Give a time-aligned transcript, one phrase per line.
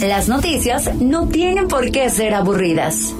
[0.00, 3.14] Las noticias no tienen por qué ser aburridas.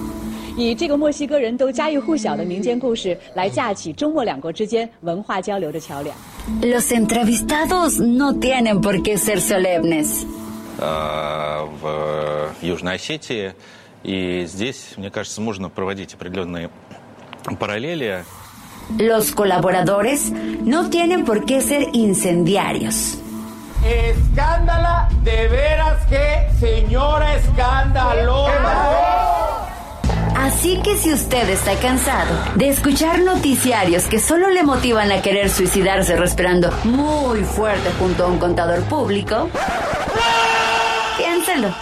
[0.57, 6.17] 以这个墨西哥人都家喻户晓的民间故事来架起中墨两国之间文化交流的桥梁。
[6.63, 10.25] Los entrevistados no tienen por qué ser solemnes.
[10.79, 13.55] э, в Южной Осетии.
[14.03, 16.71] И здесь, мне кажется, можно проводить определенные
[17.59, 18.25] параллели.
[18.99, 23.17] Los colaboradores no tienen por qué ser incendiarios.
[23.84, 29.10] Escándala, de veras que señora escandalosa.
[30.36, 35.50] Así que si usted está cansado de escuchar noticiarios que solo le motivan a querer
[35.50, 39.50] suicidarse respirando muy fuerte junto a un contador público,
[41.18, 41.74] piénselo.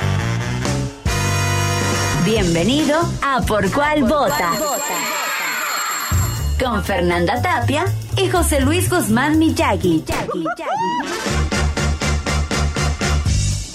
[2.25, 4.51] Bienvenido a Por Cuál Vota.
[6.59, 7.85] Con Fernanda Tapia
[8.17, 10.03] y José Luis Guzmán Miyagi.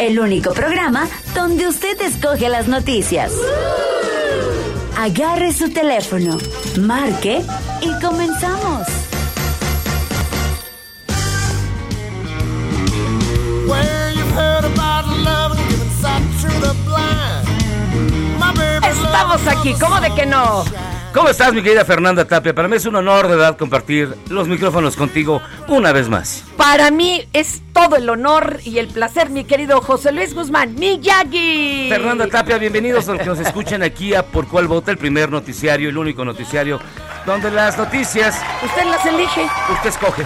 [0.02, 3.32] El único programa donde usted escoge las noticias.
[4.98, 6.38] Agarre su teléfono,
[6.80, 7.40] marque
[7.80, 8.88] y comenzamos.
[18.82, 20.64] Estamos aquí, ¿cómo de que no?
[21.12, 22.54] ¿Cómo estás, mi querida Fernanda Tapia?
[22.54, 26.42] Para mí es un honor de verdad compartir los micrófonos contigo una vez más.
[26.56, 31.88] Para mí es todo el honor y el placer, mi querido José Luis Guzmán Miyagi.
[31.90, 35.30] Fernanda Tapia, bienvenidos a los que nos escuchan aquí a Por Cuál Vota, el primer
[35.30, 36.80] noticiario, el único noticiario
[37.26, 39.46] donde las noticias Usted las elige.
[39.70, 40.22] usted escoge.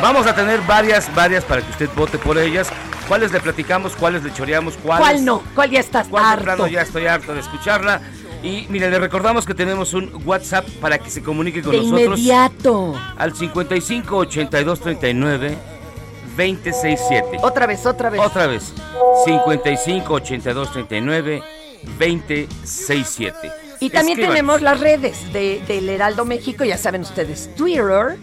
[0.00, 2.68] Vamos a tener varias, varias para que usted vote por ellas.
[3.08, 3.96] ¿Cuáles le platicamos?
[3.96, 4.74] ¿Cuáles le choreamos?
[4.82, 5.04] ¿Cuáles?
[5.04, 5.42] ¿Cuál no?
[5.56, 6.68] ¿Cuál ya estás ¿Cuál harto?
[6.68, 8.00] ya estoy harto de escucharla?
[8.42, 12.18] Y mire, le recordamos que tenemos un WhatsApp para que se comunique con De nosotros.
[12.18, 12.94] inmediato.
[13.16, 15.56] Al 55 82 39
[16.36, 17.38] 267.
[17.42, 18.20] Otra vez, otra vez.
[18.20, 18.72] Otra vez.
[19.26, 21.42] 55 82 39
[21.98, 23.50] 267.
[23.80, 24.34] Y también Escríbanos.
[24.36, 28.16] tenemos las redes de, del Heraldo México, ya saben ustedes, Twitter,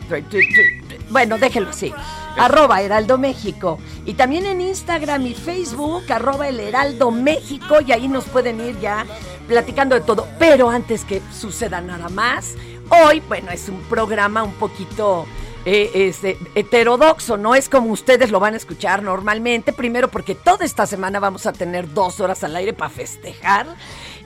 [1.09, 1.93] bueno, déjenlo así,
[2.37, 3.79] arroba Heraldo México.
[4.05, 8.79] Y también en Instagram y Facebook, arroba el Heraldo México, y ahí nos pueden ir
[8.79, 9.05] ya
[9.47, 10.27] platicando de todo.
[10.37, 12.55] Pero antes que suceda nada más,
[12.89, 15.25] hoy, bueno, es un programa un poquito...
[15.65, 19.73] eh, este, heterodoxo, no es como ustedes lo van a escuchar normalmente.
[19.73, 23.67] Primero porque toda esta semana vamos a tener dos horas al aire para festejar.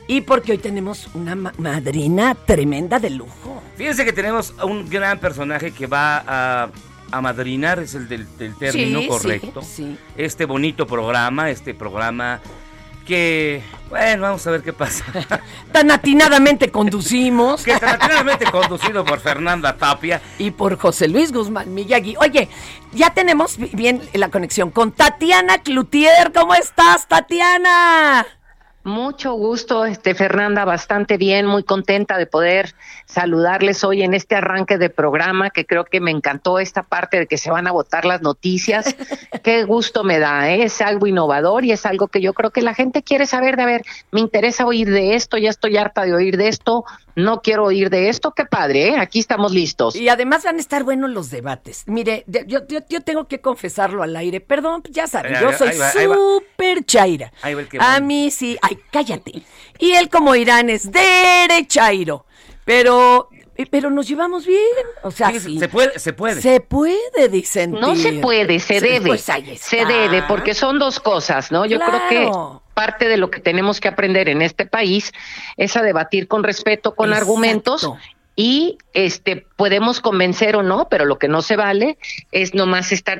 [0.07, 3.61] Y porque hoy tenemos una ma- madrina tremenda de lujo.
[3.77, 6.69] Fíjense que tenemos a un gran personaje que va a,
[7.11, 9.61] a madrinar, es el del, del término Sí, correcto.
[9.61, 9.97] sí, sí.
[10.17, 12.41] Este bonito programa, este programa
[13.07, 15.03] que, bueno, vamos a ver qué pasa.
[15.71, 17.63] Tan atinadamente conducimos.
[17.63, 20.21] que tradicionalmente conducido por Fernanda Tapia.
[20.37, 22.15] y por José Luis Guzmán Miyagi.
[22.19, 22.47] Oye,
[22.93, 26.31] ya tenemos bi- bien la conexión con Tatiana Cloutier.
[26.33, 28.25] ¿Cómo estás, Tatiana?
[28.83, 34.77] Mucho gusto, este Fernanda, bastante bien, muy contenta de poder saludarles hoy en este arranque
[34.77, 38.03] de programa, que creo que me encantó esta parte de que se van a votar
[38.05, 38.93] las noticias.
[39.43, 40.63] Qué gusto me da, ¿eh?
[40.63, 43.63] es algo innovador y es algo que yo creo que la gente quiere saber de,
[43.63, 46.83] a ver, me interesa oír de esto, ya estoy harta de oír de esto,
[47.15, 48.97] no quiero oír de esto, qué padre, ¿eh?
[48.97, 49.95] aquí estamos listos.
[49.95, 51.83] Y además van a estar buenos los debates.
[51.85, 54.41] Mire, de- yo, yo, yo tengo que confesarlo al aire.
[54.41, 56.15] Perdón, ya saben, yo soy ahí va, ahí va.
[56.15, 57.31] súper chaira.
[57.41, 57.99] Ahí va el que A va.
[57.99, 58.57] mí sí.
[58.61, 59.43] Ay, cállate.
[59.79, 62.25] Y él, como Irán, es derechairo.
[62.65, 63.29] Pero,
[63.69, 64.59] pero nos llevamos bien.
[65.03, 65.59] O sea, Sí, sí.
[65.59, 66.41] Se puede, se puede.
[66.41, 67.71] Se puede, dicen.
[67.71, 69.07] No se puede, se debe.
[69.07, 71.65] pues ahí se debe, porque son dos cosas, ¿no?
[71.65, 72.31] Yo creo que
[72.73, 75.11] parte de lo que tenemos que aprender en este país
[75.57, 77.25] es a debatir con respeto, con Exacto.
[77.31, 77.89] argumentos.
[78.35, 81.99] Y este podemos convencer o no, pero lo que no se vale
[82.31, 83.19] es nomás estar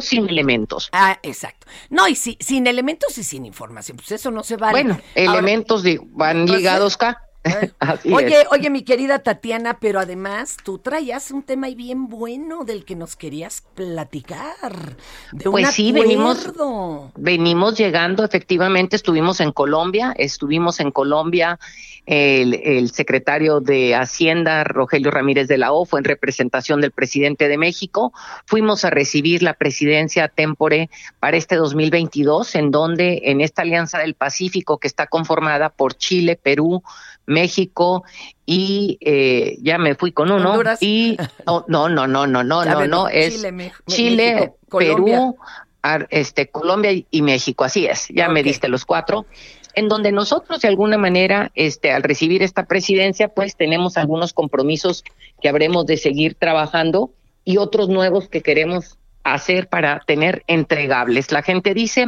[0.00, 0.88] sin elementos.
[0.92, 1.66] Ah, exacto.
[1.90, 3.96] No, y si- sin elementos y sin información.
[3.96, 4.72] Pues eso no se vale.
[4.72, 7.28] Bueno, Ahora, elementos digo, van ligados acá.
[7.80, 8.46] Así Oye, es.
[8.52, 12.94] oye, mi querida Tatiana, pero además tú traías un tema ahí bien bueno del que
[12.94, 14.96] nos querías platicar.
[15.32, 17.10] De un Pues sí, venimos- acuerdo.
[17.16, 21.58] Venimos llegando, efectivamente, estuvimos en Colombia, estuvimos en Colombia,
[22.06, 27.46] el, el secretario de Hacienda, Rogelio Ramírez de la O, fue en representación del presidente
[27.48, 28.12] de México.
[28.44, 30.90] Fuimos a recibir la presidencia tempore
[31.20, 36.38] para este 2022, en donde en esta Alianza del Pacífico, que está conformada por Chile,
[36.42, 36.82] Perú,
[37.26, 38.02] México
[38.44, 40.50] y eh, ya me fui con uno.
[40.50, 40.82] Honduras.
[40.82, 41.16] Y
[41.46, 45.14] no, no, no, no, no, no, no, no, es Chile, Me- Chile, México, Colombia.
[45.18, 45.36] Perú,
[45.82, 48.46] ar- este, Colombia y- México, así es, ya me Ok.
[48.46, 49.26] diste los cuatro,
[49.74, 55.04] en donde nosotros de alguna manera, este, al recibir esta presidencia, pues tenemos algunos compromisos
[55.40, 57.10] que habremos de seguir trabajando
[57.44, 61.32] y otros nuevos que queremos hacer para tener entregables.
[61.32, 62.06] La gente dice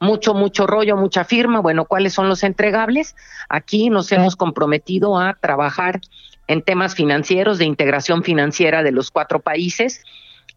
[0.00, 1.60] mucho, mucho rollo, mucha firma.
[1.60, 3.14] Bueno, ¿cuáles son los entregables?
[3.48, 6.00] Aquí nos hemos comprometido a trabajar
[6.46, 10.04] en temas financieros, de integración financiera de los cuatro países.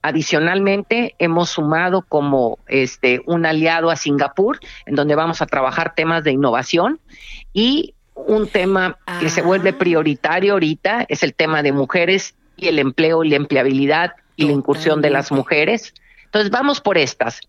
[0.01, 6.23] Adicionalmente, hemos sumado como este un aliado a Singapur, en donde vamos a trabajar temas
[6.23, 6.99] de innovación
[7.53, 9.77] y un tema que se vuelve Ah.
[9.77, 14.51] prioritario ahorita es el tema de mujeres y el empleo y la empleabilidad y la
[14.51, 15.93] incursión de las mujeres.
[16.25, 17.41] Entonces, vamos por estas.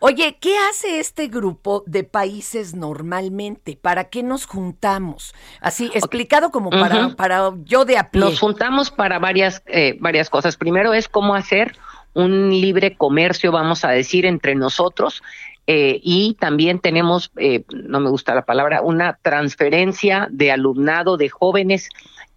[0.00, 3.78] Oye, ¿qué hace este grupo de países normalmente?
[3.80, 5.34] ¿Para qué nos juntamos?
[5.60, 8.20] Así, explicado como para, para yo de a pie.
[8.20, 10.56] Nos juntamos para varias, eh, varias cosas.
[10.56, 11.76] Primero es cómo hacer
[12.14, 15.22] un libre comercio, vamos a decir, entre nosotros.
[15.66, 21.28] eh, y también tenemos, eh, no me gusta la palabra, una transferencia de alumnado de
[21.28, 21.88] jóvenes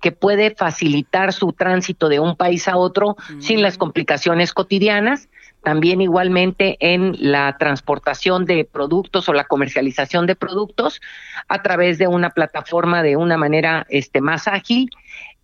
[0.06, 5.30] que puede facilitar su tránsito de un país a otro sin las complicaciones cotidianas.
[5.64, 11.02] También igualmente en la transportación de productos o la comercialización de productos
[11.48, 14.92] a través de una plataforma de una manera este, más ágil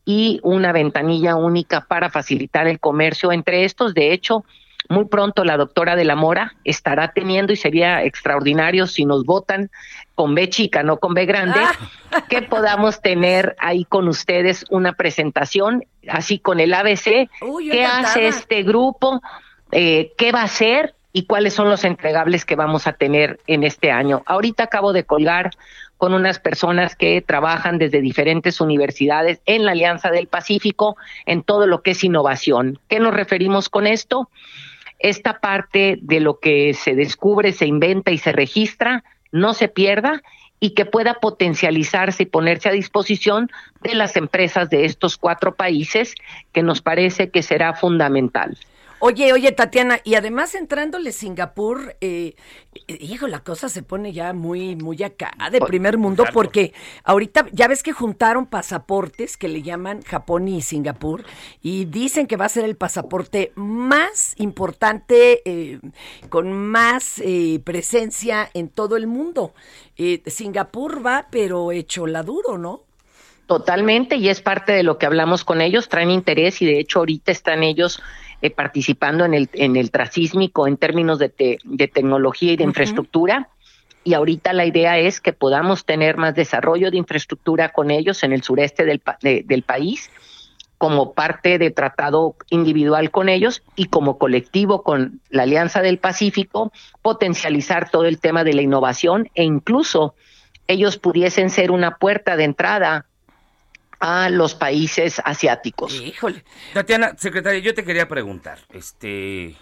[0.06, 3.96] y una ventanilla única para facilitar el comercio entre estos.
[3.96, 4.46] De hecho,
[4.90, 9.70] muy pronto la doctora de la Mora estará teniendo y sería extraordinario si nos votan
[10.16, 11.60] con B chica, no con B grande,
[12.30, 18.10] que podamos tener ahí con ustedes una presentación, así con el ABC, Uy, qué encantada.
[18.10, 19.22] hace este grupo,
[19.72, 23.64] eh, qué va a hacer y cuáles son los entregables que vamos a tener en
[23.64, 24.24] este año.
[24.26, 25.52] Ahorita acabo de colgar
[25.98, 31.68] con unas personas que trabajan desde diferentes universidades en la Alianza del Pacífico en todo
[31.68, 32.80] lo que es innovación.
[32.88, 34.28] ¿Qué nos referimos con esto?
[35.02, 40.22] Esta parte de lo que se descubre, se inventa y se registra no se pierda
[40.60, 43.50] y que pueda potencializarse y ponerse a disposición
[43.82, 46.14] de las empresas de estos cuatro países,
[46.52, 48.58] que nos parece que será fundamental.
[49.04, 52.36] Oye, oye, Tatiana, y además entrándole Singapur, eh,
[52.88, 56.72] hijo, la cosa se pone ya muy, muy acá, de primer mundo, porque
[57.04, 61.24] ahorita ya ves que juntaron pasaportes que le llaman Japón y Singapur,
[61.64, 65.80] y dicen que va a ser el pasaporte más importante, eh,
[66.30, 69.56] con más eh, presencia en todo el mundo.
[69.98, 72.84] Eh, Singapur va, pero hecho la duro, ¿no?
[73.48, 77.00] Totalmente, y es parte de lo que hablamos con ellos, traen interés y de hecho
[77.00, 78.02] ahorita están ellos
[78.42, 82.64] eh, participando en el, en el trasísmico en términos de, te- de tecnología y de
[82.64, 83.50] infraestructura.
[84.04, 88.34] Y ahorita la idea es que podamos tener más desarrollo de infraestructura con ellos en
[88.34, 90.10] el sureste del, pa- de- del país,
[90.80, 96.72] como parte de tratado individual con ellos y como colectivo con la Alianza del Pacífico,
[97.04, 100.16] potencializar todo el tema de la innovación e incluso
[100.68, 103.06] ellos pudiesen ser una puerta de entrada
[104.02, 105.94] a los países asiáticos.
[105.94, 106.44] Híjole.
[106.74, 109.56] Tatiana, secretaria, yo te quería preguntar, este, eh,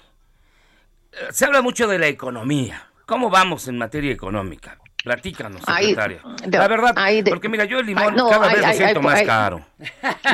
[1.31, 2.87] se habla mucho de la economía.
[3.05, 4.77] ¿Cómo vamos en materia económica?
[5.03, 6.21] Platícanos, Ay, secretaria.
[6.45, 8.61] de- la verdad, ay, de- porque mira, yo el limón ay, no, cada ay, vez
[8.61, 9.25] lo ay, siento ay, más ay.
[9.25, 9.65] caro.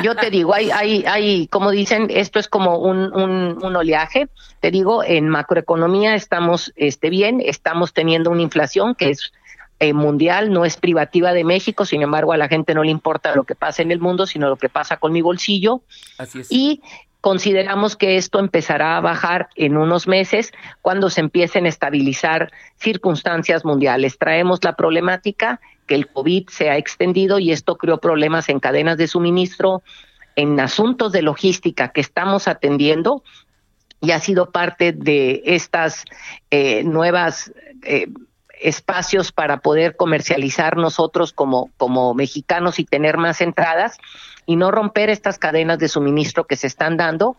[0.02, 4.28] Yo te digo, hay, hay, hay, como dicen, esto es como un, un, un oleaje.
[4.60, 9.32] Te digo, en macroeconomía estamos este, bien, estamos teniendo una inflación que es
[9.78, 13.34] eh, mundial, no es privativa de México, sin embargo a la gente no le importa
[13.34, 15.82] lo que pasa en el mundo, sino lo que pasa con mi bolsillo.
[16.18, 16.48] Así es.
[16.50, 16.80] Y
[17.20, 23.64] consideramos que esto empezará a bajar en unos meses cuando se empiecen a estabilizar circunstancias
[23.64, 24.16] mundiales.
[24.16, 28.96] Traemos la problemática que el COVID se ha extendido y esto creó problemas en cadenas
[28.96, 29.82] de suministro,
[30.36, 33.22] en asuntos de logística que estamos atendiendo
[34.00, 36.04] y ha sido parte de estas
[36.50, 37.52] eh, nuevas
[37.82, 38.06] eh,
[38.60, 43.98] espacios para poder comercializar nosotros como, como mexicanos y tener más entradas
[44.46, 47.36] y no romper estas cadenas de suministro que se están dando.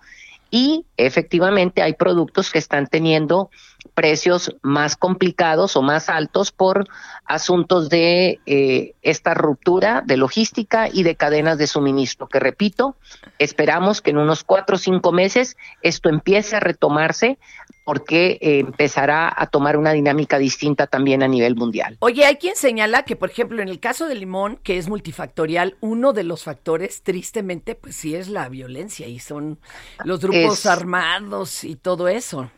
[0.50, 3.50] Y efectivamente hay productos que están teniendo
[3.94, 6.88] precios más complicados o más altos por
[7.26, 12.96] asuntos de eh, esta ruptura de logística y de cadenas de suministro, que repito,
[13.40, 17.38] esperamos que en unos cuatro o cinco meses esto empiece a retomarse
[17.86, 21.96] porque eh, empezará a tomar una dinámica distinta también a nivel mundial.
[22.00, 25.78] Oye, hay quien señala que, por ejemplo, en el caso del limón, que es multifactorial,
[25.80, 29.60] uno de los factores, tristemente, pues sí es la violencia y son
[30.04, 32.52] los grupos Es- armados y todo eso.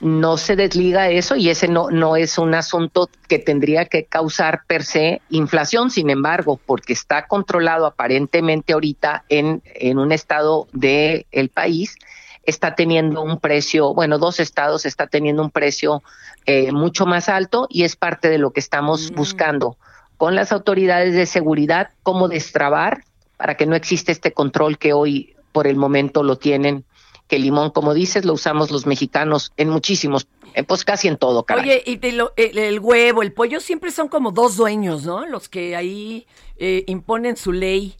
[0.00, 4.62] No se desliga eso y ese no, no es un asunto que tendría que causar
[4.66, 11.26] per se inflación, sin embargo, porque está controlado aparentemente ahorita en, en un estado del
[11.32, 11.96] el país,
[12.44, 16.02] está teniendo un precio, bueno, dos estados está teniendo un precio
[16.46, 19.76] eh, mucho más alto y es parte de lo que estamos buscando
[20.16, 23.04] con las autoridades de seguridad, cómo destrabar
[23.36, 26.84] para que no existe este control que hoy por el momento lo tienen
[27.28, 31.16] que el limón, como dices, lo usamos los mexicanos en muchísimos, eh, pues casi en
[31.16, 31.62] todo, caray.
[31.64, 35.26] Oye, y de lo- el, el huevo, el pollo, siempre son como dos dueños, ¿no?
[35.26, 37.94] Los que ahí eh, imponen su ley.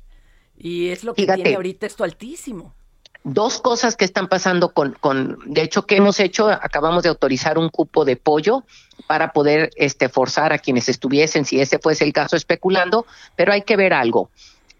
[0.57, 1.43] Y es lo que Fíjate.
[1.43, 2.75] tiene ahorita esto altísimo.
[3.23, 6.49] Dos cosas que están pasando con, con, de hecho, ¿qué hemos hecho?
[6.49, 8.65] Acabamos de autorizar un cupo de pollo
[9.07, 13.07] para poder este, forzar a quienes estuviesen, si ese fuese el caso, especulando,
[13.37, 14.31] pero hay que ver algo.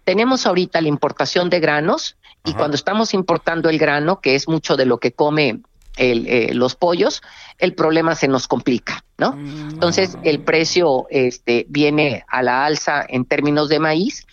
[0.03, 2.15] Tenemos ahorita la importación de granos
[2.45, 5.61] y cuando estamos importando el grano, que es mucho de lo que come
[5.97, 7.21] el, eh, los pollos,
[7.57, 9.33] el problema se nos complica, ¿no?
[9.33, 14.25] Entonces, el precio este, viene a la alza en términos de maíz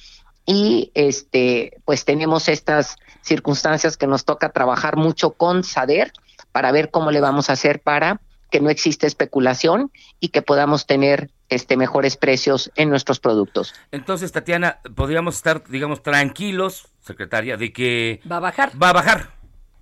[0.47, 6.13] y este pues tenemos estas circunstancias que nos toca trabajar mucho con SADER
[6.53, 8.21] para ver cómo le vamos a hacer para
[8.51, 13.75] que no exista especulación y que podamos tener este mejores precios en nuestros productos.
[13.91, 18.71] Entonces, Tatiana, podríamos estar, digamos, tranquilos, secretaria, de que Va a bajar.
[18.83, 19.31] va a bajar.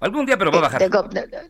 [0.00, 0.82] Algún día, pero va a bajar.
[0.82, 0.90] Eh,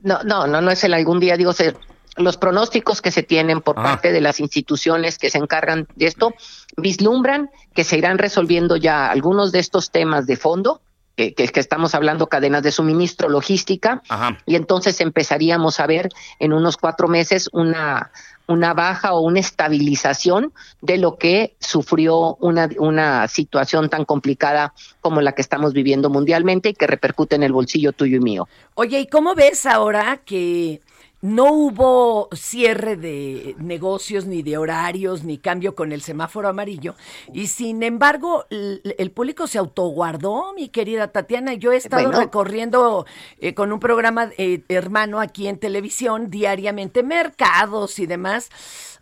[0.02, 1.74] No, no, no, no es el algún día, digo, se-
[2.16, 3.88] los pronósticos que se tienen por Ajá.
[3.88, 6.32] parte de las instituciones que se encargan de esto
[6.76, 10.80] vislumbran que se irán resolviendo ya algunos de estos temas de fondo,
[11.16, 14.38] que, que, que estamos hablando cadenas de suministro, logística, Ajá.
[14.46, 18.10] y entonces empezaríamos a ver en unos cuatro meses una,
[18.46, 25.20] una baja o una estabilización de lo que sufrió una, una situación tan complicada como
[25.20, 28.48] la que estamos viviendo mundialmente y que repercute en el bolsillo tuyo y mío.
[28.74, 30.80] Oye, ¿y cómo ves ahora que
[31.24, 36.96] no hubo cierre de negocios, ni de horarios, ni cambio con el semáforo amarillo?
[37.32, 41.54] Y sin embargo, el, el público se autoguardó, mi querida Tatiana.
[41.54, 42.20] Yo he estado Bueno.
[42.20, 43.06] recorriendo
[43.40, 48.50] eh, con un programa eh, hermano aquí en televisión diariamente mercados y demás.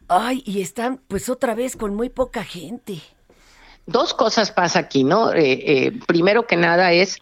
[0.07, 3.01] Ay, y están pues otra vez con muy poca gente.
[3.87, 5.33] Dos cosas pasa aquí, ¿no?
[5.33, 7.19] Eh, eh, primero que nada es,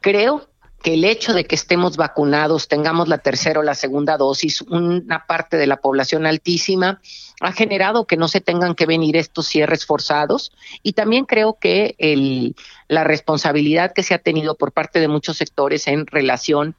[0.00, 0.46] creo
[0.82, 5.26] que el hecho de que estemos vacunados, tengamos la tercera o la segunda dosis, una
[5.26, 7.00] parte de la población altísima,
[7.40, 10.52] ha generado que no se tengan que venir estos cierres forzados.
[10.82, 12.54] Y también creo que
[12.88, 16.74] la responsabilidad que se ha tenido por parte de muchos sectores en relación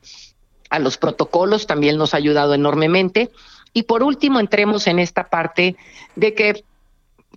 [0.70, 3.32] a los protocolos también nos ha ayudado enormemente.
[3.74, 5.76] Y por último, entremos en esta parte
[6.16, 6.64] de que,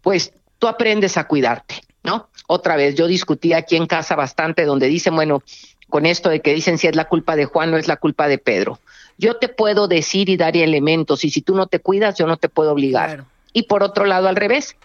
[0.03, 2.29] pues, tú aprendes a cuidarte, ¿no?
[2.47, 5.43] Otra vez, yo discutí aquí en casa bastante donde dicen, bueno,
[5.89, 8.29] con esto de que dicen si es la culpa de Juan o es la culpa
[8.29, 8.79] de Pedro.
[9.19, 12.37] Yo te puedo decir y dar elementos y si tú no te cuidas, yo no
[12.37, 13.07] te puedo obligar.
[13.09, 13.27] Claro.
[13.53, 14.77] Y por otro lado, al revés,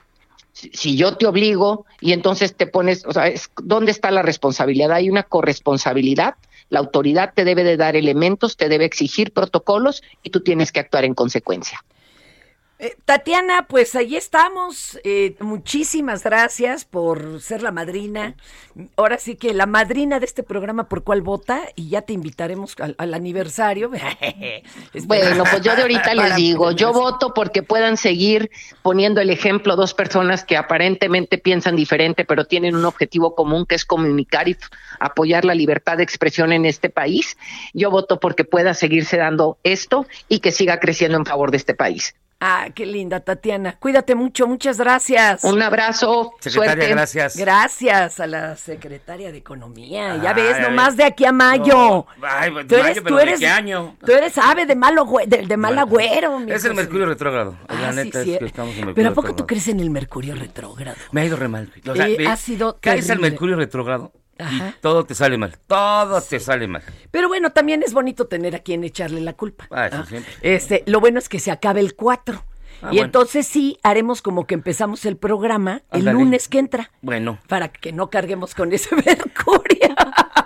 [0.53, 4.21] si, si yo te obligo y entonces te pones, o sea, es- ¿dónde está la
[4.21, 4.91] responsabilidad?
[4.93, 6.35] Hay una corresponsabilidad.
[6.69, 10.79] La autoridad te debe de dar elementos, te debe exigir protocolos y tú tienes que
[10.79, 11.83] actuar en consecuencia.
[12.83, 14.99] Eh, Tatiana, pues ahí estamos.
[15.03, 18.35] Eh, muchísimas gracias por ser la madrina.
[18.95, 22.75] Ahora sí que la madrina de este programa por cuál vota y ya te invitaremos
[22.79, 23.91] al, al aniversario.
[25.05, 28.49] Bueno, pues yo de ahorita les digo, yo voto porque puedan seguir
[28.81, 33.75] poniendo el ejemplo dos personas que aparentemente piensan diferente, pero tienen un objetivo común que
[33.75, 34.57] es comunicar y
[34.99, 37.37] apoyar la libertad de expresión en este país.
[37.73, 41.75] Yo voto porque pueda seguirse dando esto y que siga creciendo en favor de este
[41.75, 42.15] país.
[42.43, 43.75] Ah, qué linda, Tatiana.
[43.79, 45.43] Cuídate mucho, muchas gracias.
[45.43, 46.87] Un abrazo, Secretaria, suerte.
[46.89, 47.37] gracias.
[47.37, 50.17] Gracias a la secretaria de Economía.
[50.17, 51.75] Ya ves, nomás de aquí a mayo.
[51.75, 53.95] No, ay, pues, mayo, pero ¿de qué año?
[54.03, 56.39] Tú eres ave de malo de, de mal Bueno, agüero.
[56.39, 56.73] mi Es el.
[56.73, 57.57] Mercurio retrógrado.
[57.67, 58.33] Ah, la neta sí.
[58.33, 59.47] es que estamos en Mercurio Pero ¿a poco tú retrógrado.
[59.47, 60.97] crees en el Mercurio retrógrado?
[61.11, 61.71] Me ha ido re mal.
[61.87, 63.15] O sea, Eh, ha sido al terrible.
[63.17, 64.75] Mercurio retrógrado Ajá.
[64.77, 65.57] y todo te sale mal.
[65.67, 66.83] Todo te sale mal.
[67.11, 69.67] Pero bueno, también es bonito tener a quien echarle la culpa.
[69.71, 70.05] Ah, eso ¿no?
[70.05, 70.31] siempre.
[70.41, 72.43] Este, lo bueno es que se acabe el 4.
[72.83, 73.05] Ah, y bueno.
[73.05, 76.91] entonces sí, haremos como que empezamos el programa el lunes que entra.
[77.01, 77.39] Bueno.
[77.47, 79.95] Para que no carguemos con ese mercurio.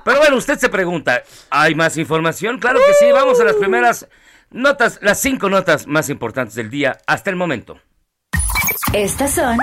[0.03, 2.59] Pero bueno, usted se pregunta, ¿hay más información?
[2.59, 4.07] Claro que sí, vamos a las primeras
[4.51, 7.79] Notas, las cinco notas más importantes del día hasta el momento.
[8.93, 9.57] Estas son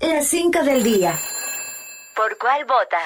[0.00, 1.14] las 5 del día.
[2.16, 2.98] ¿Por cuál vota?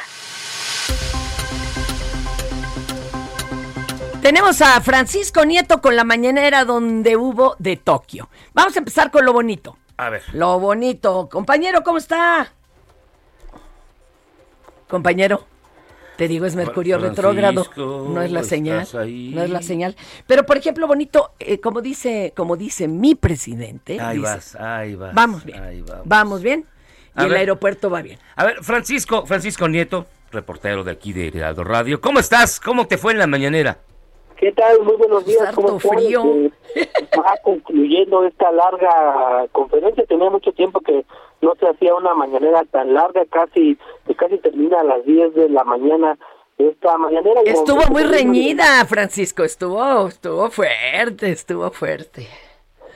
[4.28, 8.28] Tenemos a Francisco Nieto con la mañanera donde hubo de Tokio.
[8.52, 9.78] Vamos a empezar con lo bonito.
[9.96, 10.22] A ver.
[10.34, 11.30] Lo bonito.
[11.32, 12.52] Compañero, ¿cómo está?
[14.86, 15.46] Compañero.
[16.18, 17.64] Te digo, es Mercurio Francisco, retrógrado.
[18.10, 18.86] No es la ¿estás señal.
[18.98, 19.32] ahí?
[19.34, 19.96] No es la señal.
[20.26, 23.98] Pero, por ejemplo, bonito, eh, como dice, como dice mi presidente.
[23.98, 25.14] Ahí dice, vas, ahí vas.
[25.14, 25.62] Vamos bien.
[25.62, 26.42] ahí vamos.
[26.42, 26.66] bien.
[27.16, 27.38] Y A el ver.
[27.38, 28.18] aeropuerto va bien.
[28.36, 32.02] A ver, Francisco, Francisco Nieto, reportero de aquí de Heraldo Radio.
[32.02, 32.60] ¿Cómo estás?
[32.60, 33.78] ¿Cómo te fue en la mañanera?
[34.38, 34.82] ¿Qué tal?
[34.82, 35.48] Muy buenos días.
[35.48, 36.22] Harto ¿Cómo frío.
[36.76, 40.06] Eh, va concluyendo esta larga conferencia.
[40.06, 41.04] Tenía mucho tiempo que
[41.40, 43.76] no se hacía una mañanera tan larga, casi
[44.06, 46.16] que casi termina a las 10 de la mañana
[46.56, 47.40] esta mañanera.
[47.44, 49.42] Y Estuvo muy reñida, Francisco.
[49.42, 52.28] Estuvo, estuvo fuerte, estuvo fuerte.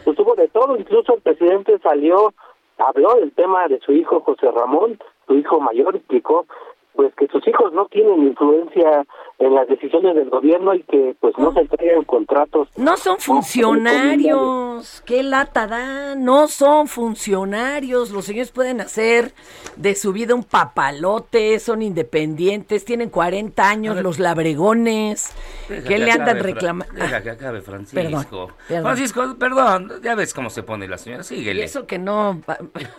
[0.06, 2.32] Estuvo de todo, incluso el presidente salió,
[2.78, 6.46] habló del tema de su hijo José Ramón, su hijo mayor, explicó
[6.94, 9.04] pues que sus hijos no tienen influencia
[9.38, 15.02] en las decisiones del gobierno y que pues no se entregan contratos No son funcionarios.
[15.04, 16.14] ¿Qué lata da?
[16.14, 18.10] No son funcionarios.
[18.10, 19.32] Los señores pueden hacer
[19.76, 25.32] de su vida un papalote, son independientes, tienen 40 años los labregones.
[25.68, 26.94] Deja ¿Qué que le andan reclamando?
[26.94, 28.00] Deja que acabe, Francisco.
[28.02, 28.26] Perdón,
[28.68, 28.82] perdón.
[28.82, 31.22] Francisco, perdón, ya ves cómo se pone la señora.
[31.22, 31.64] Y Síguele.
[31.64, 32.40] eso que no.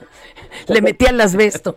[0.67, 1.75] Le metí al asbesto.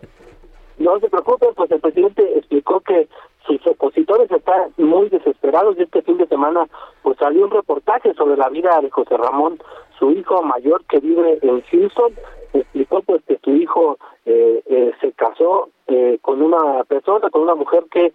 [0.79, 3.07] No se preocupen, pues el presidente explicó que
[3.45, 6.67] sus opositores están muy desesperados y este fin de semana
[7.01, 9.59] pues salió un reportaje sobre la vida de José Ramón,
[9.97, 12.13] su hijo mayor que vive en Houston,
[12.53, 17.55] explicó pues que su hijo eh, eh, se casó eh, con una persona, con una
[17.55, 18.13] mujer que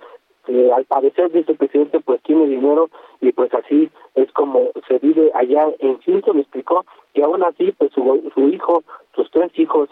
[0.49, 2.91] eh, al parecer dice el presidente pues tiene dinero
[3.21, 7.93] y pues así es como se vive allá en Houston, explicó que aún así pues
[7.93, 8.83] su, su hijo,
[9.15, 9.89] sus tres hijos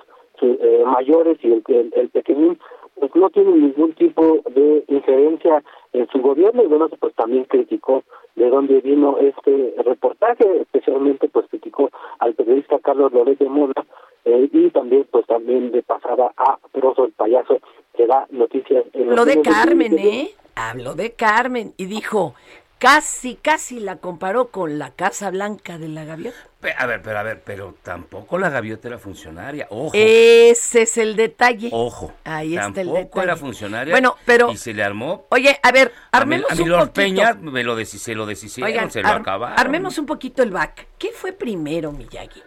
[0.47, 2.59] eh, mayores y el, el, el pequeñín
[2.99, 8.04] pues no tienen ningún tipo de injerencia en su gobierno y bueno pues también criticó
[8.37, 13.87] de dónde vino este reportaje especialmente pues criticó al periodista Carlos Loret de Mola
[14.25, 17.59] eh, y también pues también de pasada a Proso el payaso
[17.97, 19.99] que da noticias en Habló de Carmen.
[19.99, 20.30] ¿eh?
[20.54, 22.35] Habló de Carmen y dijo,
[22.81, 26.37] casi, casi la comparó con la Casa Blanca de la Gaviota.
[26.77, 29.67] A ver, pero a ver, pero tampoco la gaviota era funcionaria.
[29.71, 29.93] Ojo.
[29.95, 31.69] Ese es el detalle.
[31.73, 32.13] Ojo.
[32.25, 33.23] Ahí está el Tampoco detalle.
[33.25, 33.95] era funcionaria.
[33.95, 35.27] Bueno, pero- Y se le armó.
[35.31, 36.95] Oye, a ver, A mí, armemos a mí un Lord poquito.
[37.01, 39.59] Peña me lo se lo deshicieron, Oigan, se lo ar- acabaron.
[39.61, 40.87] armemos un poquito el back.
[40.99, 42.43] ¿Qué fue primero, Miyagi?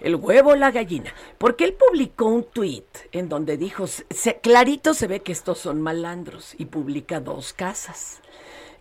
[0.00, 1.12] ¿El huevo o la gallina?
[1.38, 5.82] Porque él publicó un tweet en donde dijo, se- clarito se ve que estos son
[5.82, 8.20] malandros y publica dos casas.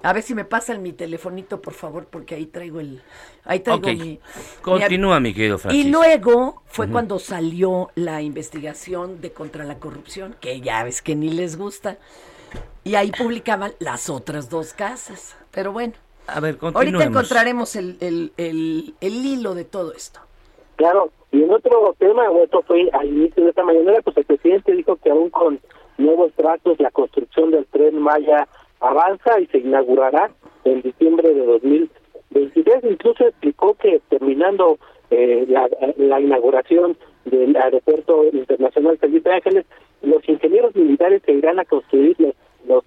[0.03, 3.01] A ver si me pasan mi telefonito, por favor, porque ahí traigo el...
[3.43, 3.97] Ahí traigo Ok.
[3.97, 4.19] mi...
[4.61, 5.89] Continúa, mi querido Y Francisco.
[5.91, 11.29] luego fue cuando salió la investigación de contra la corrupción, que ya ves que ni
[11.31, 11.97] les gusta.
[12.83, 15.35] Y ahí publicaban las otras dos casas.
[15.51, 15.93] Pero bueno,
[16.27, 20.19] A ver, ahorita encontraremos el, el, el, el hilo de todo esto.
[20.75, 24.25] Claro, y en otro tema, o esto fue al inicio de esta mañana, pues el
[24.25, 25.59] presidente dijo que aún con
[25.97, 28.47] nuevos tratos la construcción del tren Maya
[28.79, 30.31] avanza y se inaugurará
[30.63, 32.83] en diciembre de 2023.
[32.83, 34.77] Incluso explicó que terminando
[35.09, 39.65] eh, la, la inauguración del aeropuerto internacional Felipe Ángeles,
[40.01, 42.33] los ingenieros militares se irán a construir los,
[42.67, 42.83] los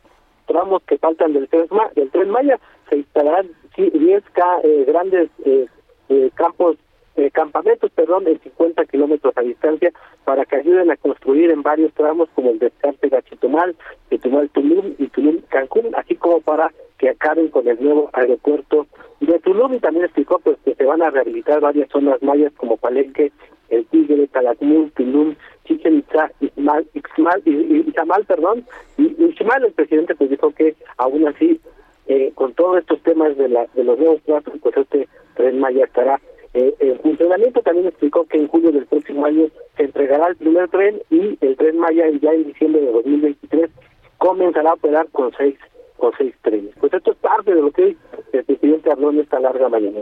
[0.46, 5.30] tramos que faltan del tren, del tren Maya, se instalarán sí, 10 ca- eh, grandes
[5.44, 5.66] eh,
[6.08, 6.76] eh, campos,
[7.16, 9.92] eh, campamentos, perdón, de 50 kilómetros a distancia
[10.24, 13.74] para que ayuden a construir en varios tramos como el descarte Gachitumal,
[14.08, 18.86] Chetumal Tulum y Tulum Cancún, así como para que acaben con el nuevo aeropuerto
[19.20, 19.74] de Tulum.
[19.74, 23.32] Y también explicó pues que se van a rehabilitar varias zonas mayas como Palenque,
[23.70, 28.64] El Tigre, Calakmul, Tulum, Chichen Itza, Ixmal, Ixmal, Izamal, perdón,
[28.98, 31.60] y Ixmal, el presidente pues dijo que aún así
[32.06, 35.84] eh, con todos estos temas de, la, de los nuevos tratos, pues este tren Maya
[35.84, 36.20] estará
[36.54, 37.60] eh, en funcionamiento.
[37.62, 41.56] También explicó que en julio del próximo año se entregará el primer tren y el
[41.56, 43.70] tren Maya ya en diciembre de 2023
[44.18, 45.56] comenzará a operar con seis
[45.96, 46.74] con seis trenes.
[46.80, 47.96] Pues esto es parte de lo que
[48.32, 50.00] el presidente habló en esta larga mañana.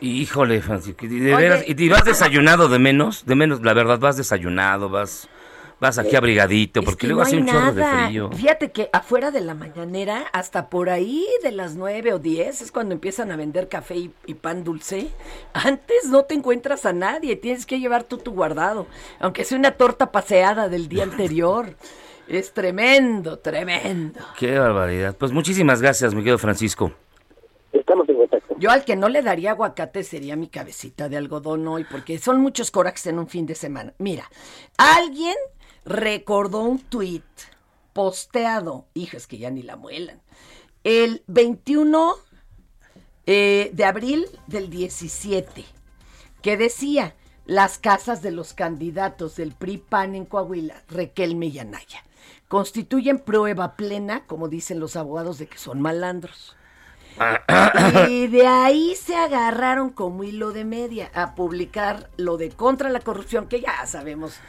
[0.00, 4.16] Híjole, Francisco, y de veras, y vas desayunado de menos, de menos, la verdad, vas
[4.16, 5.28] desayunado, vas,
[5.84, 8.30] vas aquí abrigadito, Es porque que luego no hace un chorro de frío.
[8.32, 12.72] Fíjate que afuera de la mañanera, hasta por ahí de las nueve o diez, es
[12.72, 15.08] cuando empiezan a vender café y, y pan dulce.
[15.52, 18.86] Antes no te encuentras a nadie, tienes que llevar tú tu guardado,
[19.20, 21.76] aunque sea una torta paseada del día anterior.
[22.26, 24.20] Es tremendo, tremendo.
[24.38, 25.14] Qué barbaridad.
[25.14, 26.90] Pues muchísimas gracias, mi querido Francisco.
[27.70, 28.54] Estamos en contacto.
[28.58, 32.40] Yo al que no le daría aguacate sería mi cabecita de algodón hoy, porque son
[32.40, 33.92] muchos corax en un fin de semana.
[33.98, 34.30] Mira,
[34.78, 35.34] alguien
[35.84, 37.24] recordó un tuit
[37.92, 40.20] posteado, hijas que ya ni la muelan,
[40.82, 42.16] el 21
[43.26, 45.64] eh, de abril del 17,
[46.42, 47.14] que decía,
[47.46, 52.04] las casas de los candidatos del PRI-PAN en Coahuila, Requelme y Anaya,
[52.48, 56.56] constituyen prueba plena, como dicen los abogados, de que son malandros.
[58.08, 63.00] Y de ahí se agarraron como hilo de media a publicar lo de contra la
[63.00, 64.40] corrupción, que ya sabemos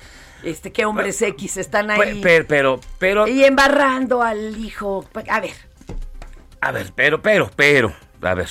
[0.45, 2.19] este qué hombres X están ahí.
[2.21, 5.05] Pero, pero, pero, y embarrando al hijo.
[5.29, 5.53] A ver.
[6.61, 8.49] A ver, pero, pero, pero, a ver.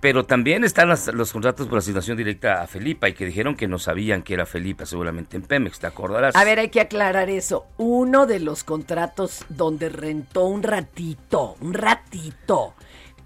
[0.00, 3.78] Pero también están los contratos por asignación directa a Felipa y que dijeron que no
[3.78, 6.36] sabían que era Felipa seguramente en Pemex, ¿te acordarás?
[6.36, 7.64] A ver, hay que aclarar eso.
[7.78, 12.74] Uno de los contratos donde rentó un ratito, un ratito,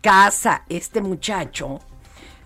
[0.00, 1.80] casa este muchacho,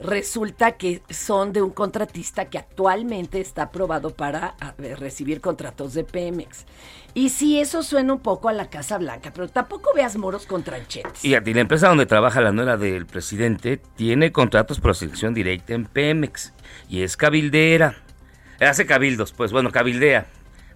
[0.02, 4.54] resulta que son de un contratista que actualmente está aprobado para
[4.98, 6.66] recibir contratos de Pemex.
[7.14, 10.62] Y sí, eso suena un poco a la Casa Blanca, pero tampoco veas moros con
[10.62, 11.24] tranchetes.
[11.24, 15.84] Y la empresa donde trabaja la nuera del presidente tiene contratos por selección directa en
[15.84, 16.52] Pemex
[16.88, 17.96] y es cabildera.
[18.60, 20.26] Hace cabildos, pues bueno, cabildea.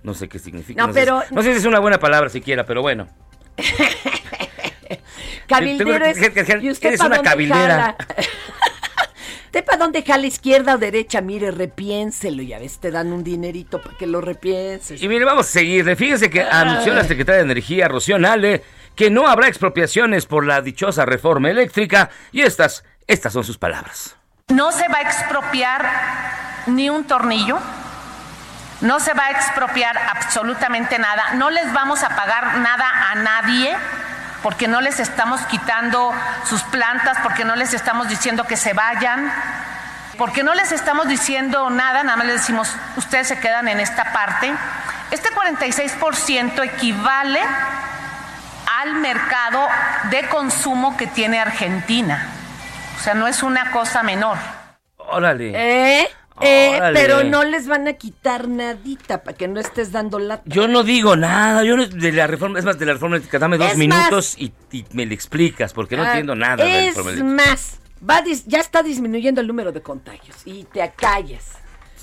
[0.02, 0.86] No sé qué significa.
[0.86, 1.22] No, pero...
[1.30, 3.08] no sé si es una buena palabra siquiera, pero bueno.
[5.46, 6.18] Cabildero es...
[6.62, 7.96] ¿Y usted eres una cabildera.
[9.50, 12.42] para dónde jala izquierda o derecha, mire, repiénselo.
[12.42, 15.02] Y a veces te dan un dinerito para que lo repienses.
[15.02, 15.96] Y mire, vamos a seguir.
[15.96, 18.62] Fíjese que anunció la secretaria de Energía, Rocío Nale,
[18.94, 22.10] que no habrá expropiaciones por la dichosa reforma eléctrica.
[22.32, 24.16] Y estas, estas son sus palabras.
[24.48, 25.90] No se va a expropiar
[26.66, 27.58] ni un tornillo.
[28.82, 31.34] No se va a expropiar absolutamente nada.
[31.34, 33.74] No les vamos a pagar nada a nadie
[34.42, 36.12] porque no les estamos quitando
[36.44, 39.32] sus plantas, porque no les estamos diciendo que se vayan,
[40.18, 44.12] porque no les estamos diciendo nada, nada más les decimos, ustedes se quedan en esta
[44.12, 44.52] parte.
[45.10, 47.40] Este 46% equivale
[48.80, 49.66] al mercado
[50.10, 52.28] de consumo que tiene Argentina.
[52.96, 54.38] O sea, no es una cosa menor.
[54.96, 55.52] Órale.
[55.54, 56.08] ¿Eh?
[56.40, 60.42] Eh, pero no les van a quitar nadita para que no estés dando la.
[60.44, 63.56] Yo no digo nada, yo de la reforma, es más, de la reforma eléctrica, dame
[63.56, 64.52] dos minutos y,
[64.92, 67.42] me le explicas, porque no ah, entiendo nada de la reforma eléctrica.
[67.42, 71.44] Es más, va ya está disminuyendo el número de contagios y te calles.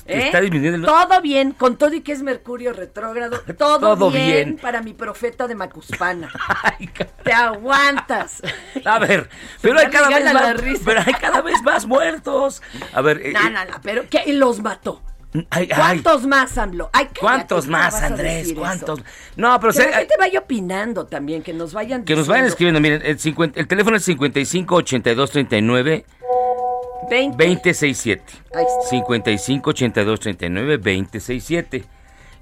[0.06, 0.26] ¿Eh?
[0.26, 4.94] Está disminuyendo Todo bien, con todo y que es Mercurio retrógrado, todo, bien, para mi
[4.94, 6.32] profeta de Macuspana.
[7.24, 8.42] Te aguantas.
[8.86, 9.30] A ver,
[9.62, 12.62] pero hay, cada vez más, pero hay cada vez más muertos.
[12.94, 13.22] A ver.
[13.26, 15.02] Eh, no, no, no, pero ¿qué los mató?
[15.76, 16.92] ¿Cuántos más, AMLO?
[17.20, 18.54] ¿Cuántos más, Andrés?
[18.54, 19.00] ¿Cuántos?
[19.36, 19.74] No, pero...
[19.74, 23.18] Que la gente vaya opinando también, que nos vayan Que nos vayan escribiendo, miren, el,
[23.56, 26.06] el teléfono es 55 82 39
[27.10, 27.38] 20.
[27.38, 28.22] 267.
[28.90, 31.84] 55 82 39 267.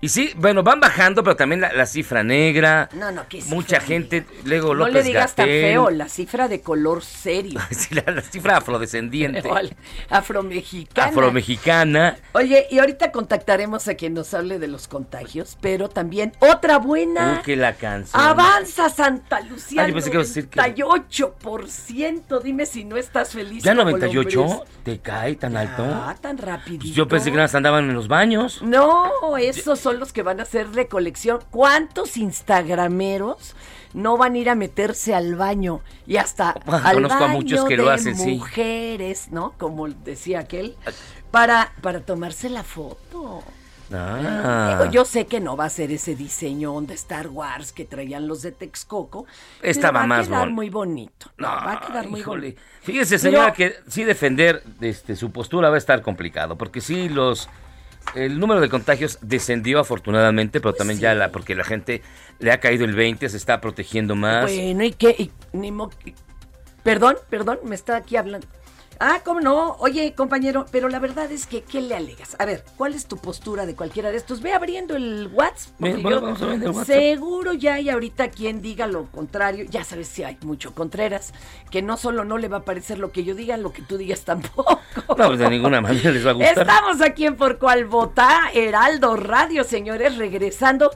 [0.04, 2.90] Y sí, bueno, van bajando, pero también la, cifra negra.
[2.94, 7.04] No, no, que Mucha gente, luego No le digas tan feo, la cifra de color
[7.04, 7.60] serio.
[7.70, 9.48] sí, la, cifra afrodescendiente.
[10.10, 11.10] Afromexicana.
[11.10, 12.18] Afromexicana.
[12.32, 17.38] Oye, y ahorita contactaremos a quien nos hable de los contagios, pero también otra buena.
[17.40, 18.20] Uh, que la canción.
[18.20, 19.84] Avanza Santa Lucía.
[19.84, 22.42] Ay, 98%.
[22.42, 23.64] Dime si no estás feliz.
[23.64, 24.66] ¿Ya 98?
[24.84, 25.84] ¿Te cae tan alto?
[25.86, 26.80] Ah, tan rápido.
[26.80, 28.64] Pues yo pensé que nada andaban en los baños.
[28.64, 31.40] No, esos son los que van a hacer recolección.
[31.50, 33.56] ¿Cuántos instagrameros
[33.94, 37.78] no van a ir a meterse al baño y hasta al baño a muchos que
[37.78, 39.54] de lo hacen, mujeres, ¿no?
[39.58, 40.76] Como decía aquel,
[41.32, 43.44] para, para tomarse la foto.
[43.94, 44.90] Ah.
[44.92, 48.42] Yo sé que no va a ser ese diseño de Star Wars que traían los
[48.42, 49.26] de Texcoco.
[49.62, 51.32] Estaba va a quedar muy bonito.
[51.38, 52.62] No, va a quedar muy bonito.
[52.82, 57.50] Fíjese, señora, que sí defender este, su postura va a estar complicado, porque sí los
[58.16, 62.02] el número de contagios descendió afortunadamente, pero también ya la, porque la gente
[62.40, 64.44] le ha caído el 20, se está protegiendo más.
[64.44, 65.30] Bueno, ¿y qué?
[66.84, 68.48] perdón, perdón, me está aquí hablando.
[69.04, 69.78] Ah, ¿cómo no?
[69.80, 72.36] Oye, compañero, pero la verdad es que, ¿qué le alegas?
[72.38, 74.44] A ver, ¿cuál es tu postura de cualquiera de estos?
[74.44, 75.74] Ve abriendo el WhatsApp.
[76.86, 79.66] Seguro ya hay ahorita quien diga lo contrario.
[79.68, 81.34] Ya sabes si hay mucho Contreras,
[81.72, 83.98] que no solo no le va a parecer lo que yo diga, lo que tú
[83.98, 84.80] digas tampoco.
[85.18, 86.60] No, pues de ninguna manera les va a gustar.
[86.60, 90.92] Estamos aquí en Por Cual Vota, Heraldo Radio, señores, regresando.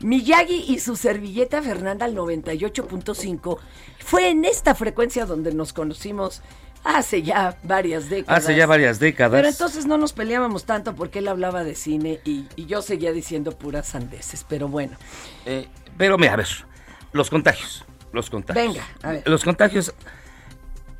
[0.00, 3.58] Miyagi y su servilleta Fernanda al 98.5.
[3.98, 6.40] Fue en esta frecuencia donde nos conocimos
[6.82, 8.42] Hace ya varias décadas.
[8.44, 9.32] Hace ya varias décadas.
[9.38, 13.52] Pero entonces no nos peleábamos tanto porque él hablaba de cine y, yo seguía diciendo
[13.52, 14.96] puras sandeces, pero bueno.
[15.44, 16.48] Eh, pero mira, a ver,
[17.12, 18.66] los contagios, los contagios.
[18.74, 19.28] Venga, a ver.
[19.28, 19.94] Los contagios,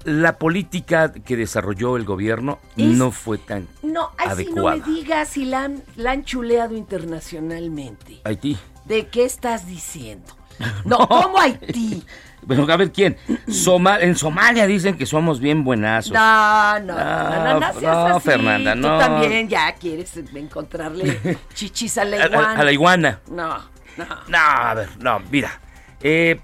[0.05, 4.87] la política que desarrolló el gobierno Es- no fue tan No, ay, si no adecuada.
[4.87, 8.21] me digas si la han, la han chuleado internacionalmente.
[8.25, 8.59] Haití.
[8.85, 10.37] ¿De qué estás diciendo?
[10.85, 12.03] No, ¿cómo Haití?
[12.43, 13.17] Bueno, a ver quién.
[13.47, 16.13] En Somalia dicen que somos bien buenazos.
[16.13, 18.21] No, no, no, no, no, seas no, así.
[18.29, 18.93] Fernanda, no.
[18.95, 22.61] Tú también ya quieres encontrarle chichis a la A- a- iguana.
[22.61, 23.21] a la iguana.
[23.31, 23.49] No,
[23.97, 24.07] no.
[24.29, 25.61] No, a ver, no, mira.
[26.01, 26.41] Eh,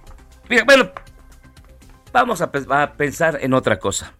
[0.48, 0.90] mira, bueno,
[2.12, 4.12] vamos a, pe- a pensar en otra cosa.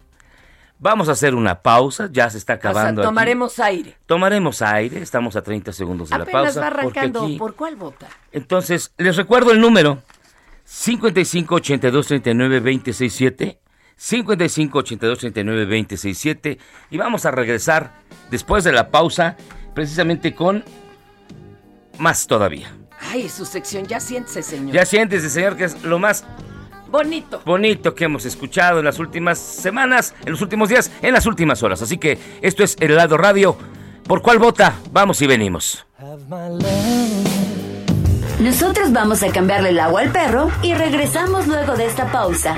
[0.79, 3.01] Vamos a hacer una pausa, ya se está O sea, acabando.
[3.01, 3.07] aquí.
[3.07, 3.97] tomaremos aire.
[4.05, 6.59] Tomaremos aire, estamos a 30 segundos de la Apenas pausa.
[6.61, 7.23] va porque arrancando.
[7.25, 8.07] aquí- ¿Por cuál vota?
[8.31, 10.03] Entonces, les recuerdo el número
[10.69, 13.59] 55 82 39 267
[13.95, 16.57] 55 82 39 267
[16.91, 17.93] y vamos a regresar
[18.29, 19.37] después de la pausa
[19.73, 20.65] precisamente con
[21.99, 22.69] más todavía.
[22.99, 24.75] Ay, su sección, ya siéntese, señor.
[24.75, 26.25] Ya siéntese, señor, que es lo más
[26.89, 27.41] Bonito.
[27.45, 31.63] bonito que hemos escuchado en las últimas semanas, en los últimos días, en las últimas
[31.63, 31.81] horas.
[31.81, 33.57] Así que esto es El Helado Radio.
[34.03, 34.75] ¿Por cuál vota?
[34.91, 35.85] Vamos y venimos.
[38.39, 42.55] Nosotros vamos a cambiarle el agua al perro y regresamos luego de esta pausa.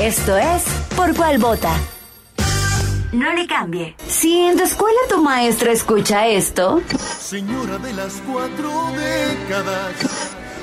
[0.00, 0.62] Esto es
[0.96, 1.72] Por cuál vota.
[3.12, 3.96] No le cambie.
[4.06, 6.80] Si en tu escuela tu maestra escucha esto,
[7.20, 10.29] Señora de las cuatro décadas,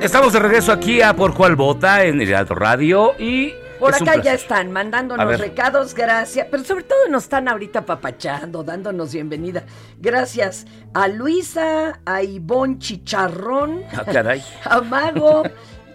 [0.00, 3.54] Estamos de regreso aquí a Por Cuál Vota en el Alto Radio y...
[3.78, 6.46] Por es acá ya están mandándonos recados, gracias.
[6.50, 9.64] Pero sobre todo nos están ahorita papachando, dándonos bienvenida.
[9.98, 14.42] Gracias a Luisa, a Ivonne Chicharrón, Ah, caray.
[14.64, 15.44] a Mago,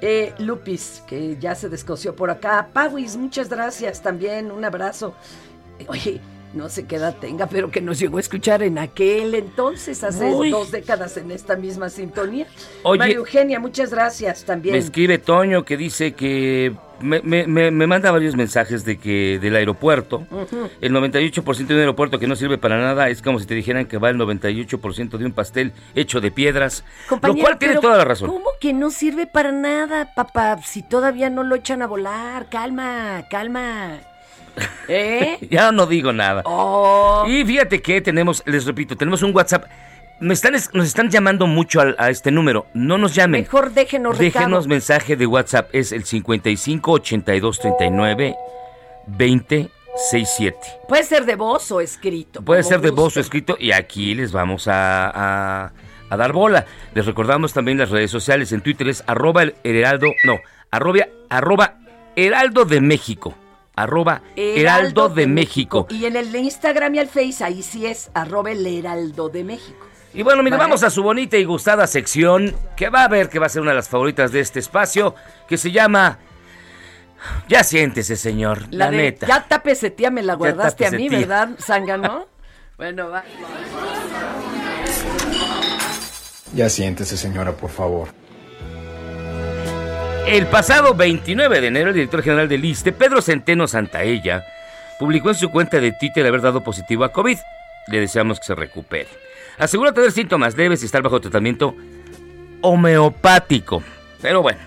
[0.02, 2.60] eh, Lupis, que ya se descoció por acá.
[2.60, 5.16] A Pawis, muchas gracias también, un abrazo.
[5.88, 6.22] Oye,
[6.54, 10.26] no sé qué edad tenga, pero que nos llegó a escuchar en aquel entonces, hace
[10.26, 10.52] Uy.
[10.52, 12.46] dos décadas en esta misma sintonía.
[12.84, 13.00] Oye.
[13.00, 14.74] María Eugenia, muchas gracias también.
[14.74, 19.38] Me escribe Toño que dice que me, me- me- me manda varios mensajes de que
[19.40, 20.26] del aeropuerto,
[20.82, 23.86] el 98% de un aeropuerto que no sirve para nada es como si te dijeran
[23.86, 27.98] que va el 98% de un pastel hecho de piedras, Compañero, lo cual tiene toda
[27.98, 28.30] la razón.
[28.30, 30.58] ¿Cómo que no sirve para nada, papá?
[30.64, 32.48] Si todavía no lo echan a volar.
[32.50, 34.00] Calma, calma.
[34.88, 35.38] ¿Eh?
[35.50, 36.42] Ya no digo nada.
[36.46, 37.26] Oh.
[37.28, 39.66] Y fíjate que tenemos, les repito, tenemos un WhatsApp.
[40.24, 42.66] Me están, es- nos están llamando mucho al- a, este número.
[42.74, 43.42] No nos llamen.
[43.42, 44.68] Mejor déjenos Déjenos recado.
[44.68, 45.70] mensaje de WhatsApp.
[45.74, 48.36] Es el 55 82 39
[49.08, 50.58] 20 67.
[50.88, 52.42] Puede ser de voz o escrito.
[52.42, 55.10] Puede ser de voz o escrito y aquí les vamos a,
[55.66, 55.72] a-
[56.10, 56.66] a dar bola.
[56.96, 58.52] Les recordamos también las redes sociales.
[58.54, 60.38] En Twitter es arroba el heraldo, no,
[60.72, 61.76] arroba, arroba
[62.16, 63.36] heraldo de México.
[63.76, 65.88] Arroba heraldo de México.
[65.90, 69.88] Y en el Instagram y el Face, ahí sí es arroba el heraldo de México.
[70.14, 70.70] Y bueno, mire, Vale.
[70.70, 73.62] vamos a su bonita y gustada sección que va a ver que va a ser
[73.62, 75.16] una de las favoritas de este espacio,
[75.48, 76.20] que se llama...
[77.48, 79.26] Ya siéntese, señor, la, de, neta.
[79.26, 81.20] Ya tápese, tía, me la guardaste a mí, tía.
[81.20, 82.28] ¿verdad, Zángano?
[82.78, 83.24] bueno, va.
[86.54, 88.10] Ya siéntese, señora, por favor.
[90.28, 94.44] El pasado 29 de enero, el director general del ISTE, Pedro Centeno Santaella,
[95.00, 97.38] publicó en su cuenta de Twitter haber dado positivo a COVID.
[97.88, 99.10] Le deseamos que se recupere.
[99.58, 101.76] Asegura tener síntomas leves y estar bajo tratamiento
[102.62, 103.84] homeopático.
[104.22, 104.60] Pero bueno,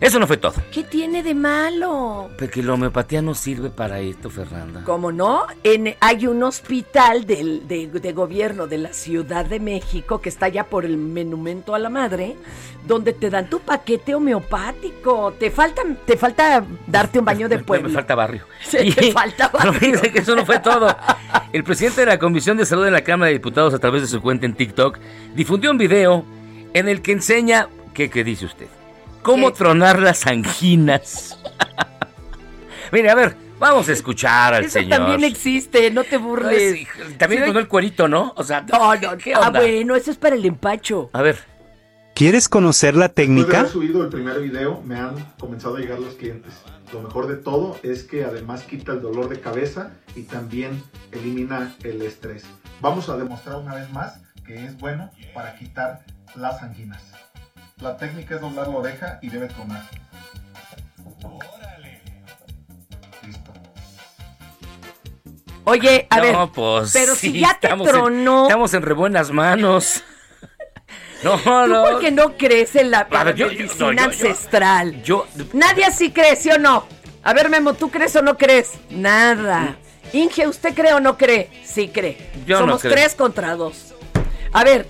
[0.00, 0.54] Eso no fue todo.
[0.72, 2.28] ¿Qué tiene de malo?
[2.38, 4.82] Porque la homeopatía no sirve para esto, Fernanda.
[4.84, 5.46] ¿Cómo no?
[5.64, 10.48] En, hay un hospital del, de, de gobierno de la Ciudad de México que está
[10.48, 12.36] ya por el Monumento a la Madre,
[12.86, 15.32] donde te dan tu paquete homeopático.
[15.38, 17.88] Te falta, te falta darte un baño de pueblo.
[17.88, 18.42] Me falta barrio.
[18.66, 20.00] Sí, te falta Pero barrio.
[20.02, 20.94] que eso no fue todo.
[21.52, 24.08] El presidente de la Comisión de Salud de la Cámara de Diputados, a través de
[24.08, 24.98] su cuenta en TikTok,
[25.34, 26.24] difundió un video
[26.74, 28.66] en el que enseña, ¿qué, qué dice usted?
[29.26, 31.38] Cómo tronar las anginas.
[32.92, 34.98] Mire, a ver, vamos a escuchar al Eso señor.
[34.98, 36.86] también existe, no te burles.
[37.18, 38.32] También Sí, con el cuerito, ¿no?
[38.36, 39.60] O sea, No, no, ¿qué ah, onda?
[39.60, 41.10] bueno, eso es para el empacho.
[41.12, 41.38] A ver.
[42.14, 43.58] ¿Quieres conocer la Después de técnica?
[43.60, 46.54] haber subido el primer video, me han comenzado a llegar los clientes.
[46.92, 51.74] Lo mejor de todo es que además quita el dolor de cabeza y también elimina
[51.82, 52.44] el estrés.
[52.80, 56.04] Vamos a demostrar una vez más que es bueno para quitar
[56.36, 57.02] las anginas.
[57.80, 59.82] La técnica es doblar la oreja y debe tronar.
[63.22, 63.52] Listo.
[65.64, 68.82] Oye, a no, ver, pues, pero sí, si ya te estamos en- tronó, estamos en
[68.82, 70.02] re buenas manos.
[71.24, 71.82] No, ¿tú no.
[71.82, 75.02] por qué no crees en la, ver, yo- yo- medicina no, yo- yo- ancestral?
[75.02, 76.86] Yo, Nadie así cree, ¿sí o no?
[77.24, 78.72] A ver, Memo, ¿tú crees o no crees?
[78.90, 79.76] Nada.
[80.12, 81.50] Inge, ¿usted cree o no cree?
[81.64, 82.30] Sí cree.
[82.46, 82.92] Yo no Somos creo.
[82.92, 83.94] tres contra dos.
[84.58, 84.86] A ver,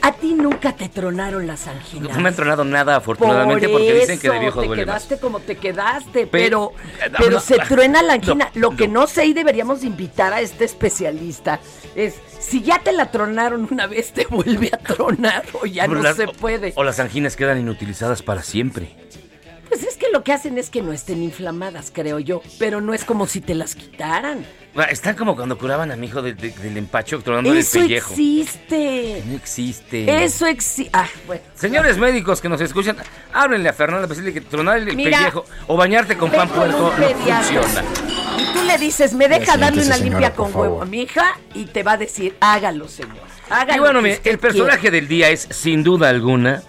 [0.00, 2.16] a ti nunca te tronaron las anginas.
[2.16, 4.94] no me han tronado nada, afortunadamente, Por porque dicen que de viejo te duele más.
[5.04, 6.72] quedaste como te quedaste, Pe- pero,
[7.04, 8.50] eh, no, pero no, se ah, truena la angina.
[8.54, 11.60] no, Lo que no sé y deberíamos invitar a este especialista
[11.94, 15.96] es si ya te la tronaron una vez, te vuelve a tronar o ya Pero
[15.96, 16.72] no las- se puede.
[16.76, 18.96] O las anginas quedan inutilizadas para siempre.
[19.70, 22.92] Pues es que lo que hacen es que no estén inflamadas, creo yo, pero no
[22.92, 24.44] es como si te las quitaran.
[24.76, 27.78] Ah, Están como cuando curaban a mi hijo de- de- del empacho tronándole el Eso
[27.80, 28.10] pellejo.
[28.10, 29.22] existe.
[29.26, 30.24] No existe.
[30.24, 30.90] Eso existe.
[30.92, 31.42] Ah, bueno.
[31.54, 32.96] Señores médicos que nos escuchan,
[33.32, 36.92] háblenle a Fernanda para decirle que tronar el Mira, pellejo o bañarte con pan puerco
[36.98, 37.84] no funciona.
[38.38, 40.82] Y tú le dices, me deja darle una limpia con huevo favor.
[40.82, 43.18] a mi hija y te va a decir, hágalo, señor.
[43.48, 43.76] Hágalo.
[43.76, 44.94] Y bueno, mire, el personaje quiera".
[44.96, 46.62] del día es, sin duda alguna,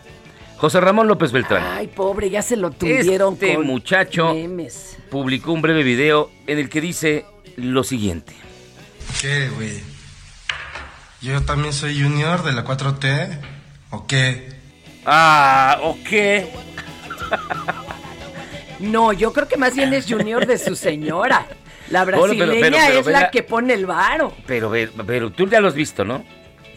[0.62, 1.64] José Ramón López Beltrán.
[1.76, 4.96] Ay, pobre, ya se lo tundieron Este con muchacho memes.
[5.10, 8.34] publicó un breve video en el que dice lo siguiente.
[9.20, 9.82] ¿Qué, güey?
[11.22, 13.40] ¿Yo también soy junior de la 4T?
[13.90, 14.50] ¿O qué?
[15.06, 16.48] Ah, ¿o qué?
[18.80, 21.46] No, yo creo que más bien es junior de su señora.
[21.92, 24.34] La Bueno, pero- brasileña pero- pero es la que pone el varo.
[24.48, 24.72] Pero,
[25.06, 26.24] pero tú ya lo has visto, ¿no?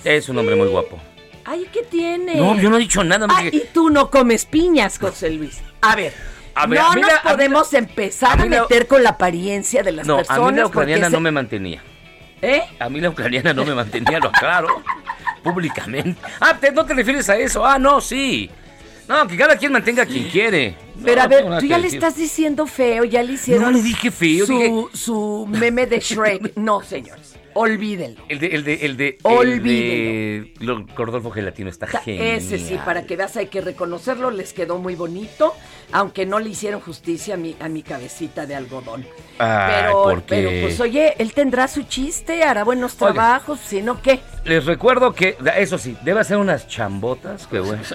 [0.04, 1.00] Es un hombre muy guapo.
[1.44, 2.36] Ay, ¿qué tiene?
[2.36, 3.26] No, yo no he dicho nada.
[3.30, 5.60] Ah, y tú no comes piñas, José Luis.
[5.82, 6.12] A ver,
[6.54, 8.62] A ver, no a mí nos la- a mí podemos empezar a a, mí la-
[8.62, 10.40] meter con la apariencia de las No, personas.
[10.48, 11.82] a mí la ucraniana no me mantenía.
[12.40, 12.62] ¿Eh?
[12.78, 14.82] A mí la ucraniana no me mantenía, lo aclaro.
[15.42, 16.18] públicamente.
[16.40, 17.64] Ah, ¿te- ¿no te refieres a eso?
[17.66, 18.50] Ah, no, sí.
[19.06, 20.74] No, que cada quien mantenga a quien quiere.
[20.96, 21.98] No, Pero a ver, tú ya le decir.
[21.98, 23.64] estás diciendo feo, ya le hicieron.
[23.64, 26.52] No le dije feo, su, dije- su meme de Shrek.
[26.56, 28.22] No, señores, olvídenlo.
[28.28, 29.52] El de, el de, el de, Olvídelo.
[29.54, 32.26] el de lo- Rodolfo Gelatino está genial.
[32.38, 35.52] Ese sí, para que veas, hay que reconocerlo, les quedó muy bonito,
[35.92, 39.04] aunque no le hicieron justicia a mi, a mi cabecita de algodón.
[39.38, 44.20] Ay, pero, pero, pues oye, él tendrá su chiste, hará buenos trabajos, si no, ¿qué?
[44.44, 47.82] Les recuerdo que, eso sí, debe hacer unas chambotas, que bueno.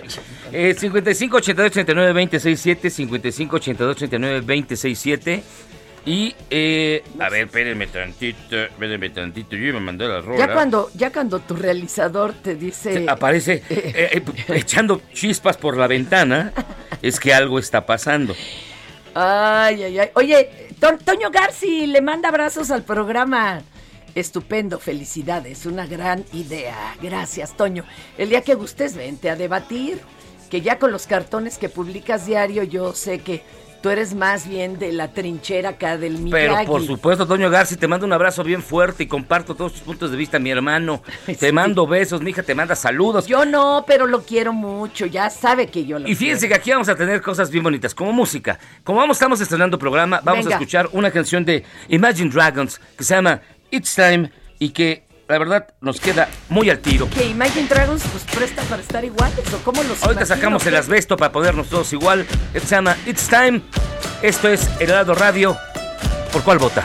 [0.52, 5.43] Eh, 55 82 39 26 7, 55 82 39 26 7.
[6.06, 10.47] Y, eh, a ver, espérenme tantito, espérenme tantito, yo me mandé la rola.
[10.47, 13.06] Ya cuando, ya cuando tu realizador te dice...
[13.08, 14.23] Aparece eh, eh,
[14.56, 16.54] echando chispas por la ventana,
[17.02, 18.34] es que algo está pasando.
[19.13, 20.10] Ay, ay, ay.
[20.15, 20.49] Oye,
[20.80, 23.62] To- Toño Garci le manda abrazos al programa.
[24.15, 26.95] Estupendo, felicidades, una gran idea.
[27.02, 27.84] Gracias, Toño.
[28.17, 29.99] El día que gustes, vente a debatir.
[30.50, 33.44] Que ya con los cartones que publicas diario, yo sé que
[33.82, 36.66] tú eres más bien de la trinchera acá del Pero Miyagi.
[36.68, 40.12] por supuesto, Toño Garci, te mando un abrazo bien fuerte y comparto todos tus puntos
[40.12, 41.02] de vista, mi hermano.
[41.40, 43.26] Te mando besos, mi hija te manda saludos.
[43.28, 45.06] Yo no, pero lo quiero mucho.
[45.06, 46.56] Ya sabe que yo lo Y fíjense quiero.
[46.56, 48.60] que aquí vamos a tener cosas bien bonitas, como música.
[48.84, 50.58] Como vamos, estamos estrenando programa, vamos Venga.
[50.58, 53.40] a escuchar una canción de Imagine Dragons que se llama
[53.72, 57.08] It's Time y que la verdad nos queda muy al tiro.
[57.12, 60.26] Que Imagine Dragons pues presta para estar iguales o cómo los Ahorita imagino?
[60.36, 60.78] sacamos el ¿Qué?
[60.80, 62.26] asbesto para ponernos todos igual.
[62.54, 63.62] Se llama It's Time.
[64.24, 65.56] Esto es El Helado Radio.
[66.34, 66.84] ¿Por cuál vota?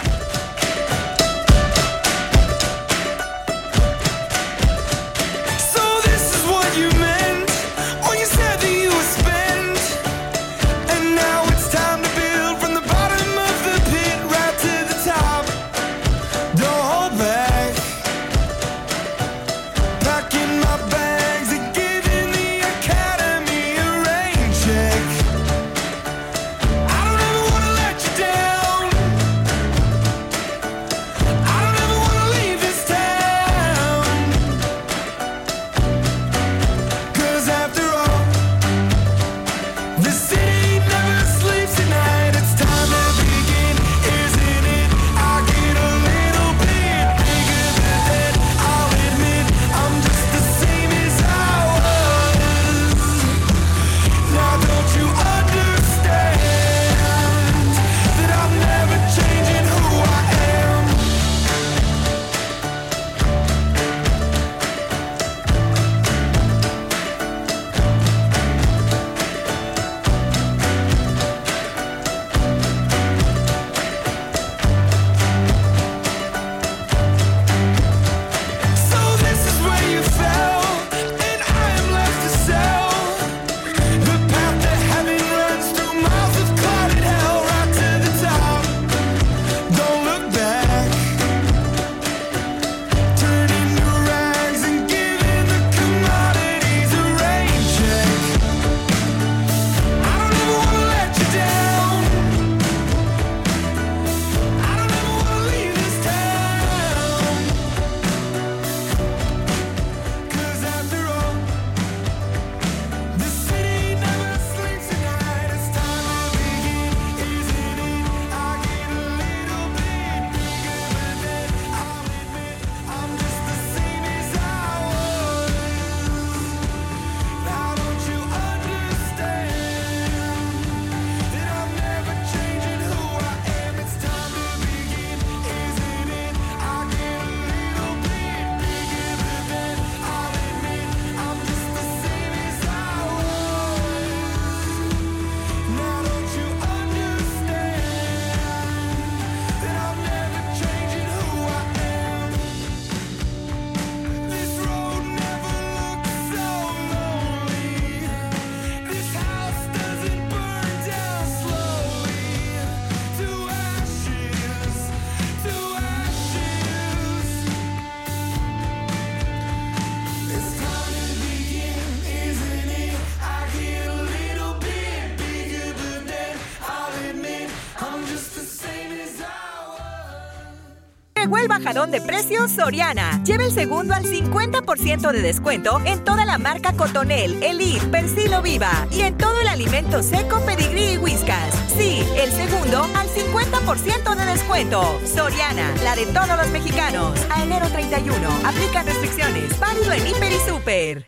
[181.75, 183.21] El bajadón de precios Soriana.
[183.25, 188.87] Lleva el segundo al 50% de descuento en toda la marca Cotonel, Elite, Persilo Viva
[188.93, 191.53] y en todo el alimento seco, pedigrí y whiskas.
[191.77, 195.01] Sí, el segundo al 50% de descuento.
[195.05, 197.19] Soriana, la de todos los mexicanos.
[197.29, 198.29] A enero 31.
[198.45, 199.59] Aplica restricciones.
[199.59, 201.07] Válido en Hiper y Super.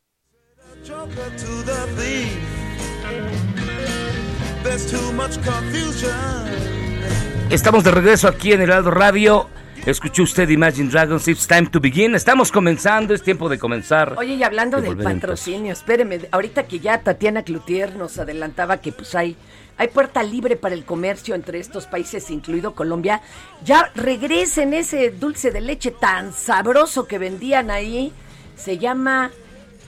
[7.50, 9.48] Estamos de regreso aquí en Heraldo Radio.
[9.86, 12.16] Escuchó usted Imagine Dragons, It's Time to Begin.
[12.16, 14.14] Estamos comenzando, es tiempo de comenzar.
[14.18, 18.90] Oye, y hablando de del patrocinio, espéreme, ahorita que ya Tatiana Cloutier nos adelantaba que
[18.90, 19.36] pues hay,
[19.78, 23.22] hay puerta libre para el comercio entre estos países, incluido Colombia,
[23.64, 28.12] ya regresen ese dulce de leche tan sabroso que vendían ahí.
[28.56, 29.30] Se llama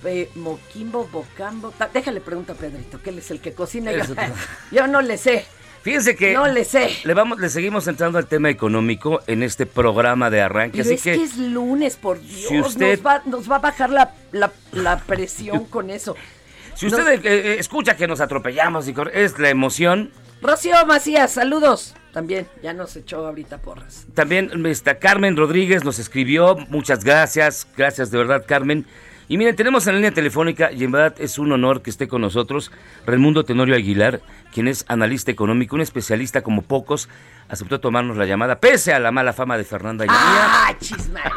[0.05, 1.75] eh, Moquimbo, Bocambo.
[1.93, 3.91] Déjale pregunta a Pedrito, que él es el que cocina.
[4.71, 5.45] Yo no le sé.
[5.83, 6.91] Fíjense que No le sé.
[7.05, 10.95] le vamos, le seguimos entrando al tema económico en este programa de arranque, Pero así
[10.95, 12.49] es que, que, es lunes, por Dios.
[12.49, 16.17] si usted- nos, va, nos va a bajar la, la, la presión con eso.
[16.75, 20.11] si usted eh, eh, escucha que nos atropellamos y es la emoción,
[20.43, 21.95] Rocío Macías, saludos.
[22.13, 24.07] También, ya nos echó ahorita porras.
[24.15, 28.87] También está Carmen Rodríguez nos escribió, muchas gracias, gracias de verdad Carmen.
[29.29, 32.09] Y miren, tenemos en la línea telefónica, y en verdad es un honor que esté
[32.09, 32.73] con nosotros,
[33.07, 34.23] Raimundo Tenorio Aguilar,
[34.53, 37.11] quien es analista económico, un especialista como pocos,
[37.49, 40.09] aceptó tomarnos la llamada, pese a la mala fama de Fernanda y.
[40.11, 41.31] ¡Ah, chismare!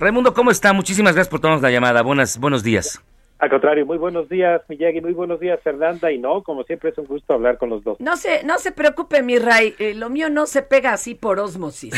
[0.00, 0.72] Raimundo, ¿cómo está?
[0.72, 3.00] Muchísimas gracias por tomarnos la llamada, Buenas, buenos días.
[3.40, 6.98] Al contrario, muy buenos días, Miyagi, muy buenos días, Fernanda, y no, como siempre es
[6.98, 7.98] un gusto hablar con los dos.
[7.98, 11.40] No se, no se preocupe, mi Ray, eh, lo mío no se pega así por
[11.40, 11.94] ósmosis.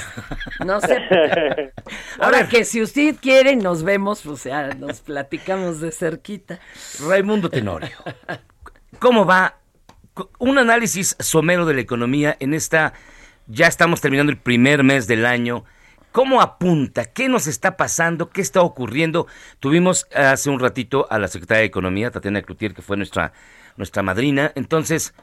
[0.65, 0.99] No se...
[2.21, 6.61] Ahora que si usted quiere nos vemos, o sea, nos platicamos de cerquita.
[7.05, 7.97] Raimundo Tenorio,
[9.01, 9.57] ¿cómo va
[10.39, 12.93] un análisis somero de la economía en esta,
[13.49, 15.65] ya estamos terminando el primer mes del año,
[16.13, 17.05] ¿cómo apunta?
[17.13, 18.31] ¿Qué nos está pasando?
[18.31, 19.27] ¿Qué está ocurriendo?
[19.59, 23.33] Tuvimos hace un ratito a la secretaria de Economía, Tatiana Cloutier, que fue nuestra,
[23.77, 25.15] nuestra madrina, entonces,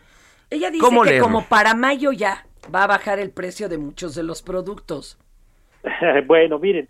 [0.49, 1.27] Ella dice ¿Cómo que leerlo?
[1.27, 5.17] como para mayo ya va a bajar el precio de muchos de los productos.
[6.27, 6.89] bueno, miren,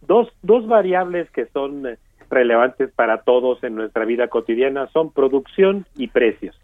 [0.00, 1.98] dos, dos variables que son eh,
[2.30, 6.58] relevantes para todos en nuestra vida cotidiana son producción y precios.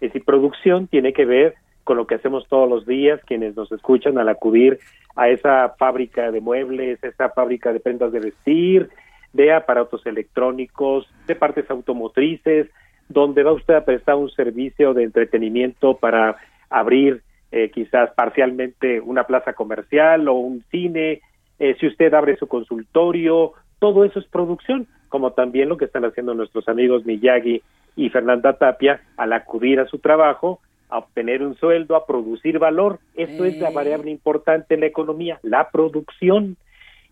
[0.00, 1.54] Es decir, producción tiene que ver
[1.86, 4.80] con lo que hacemos todos los días, quienes nos escuchan al acudir
[5.14, 8.90] a esa fábrica de muebles, esa fábrica de prendas de vestir,
[9.32, 12.66] de aparatos electrónicos, de partes automotrices,
[13.08, 16.36] donde va usted a prestar un servicio de entretenimiento para
[16.70, 17.22] abrir
[17.52, 21.20] eh, quizás parcialmente una plaza comercial o un cine,
[21.60, 26.04] eh, si usted abre su consultorio, todo eso es producción, como también lo que están
[26.04, 27.62] haciendo nuestros amigos Miyagi
[27.94, 30.58] y Fernanda Tapia al acudir a su trabajo,
[30.88, 32.98] a obtener un sueldo, a producir valor.
[33.14, 36.56] Eso es la variable importante en la economía, la producción.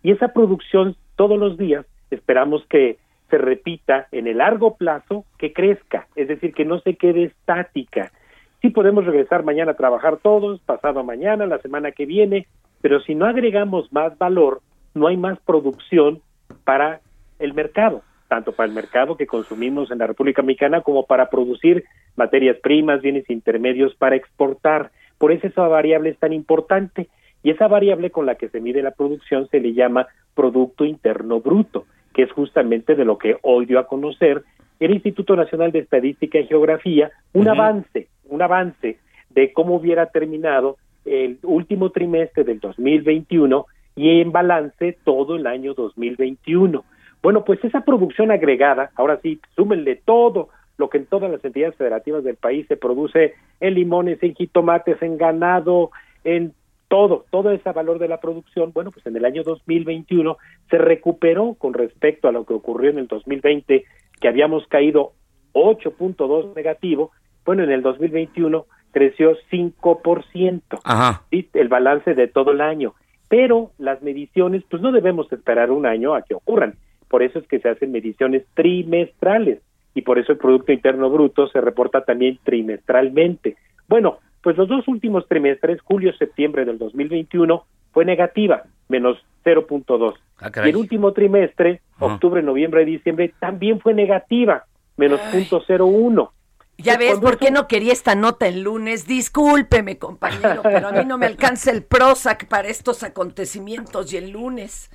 [0.02, 2.98] Y esa producción todos los días esperamos que
[3.30, 8.12] se repita en el largo plazo, que crezca, es decir, que no se quede estática.
[8.60, 12.46] Sí podemos regresar mañana a trabajar todos, pasado mañana, la semana que viene,
[12.80, 14.60] pero si no agregamos más valor,
[14.94, 16.20] no hay más producción
[16.64, 17.00] para
[17.38, 18.02] el mercado,
[18.34, 21.84] tanto para el mercado que consumimos en la República Mexicana como para producir
[22.16, 24.90] materias primas, bienes intermedios para exportar.
[25.18, 27.06] Por eso esa variable es tan importante
[27.44, 31.38] y esa variable con la que se mide la producción se le llama Producto Interno
[31.38, 34.42] Bruto, que es justamente de lo que hoy dio a conocer
[34.80, 38.98] el Instituto Nacional de Estadística y Geografía, un avance, un avance
[39.30, 43.64] de cómo hubiera terminado el último trimestre del 2021
[43.94, 46.84] y en balance todo el año 2021.
[47.24, 51.74] Bueno, pues esa producción agregada, ahora sí, súmenle todo lo que en todas las entidades
[51.74, 55.90] federativas del país se produce en limones, en jitomates, en ganado,
[56.22, 56.52] en
[56.86, 60.36] todo, todo ese valor de la producción, bueno, pues en el año 2021
[60.68, 63.86] se recuperó con respecto a lo que ocurrió en el 2020,
[64.20, 65.12] que habíamos caído
[65.54, 67.12] 8.2 negativo,
[67.46, 70.60] bueno, en el 2021 creció 5%.
[70.84, 71.22] Ajá.
[71.30, 71.48] ¿sí?
[71.54, 72.92] el balance de todo el año.
[73.30, 76.74] Pero las mediciones, pues no debemos esperar un año a que ocurran.
[77.08, 79.60] Por eso es que se hacen mediciones trimestrales
[79.94, 83.56] y por eso el Producto Interno Bruto se reporta también trimestralmente.
[83.88, 90.14] Bueno, pues los dos últimos trimestres, julio-septiembre del 2021, fue negativa, menos 0.2.
[90.38, 94.64] Ah, y el último trimestre, octubre, noviembre y diciembre, también fue negativa,
[94.96, 96.30] menos 0.01.
[96.76, 99.06] Ya ves por qué no quería esta nota el lunes.
[99.06, 104.30] Discúlpeme, compañero, pero a mí no me alcanza el Prozac para estos acontecimientos y el
[104.30, 104.90] lunes.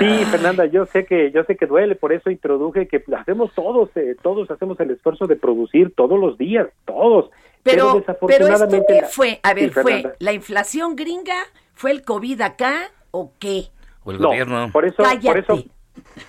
[0.00, 3.88] Sí, Fernanda, yo sé que yo sé que duele, por eso introduje que hacemos todos,
[3.96, 7.30] eh, todos hacemos el esfuerzo de producir todos los días, todos.
[7.62, 10.16] Pero, pero esto desafortunadamente qué fue, a Sí, ver, fue Fernanda.
[10.18, 11.36] la inflación gringa,
[11.74, 13.64] fue el COVID acá, o qué?
[14.04, 14.70] O el No, gobierno.
[14.72, 15.64] Por eso, por eso,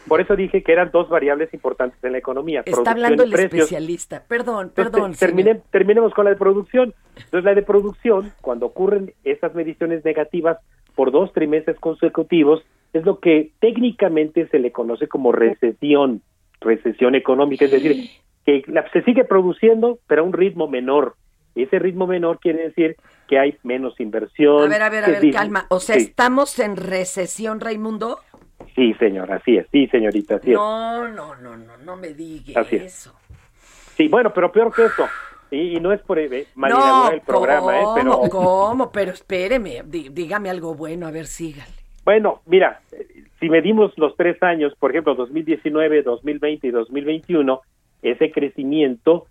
[0.07, 2.63] por eso dije que eran dos variables importantes en la economía.
[2.65, 3.53] Está hablando el precios.
[3.63, 4.23] especialista.
[4.27, 5.13] Perdón, Entonces, perdón.
[5.13, 5.65] termine- señor.
[5.71, 6.93] terminemos con la de producción.
[7.15, 10.57] Entonces, la de producción, cuando ocurren estas mediciones negativas
[10.95, 12.61] por dos trimestres consecutivos,
[12.93, 16.21] es lo que técnicamente se le conoce como recesión,
[16.59, 18.09] recesión económica, es decir,
[18.45, 21.15] que la- se sigue produciendo, pero a un ritmo menor.
[21.55, 22.95] Ese ritmo menor quiere decir
[23.27, 24.63] que hay menos inversión.
[24.63, 25.65] A ver, a ver, a ver, calma.
[25.69, 28.19] O sea, sí, ¿estamos en recesión, Raimundo?
[28.75, 30.55] sí, señor, así es, sí, señorita, así es.
[30.55, 32.83] No, no, no, no, no me digas Así es.
[32.83, 33.15] eso.
[33.95, 35.07] Sí, bueno, pero peor que eso.
[35.51, 37.85] Y, y no es por eh, No, el programa, ¿eh?
[37.95, 38.91] Pero ¿Cómo?
[38.91, 41.80] Pero espéreme, dígame algo bueno, a ver, sígale.
[42.03, 42.81] Bueno, mira,
[43.39, 47.61] si medimos los tres años, por ejemplo, 2019, 2020 y 2021,
[48.01, 49.27] ese crecimiento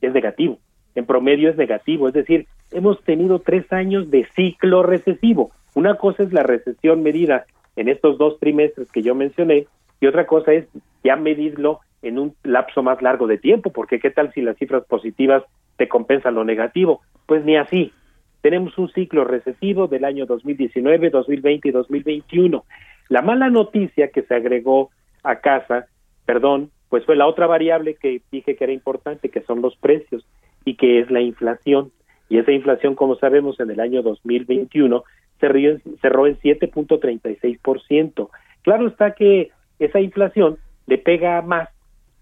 [0.00, 0.58] es negativo.
[0.94, 2.08] En promedio es negativo.
[2.08, 5.52] Es decir, hemos tenido tres años de ciclo recesivo.
[5.74, 7.46] Una cosa es la recesión medida
[7.76, 9.66] en estos dos trimestres que yo mencioné
[10.00, 10.66] y otra cosa es
[11.04, 14.84] ya medirlo en un lapso más largo de tiempo, porque qué tal si las cifras
[14.84, 15.42] positivas
[15.76, 17.00] te compensan lo negativo.
[17.26, 17.92] Pues ni así.
[18.40, 22.64] Tenemos un ciclo recesivo del año 2019, 2020 y 2021.
[23.08, 24.90] La mala noticia que se agregó
[25.22, 25.86] a casa,
[26.24, 30.24] perdón, pues fue la otra variable que dije que era importante, que son los precios
[30.64, 31.90] y que es la inflación.
[32.28, 35.02] Y esa inflación, como sabemos, en el año 2021
[35.40, 38.28] cerró en, cerró en 7.36%.
[38.62, 41.68] Claro está que esa inflación le pega más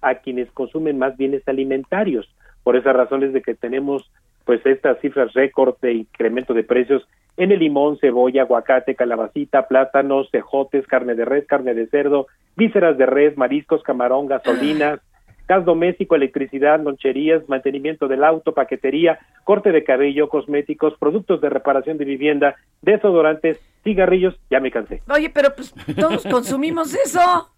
[0.01, 2.29] a quienes consumen más bienes alimentarios.
[2.63, 4.11] Por esas razones de que tenemos
[4.47, 10.31] pues estas cifras récord de incremento de precios en el limón, cebolla, aguacate, calabacita, plátanos,
[10.31, 15.01] cejotes, carne de res, carne de cerdo, vísceras de res, mariscos, camarón, gasolinas,
[15.49, 21.99] gas doméstico, electricidad, loncherías, mantenimiento del auto, paquetería, corte de cabello, cosméticos, productos de reparación
[21.99, 25.03] de vivienda, desodorantes, cigarrillos, ya me cansé.
[25.11, 27.51] Oye, pero pues todos consumimos eso.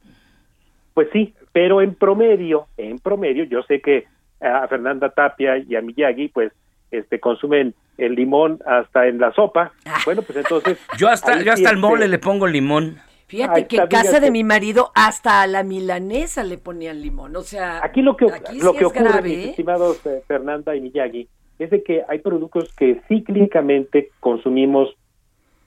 [0.94, 4.06] Pues sí, pero en promedio, en promedio, yo sé que
[4.40, 6.52] a Fernanda Tapia y a Miyagi, pues,
[6.90, 9.72] este, consumen el limón hasta en la sopa.
[10.04, 10.78] Bueno, pues entonces.
[10.98, 12.98] Yo hasta, yo hasta el mole este, le pongo limón.
[13.26, 17.36] Fíjate que en casa de mi marido hasta a la milanesa le ponían limón.
[17.36, 19.50] O sea, Aquí lo que, aquí lo sí que es ocurre, grave, mis ¿eh?
[19.50, 21.28] estimados eh, Fernanda y Miyagi,
[21.58, 24.96] es de que hay productos que cíclicamente consumimos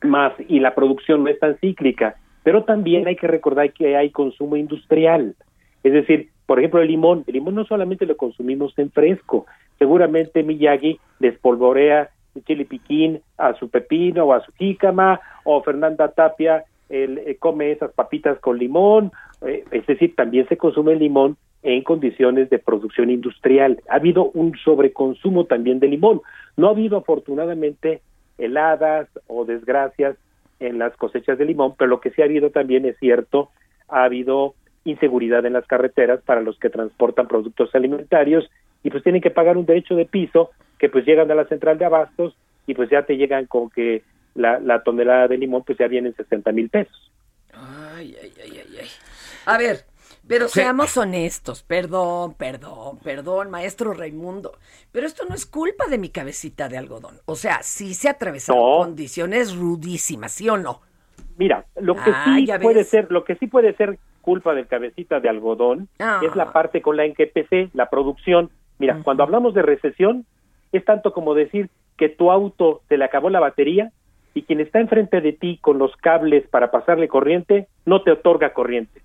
[0.01, 4.09] más y la producción no es tan cíclica, pero también hay que recordar que hay
[4.09, 5.35] consumo industrial.
[5.83, 9.45] Es decir, por ejemplo, el limón, el limón no solamente lo consumimos en fresco,
[9.81, 16.09] seguramente Miyagi despolvorea el chile piquín a su pepino o a su jícama, o Fernanda
[16.09, 19.11] Tapia él, eh, come esas papitas con limón,
[19.41, 23.81] eh, es decir, también se consume limón en condiciones de producción industrial.
[23.89, 26.21] Ha habido un sobreconsumo también de limón.
[26.57, 28.01] No ha habido afortunadamente
[28.37, 30.15] heladas o desgracias
[30.59, 33.49] en las cosechas de limón, pero lo que sí ha habido también es cierto,
[33.87, 34.53] ha habido
[34.83, 38.47] inseguridad en las carreteras para los que transportan productos alimentarios
[38.83, 41.77] y pues tienen que pagar un derecho de piso que pues llegan a la central
[41.77, 42.35] de abastos
[42.67, 44.03] y pues ya te llegan con que
[44.35, 47.11] la, la tonelada de limón pues ya viene en 60 mil pesos.
[47.53, 48.87] Ay, ay, ay, ay, ay.
[49.45, 49.85] A ver,
[50.27, 51.63] pero seamos honestos.
[51.63, 54.53] Perdón, perdón, perdón, maestro Raimundo.
[54.91, 57.17] Pero esto no es culpa de mi cabecita de algodón.
[57.25, 58.77] O sea, sí se atravesaron No.
[58.79, 60.81] condiciones rudísimas, ¿sí o no?
[61.37, 62.89] Mira, lo que Ah, sí puede ves.
[62.89, 66.21] ser, lo que sí puede ser culpa del cabecita de algodón Ah.
[66.23, 68.49] es la parte con la en que empecé, la producción.
[68.81, 70.25] Mira, cuando hablamos de recesión,
[70.71, 73.91] es tanto como decir que tu auto se le acabó la batería
[74.33, 78.53] y quien está enfrente de ti con los cables para pasarle corriente no te otorga
[78.53, 79.01] corriente.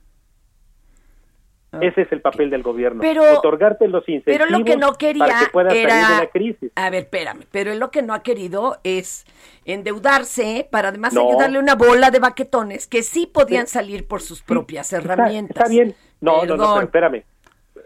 [1.81, 3.07] Ese es el papel del gobierno, Ah.
[3.07, 5.91] Pero- otorgarte los incentivos Pero lo que no quería para que puedas era...
[5.91, 6.73] salir de la crisis.
[6.75, 7.41] A ver, espérame.
[7.51, 9.27] Pero él lo que no ha querido es
[9.67, 11.29] endeudarse para además No.
[11.29, 15.57] ayudarle una bola de baquetones que sí podían salir por sus propias herramientas.
[15.57, 15.95] Está, bien.
[16.23, 17.25] No, no, no, pero espérame.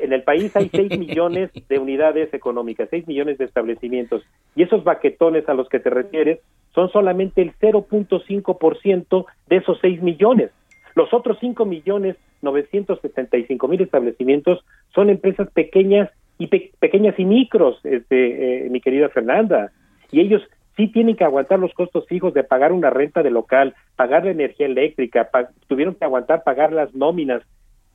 [0.01, 4.22] En el país hay 6 millones de unidades económicas, 6 millones de establecimientos.
[4.57, 6.40] Y esos baquetones a los que te refieres
[6.74, 10.51] son solamente el 0.5% de esos 6 millones.
[10.94, 17.78] Los otros 5 millones 975 mil establecimientos son empresas pequeñas y pe- pequeñas y micros,
[17.84, 19.70] este, eh, mi querida Fernanda.
[20.11, 20.42] Y ellos
[20.76, 24.30] sí tienen que aguantar los costos fijos de pagar una renta de local, pagar la
[24.30, 27.42] energía eléctrica, pa- tuvieron que aguantar pagar las nóminas,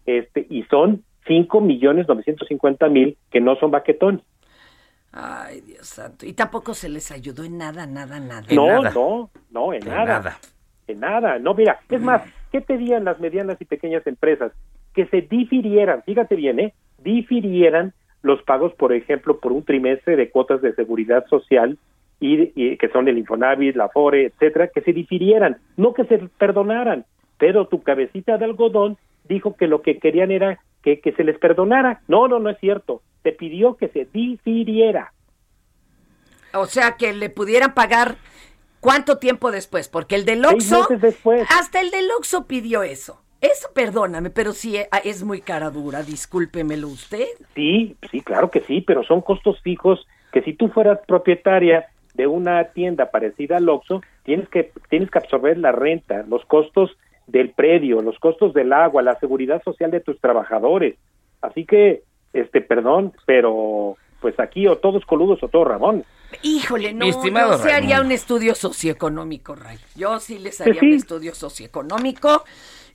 [0.06, 4.22] este, y son 5 millones 950 mil que no son baquetones.
[5.12, 6.26] Ay, Dios santo.
[6.26, 8.46] Y tampoco se les ayudó en nada, nada, nada.
[8.52, 10.06] no, no, no, en De nada.
[10.06, 10.38] nada.
[10.88, 11.40] En nada.
[11.40, 12.22] No, mira, es más,
[12.52, 14.52] ¿qué pedían las medianas y pequeñas empresas?
[14.94, 16.74] Que se difirieran, fíjate bien, ¿eh?
[17.02, 21.78] Difirieran los pagos, por ejemplo, por un trimestre de cuotas de seguridad social
[22.20, 26.18] y, y que son el Infonavit, la Fore, etcétera, que se difirieran, no que se
[26.38, 27.06] perdonaran.
[27.38, 28.98] Pero tu cabecita de algodón
[29.28, 32.02] dijo que lo que querían era que, que se les perdonara.
[32.08, 33.02] No, no, no es cierto.
[33.24, 35.12] Se pidió que se difiriera.
[36.54, 38.18] O sea, que le pudieran pagar
[38.80, 41.46] cuánto tiempo después, porque el del Oxxo, meses después.
[41.50, 43.20] hasta el del Oxxo pidió eso.
[43.42, 47.28] Eso, perdóname, pero sí eh, es muy cara dura, discúlpemelo usted.
[47.56, 52.28] Sí, sí, claro que sí, pero son costos fijos que si tú fueras propietaria de
[52.28, 56.96] una tienda parecida al Oxxo, tienes que tienes que absorber la renta, los costos
[57.28, 60.96] del predio, los costos del agua, la seguridad social de tus trabajadores.
[61.42, 62.04] Así que,
[62.34, 66.04] este, perdón, pero pues aquí o todos coludos o todos Ramón.
[66.42, 69.78] Híjole, no, estimado sí haría un estudio socioeconómico, Ray.
[69.96, 70.88] Yo sí les Pues haría sí.
[70.88, 72.44] un estudio socioeconómico.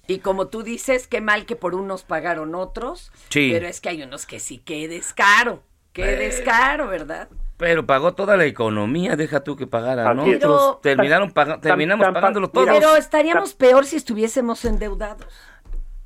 [0.08, 3.12] Y como tú dices, qué mal que por unos pagaron otros.
[3.28, 3.50] Sí.
[3.52, 5.62] Pero es que hay unos que sí, qué descaro.
[5.92, 6.16] Qué Eh.
[6.16, 7.28] descaro, ¿verdad?
[7.60, 10.40] Pero pagó toda la economía, deja tú que otros.
[10.40, 12.66] Pero- Terminaron paga- terminamos pagándolo todos.
[12.80, 15.26] Pero estaríamos peor si estuviésemos endeudados.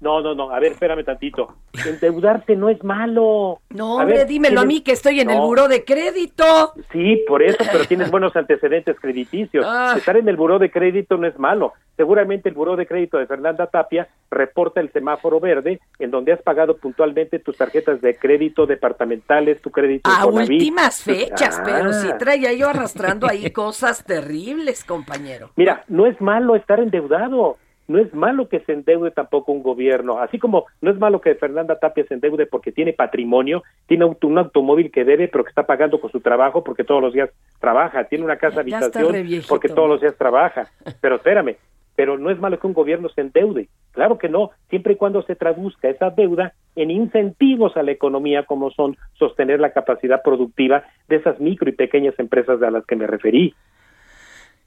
[0.05, 1.55] No, no, no, a ver, espérame tantito.
[1.87, 3.61] Endeudarse no es malo.
[3.71, 6.75] No, hombre, ver, dímelo a mí que estoy en el buró de crédito.
[6.93, 9.65] Sí, por eso, pero tienes buenos antecedentes crediticios.
[9.67, 9.95] Ah.
[9.97, 11.73] Estar en el buró de crédito no es malo.
[11.97, 16.43] Seguramente el buró de crédito de Fernanda Tapia reporta el semáforo verde en donde has
[16.43, 21.63] pagado puntualmente tus tarjetas de crédito departamentales, tu crédito A últimas fechas, Ah.
[21.65, 25.51] pero sí traía yo arrastrando ahí cosas terribles, compañero.
[25.57, 27.57] Mira, no es malo estar endeudado.
[27.87, 30.19] No es malo que se endeude tampoco un gobierno.
[30.19, 34.27] Así como no es malo que Fernanda Tapia se endeude porque tiene patrimonio, tiene auto-
[34.27, 37.31] un automóvil que debe, pero que está pagando con su trabajo porque todos los días
[37.61, 38.05] trabaja.
[38.05, 39.49] Tiene una casa Ya habitación viejito.
[39.49, 40.69] porque todos los días trabaja.
[41.03, 41.57] Pero espérame,
[41.97, 43.69] pero no es malo que un gobierno se endeude.
[43.93, 48.45] Claro que no, siempre y cuando se traduzca esa deuda en incentivos a la economía
[48.45, 52.97] como son sostener la capacidad productiva de esas micro y pequeñas empresas a las que
[52.97, 53.55] me referí.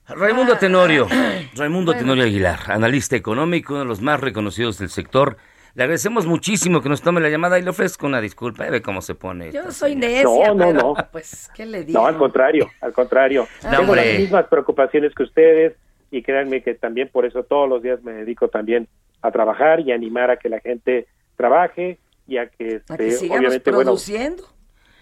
[0.08, 1.06] Raimundo Tenorio,
[1.54, 5.36] Raimundo Tenorio Aguilar, analista económico, uno de los más reconocidos del sector.
[5.74, 8.64] Le agradecemos muchísimo que nos tome la llamada y le ofrezco una disculpa.
[8.64, 9.52] Ya ve cómo se pone.
[9.52, 10.94] Yo soy necia, No, no, pero, no.
[11.12, 12.00] pues, ¿qué le digo?
[12.00, 13.46] No, al contrario, al contrario.
[13.62, 14.06] No, Tengo hombre.
[14.12, 15.74] las mismas preocupaciones que ustedes
[16.10, 18.88] y créanme que también por eso todos los días me dedico también
[19.20, 21.06] a trabajar y animar a que la gente
[21.36, 24.44] trabaje y a que, A este, que sigamos obviamente, bueno, produciendo.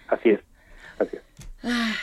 [0.09, 0.41] así es,
[0.99, 1.23] así es.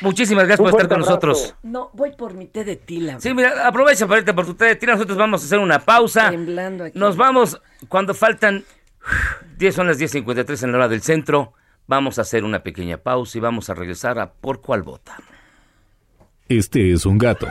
[0.01, 1.55] Muchísimas gracias Un por estar con nosotros.
[1.63, 3.19] No, voy por mi té de tila.
[3.19, 4.75] Sí, mira, aprovecha para irte por tu té.
[4.75, 6.31] Tira, nosotros vamos a hacer una pausa.
[6.31, 6.99] Temblando aquí.
[6.99, 8.63] Nos vamos cuando faltan
[9.57, 11.53] 10, son las 10.53 en la hora del centro.
[11.87, 15.17] Vamos a hacer una pequeña pausa y vamos a regresar a Por Cuál Vota.
[16.47, 17.47] Este es un gato.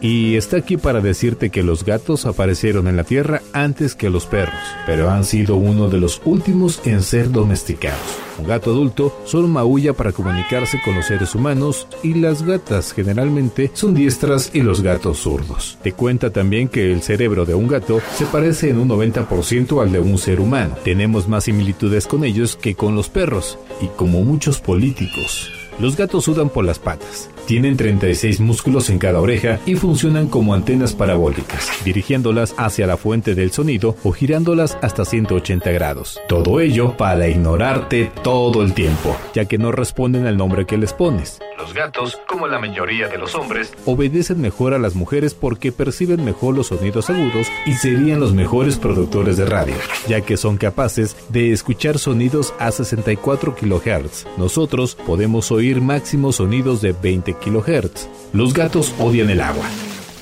[0.00, 4.26] Y está aquí para decirte que los gatos aparecieron en la Tierra antes que los
[4.26, 7.98] perros, pero han sido uno de los últimos en ser domesticados.
[8.38, 13.70] Un gato adulto solo maulla para comunicarse con los seres humanos y las gatas generalmente
[13.72, 15.78] son diestras y los gatos zurdos.
[15.82, 19.92] Te cuenta también que el cerebro de un gato se parece en un 90% al
[19.92, 20.76] de un ser humano.
[20.84, 25.50] Tenemos más similitudes con ellos que con los perros y como muchos políticos.
[25.78, 27.28] Los gatos sudan por las patas.
[27.46, 33.34] Tienen 36 músculos en cada oreja y funcionan como antenas parabólicas, dirigiéndolas hacia la fuente
[33.34, 36.18] del sonido o girándolas hasta 180 grados.
[36.28, 40.94] Todo ello para ignorarte todo el tiempo, ya que no responden al nombre que les
[40.94, 41.40] pones.
[41.58, 46.24] Los gatos, como la mayoría de los hombres, obedecen mejor a las mujeres porque perciben
[46.24, 49.74] mejor los sonidos agudos y serían los mejores productores de radio,
[50.06, 54.26] ya que son capaces de escuchar sonidos a 64 kHz.
[54.36, 58.08] Nosotros podemos oír máximos sonidos de 20 kHz.
[58.32, 59.66] Los gatos odian el agua.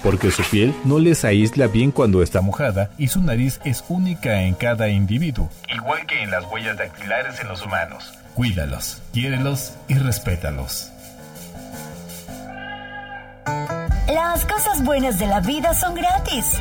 [0.03, 4.43] Porque su piel no les aísla bien cuando está mojada y su nariz es única
[4.43, 8.13] en cada individuo, igual que en las huellas dactilares en los humanos.
[8.35, 10.91] Cuídalos, quiérelos y respétalos.
[14.13, 16.59] Las cosas buenas de la vida son gratis.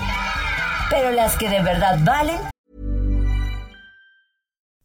[0.90, 2.38] Pero las que de verdad valen,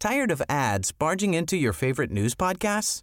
[0.00, 3.02] Tired of ads barging into your favorite news podcasts?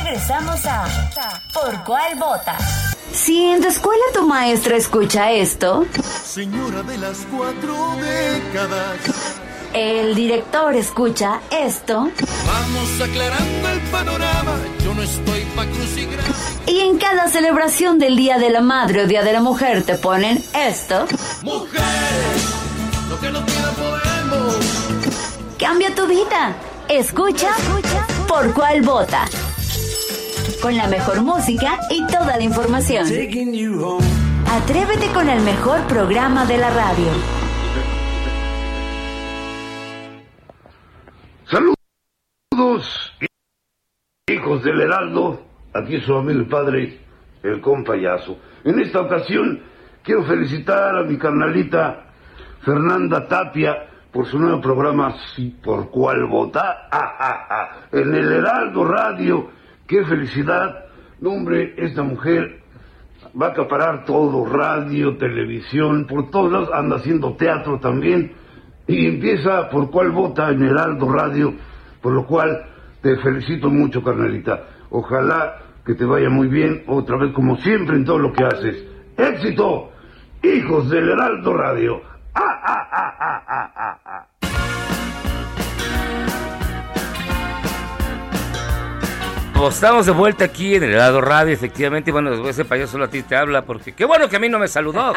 [0.11, 0.85] regresamos a
[1.53, 2.57] ¿Por cuál vota?
[3.13, 5.85] Si en tu escuela tu maestra escucha esto,
[6.25, 8.97] Señora de las cuatro décadas,
[9.73, 12.09] El director escucha esto.
[12.45, 16.23] Vamos aclarando el panorama, yo no estoy pa' crucigra.
[16.67, 19.95] Y en cada celebración del Día de la Madre o Día de la Mujer te
[19.95, 21.05] ponen esto.
[21.43, 21.81] Mujer,
[23.09, 24.55] lo que no quiera podemos.
[25.57, 26.53] Cambia tu vida.
[26.89, 27.51] Escucha
[28.27, 29.25] por cuál vota.
[30.61, 33.05] Con la mejor música y toda la información.
[33.05, 37.07] Atrévete con el mejor programa de la radio.
[41.49, 43.13] Saludos,
[44.27, 45.41] hijos del Heraldo.
[45.73, 46.99] Aquí su amigo y padre,
[47.43, 48.37] el compayazo.
[48.63, 49.61] En esta ocasión
[50.03, 52.05] quiero felicitar a mi carnalita
[52.63, 57.69] Fernanda Tapia por su nuevo programa Sí, por cuál vota Ah, ah, ah.
[57.91, 59.60] en el Heraldo Radio.
[59.91, 60.85] Qué felicidad.
[61.19, 62.61] No, hombre, esta mujer
[63.39, 68.31] va a acaparar todo, radio, televisión, por todos lados, anda haciendo teatro también.
[68.87, 71.53] Y empieza por cuál vota en Heraldo Radio,
[72.01, 72.67] por lo cual
[73.01, 74.63] te felicito mucho, carnalita.
[74.91, 78.85] Ojalá que te vaya muy bien, otra vez como siempre en todo lo que haces.
[79.17, 79.91] ¡Éxito!
[80.41, 82.01] Hijos del Heraldo Radio.
[82.33, 83.99] ¡Ah, ah, ah, ah, ah, ah,
[89.61, 92.11] Pues estamos de vuelta aquí en el lado radio, efectivamente.
[92.11, 94.57] Bueno, ese payaso solo a ti te habla porque qué bueno que a mí no
[94.57, 95.13] me saludó.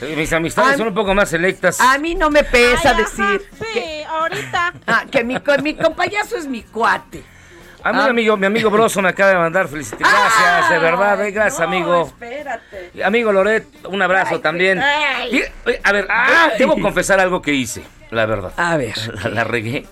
[0.14, 0.76] Mis amistades Ay.
[0.78, 1.80] son un poco más selectas.
[1.80, 3.40] A mí no me pesa decir
[3.72, 4.74] Sí, ahorita.
[4.86, 7.22] ah, que mi, mi compayazo es mi cuate.
[7.82, 8.10] A mí, Ah.
[8.10, 10.14] amigo, mi amigo Broso me acaba de mandar felicitaciones.
[10.38, 12.08] Gracias, de verdad, eh, gracias, amigo.
[12.08, 13.02] Espérate.
[13.02, 14.80] Amigo Loret, un abrazo también.
[14.82, 15.44] ay.
[15.82, 16.50] A ver, Ay.
[16.58, 18.52] debo confesar algo que hice, la verdad.
[18.58, 18.94] A ver.
[19.24, 19.86] La, la regué.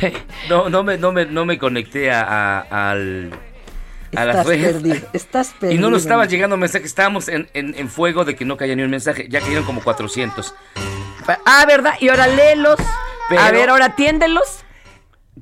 [0.48, 3.30] No, no me, no me, no me conecté a, a- al,
[4.16, 4.72] a las redes.
[4.74, 5.08] perdido.
[5.12, 5.72] Estás perdido.
[5.78, 8.74] Y no nos estaban llegando mensajes, estábamos en, en- en fuego de que no caía
[8.76, 9.26] ni un mensaje.
[9.28, 10.54] Ya cayeron como 400.
[11.46, 11.94] Ah, ¿verdad?
[12.00, 12.76] Y ahora léelos.
[13.28, 14.64] Pero- A ver, ahora atiéndelos.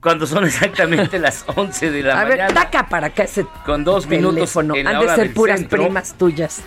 [0.00, 2.54] Cuando son exactamente las 11 de la A ver, mañana.
[2.54, 4.74] taca para acá ese Con dos minutos teléfono.
[4.86, 5.82] Han de ser puras centro.
[5.82, 6.60] primas tuyas.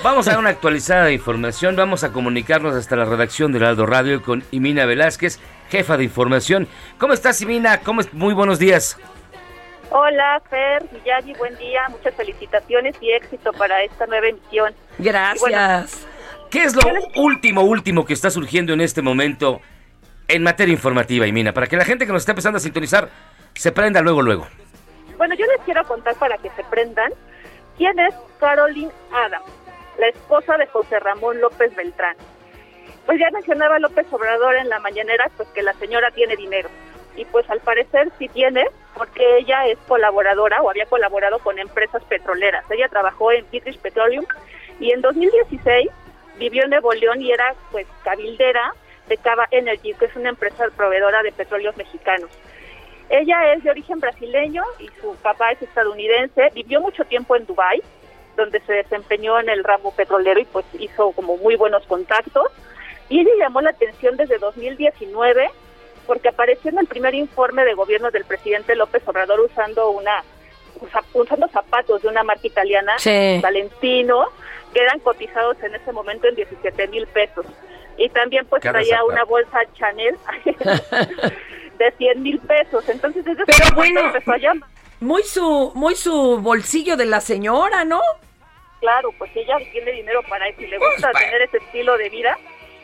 [0.00, 1.76] Vamos a dar una actualizada de información.
[1.76, 5.38] Vamos a comunicarnos hasta la redacción del Aldo Radio con Imina Velázquez,
[5.70, 6.66] jefa de información.
[6.98, 7.80] ¿Cómo estás, Imina?
[7.80, 8.12] ¿Cómo es?
[8.12, 8.98] Muy buenos días.
[9.90, 14.74] Hola, Fer, Miyagi, buen día, muchas felicitaciones y éxito para esta nueva emisión.
[14.98, 16.06] Gracias.
[16.50, 16.82] ¿Qué es lo
[17.16, 19.60] último, último que está surgiendo en este momento
[20.28, 21.52] en materia informativa, Imina?
[21.52, 23.08] Para que la gente que nos está empezando a sintonizar
[23.54, 24.48] se prenda luego, luego.
[25.16, 27.12] Bueno, yo les quiero contar para que se prendan
[27.76, 29.44] quién es Caroline Adams,
[29.98, 32.16] la esposa de José Ramón López Beltrán.
[33.06, 36.68] Pues ya mencionaba López Obrador en la mañanera, pues que la señora tiene dinero.
[37.16, 38.64] Y pues al parecer sí tiene,
[38.94, 42.64] porque ella es colaboradora o había colaborado con empresas petroleras.
[42.70, 44.24] Ella trabajó en British Petroleum
[44.80, 45.90] y en 2016
[46.38, 48.72] vivió en Nuevo León y era pues cabildera
[49.08, 52.30] de Cava Energy, que es una empresa proveedora de petróleos mexicanos.
[53.10, 56.50] Ella es de origen brasileño y su papá es estadounidense.
[56.54, 57.82] Vivió mucho tiempo en Dubái,
[58.36, 62.46] donde se desempeñó en el ramo petrolero y pues hizo como muy buenos contactos.
[63.08, 65.50] Y ella llamó la atención desde 2019
[66.06, 70.22] porque apareció en el primer informe de gobierno del presidente López Obrador usando una
[70.80, 73.38] usa- usando zapatos de una marca italiana, Sí.
[73.42, 74.24] Valentino,
[74.72, 77.46] que eran cotizados en ese momento en 17 mil pesos.
[77.98, 79.12] Y también pues traía zapato.
[79.12, 80.16] una bolsa Chanel
[81.78, 82.88] de 100 mil pesos.
[82.88, 84.68] Entonces desde ese Pero momento bueno, empezó a llamar.
[85.02, 88.00] Muy su, muy su bolsillo de la señora, ¿no?
[88.80, 92.38] Claro, pues ella tiene dinero para eso y le gusta tener ese estilo de vida.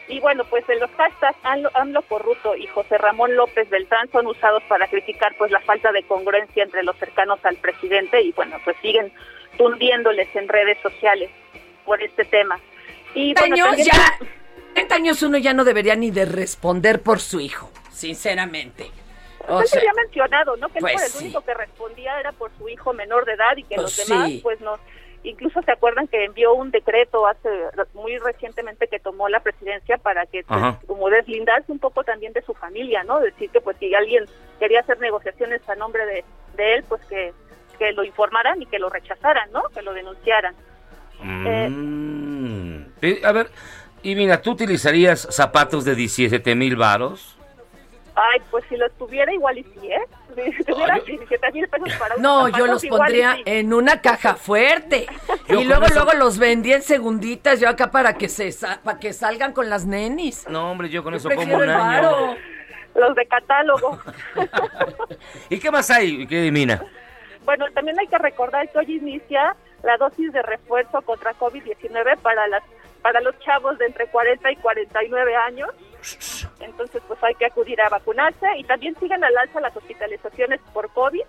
[0.07, 4.27] Y bueno, pues en los hashtags AMLO, AMLO corrupto y José Ramón López Beltrán son
[4.27, 8.57] usados para criticar pues la falta de congruencia entre los cercanos al presidente y bueno,
[8.65, 9.13] pues siguen
[9.59, 11.31] tundiéndoles en redes sociales
[11.85, 12.59] por este tema.
[13.15, 14.19] Y bueno, años también- ya.
[14.75, 18.91] 30 años uno ya no debería ni de responder por su hijo, sinceramente.
[19.49, 20.69] O Pues se había mencionado, ¿no?
[20.69, 21.25] Que él pues por el sí.
[21.25, 24.29] único que respondía era por su hijo menor de edad y que Pues los demás,
[24.29, 24.41] sí.
[24.43, 24.79] pues no.
[25.25, 27.49] Incluso se acuerdan que envió un decreto hace
[27.93, 32.43] muy recientemente que tomó la presidencia para que pues, como deslindarse un poco también de
[32.43, 33.19] su familia, ¿no?
[33.19, 34.27] Decir que pues si alguien
[34.61, 36.25] quería hacer negociaciones a nombre de,
[36.57, 37.33] de él, pues que,
[37.81, 39.63] que lo informaran y que lo rechazaran, ¿no?
[39.75, 40.55] Que lo denunciaran.
[41.21, 42.85] Mm.
[43.03, 43.51] Eh, A ver,
[44.03, 47.37] Imina, ¿tú utilizarías zapatos de 17 mil varos?
[48.21, 50.01] Ay, pues si los tuviera igual y sí, ¿eh?
[50.57, 53.43] Si tuviera 17 mil pesos para unos No, yo los pondría sí.
[53.47, 55.07] en una caja fuerte.
[55.49, 58.81] Yo y luego, eso- luego los vendía en segunditas yo acá para que se sa-
[58.83, 60.47] para que salgan con las nenis.
[60.49, 61.73] No, hombre, yo con eso como un año.
[61.79, 62.37] varo.
[62.95, 63.99] Los de catálogo.
[65.49, 66.83] ¿Y qué más hay, qué Imina?
[67.45, 72.47] Bueno, también hay que recordar que hoy inicia la dosis de refuerzo contra COVID-19 para
[72.49, 72.63] las
[73.03, 75.71] para los chavos de entre 40 y 49 años.
[76.61, 80.91] Entonces, pues hay que acudir a vacunarse y también siguen al alza las hospitalizaciones por
[80.93, 81.23] COVID.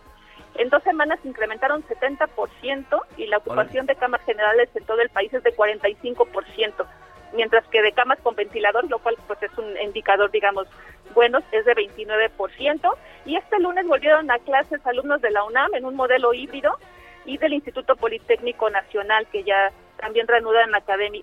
[0.56, 5.34] En dos semanas incrementaron 70% y la ocupación de camas generales en todo el país
[5.34, 6.86] es de 45%,
[7.34, 10.68] mientras que de camas con ventilador, lo cual pues es un indicador, digamos,
[11.14, 12.98] bueno, es de 29%.
[13.26, 16.78] Y este lunes volvieron a clases alumnos de la UNAM en un modelo híbrido
[17.26, 20.72] y del Instituto Politécnico Nacional, que ya también reanudan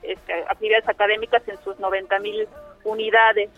[0.02, 2.48] este, actividades académicas en sus 90 mil
[2.84, 3.50] unidades.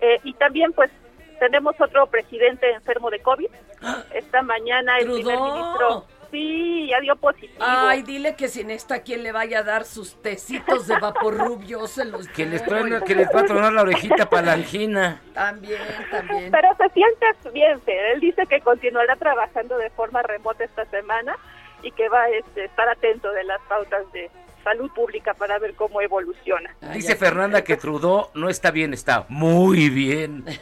[0.00, 0.90] Eh, y también, pues,
[1.38, 3.48] tenemos otro presidente enfermo de COVID.
[4.14, 7.54] Esta mañana el primer ministro, sí, ya dio positivo.
[7.60, 11.86] Ay, dile que si necesita quien le vaya a dar sus tecitos de vapor rubio,
[11.86, 15.20] se los Que les, truena- que les va a tronar la orejita para la angina.
[15.34, 16.50] También, también.
[16.50, 18.12] Pero se siente bien, Fer.
[18.14, 21.36] Él dice que continuará trabajando de forma remota esta semana
[21.82, 24.30] y que va a este, estar atento de las pautas de
[24.66, 26.74] salud pública para ver cómo evoluciona.
[26.92, 30.44] Dice Fernanda que Trudeau no está bien, está muy bien.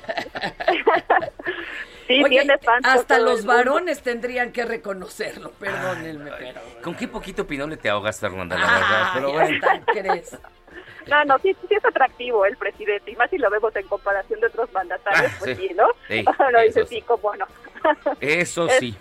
[2.07, 6.61] Sí, Oye, tiene fans por hasta los varones tendrían que reconocerlo, perdónenme, pero...
[6.83, 9.11] ¿Con qué poquito pinole te ahogas, Fernanda, la Ah, verdad?
[9.15, 9.55] Pero bueno.
[9.55, 10.39] está, ¿crees?
[11.07, 14.39] No, no, sí, sí es atractivo el presidente, y más si lo vemos en comparación
[14.41, 15.69] de otros mandatarios, Ah, pues sí.
[15.69, 15.87] sí, ¿no?
[16.09, 17.47] Sí, no, dice eso sí, cómo no.
[18.21, 18.95] Eso Es- sí.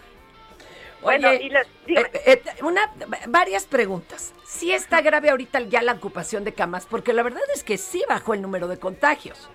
[1.04, 1.50] Bueno, Oye, y
[1.86, 2.08] dígame.
[2.14, 2.92] eh, eh, una,
[3.28, 4.34] varias preguntas.
[4.46, 8.04] Sí está grave ahorita ya la ocupación de camas, porque la verdad es que sí
[8.08, 9.50] bajó el número de contagios.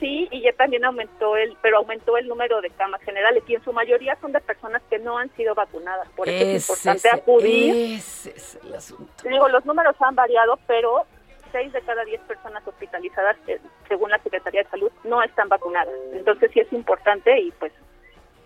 [0.00, 3.62] Sí, y ya también aumentó el, pero aumentó el número de camas generales y en
[3.62, 6.08] su mayoría son de personas que no han sido vacunadas.
[6.16, 7.96] Por eso es importante acudir.
[7.98, 9.12] ese es el asunto.
[9.28, 11.04] Digo, los números han variado, pero
[11.52, 15.94] seis de cada diez personas hospitalizadas, eh, según la Secretaría de Salud, no están vacunadas.
[16.14, 17.72] Entonces sí es importante y pues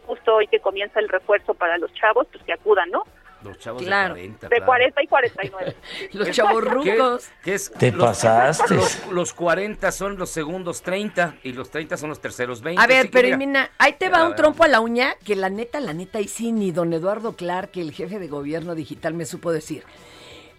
[0.07, 3.03] justo hoy que comienza el refuerzo para los chavos, pues que acudan, ¿no?
[3.43, 4.15] Los chavos Claro.
[4.15, 4.49] de 40.
[4.49, 4.67] De claro.
[4.67, 5.77] 40 y 49.
[6.15, 7.27] Los ¿Qué- chavorrucos.
[7.27, 7.71] qué- qué es?
[7.73, 8.75] Te Los- pasaste.
[8.75, 12.81] Los, los 40 son los segundos 30 y los 30 son los terceros 20.
[12.83, 14.37] A ver, pero mira, ahí te va a un ver.
[14.37, 17.73] trompo a la uña que la neta, la neta, ahí sí, ni don Eduardo Clark,
[17.75, 19.85] el jefe de gobierno digital, me supo decir.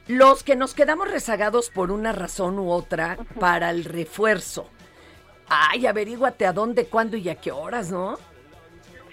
[0.08, 4.70] Los que nos quedamos rezagados por una razón u otra para el refuerzo.
[5.48, 8.20] Ay, averíguate a dónde, cuándo y a qué horas, ¿no?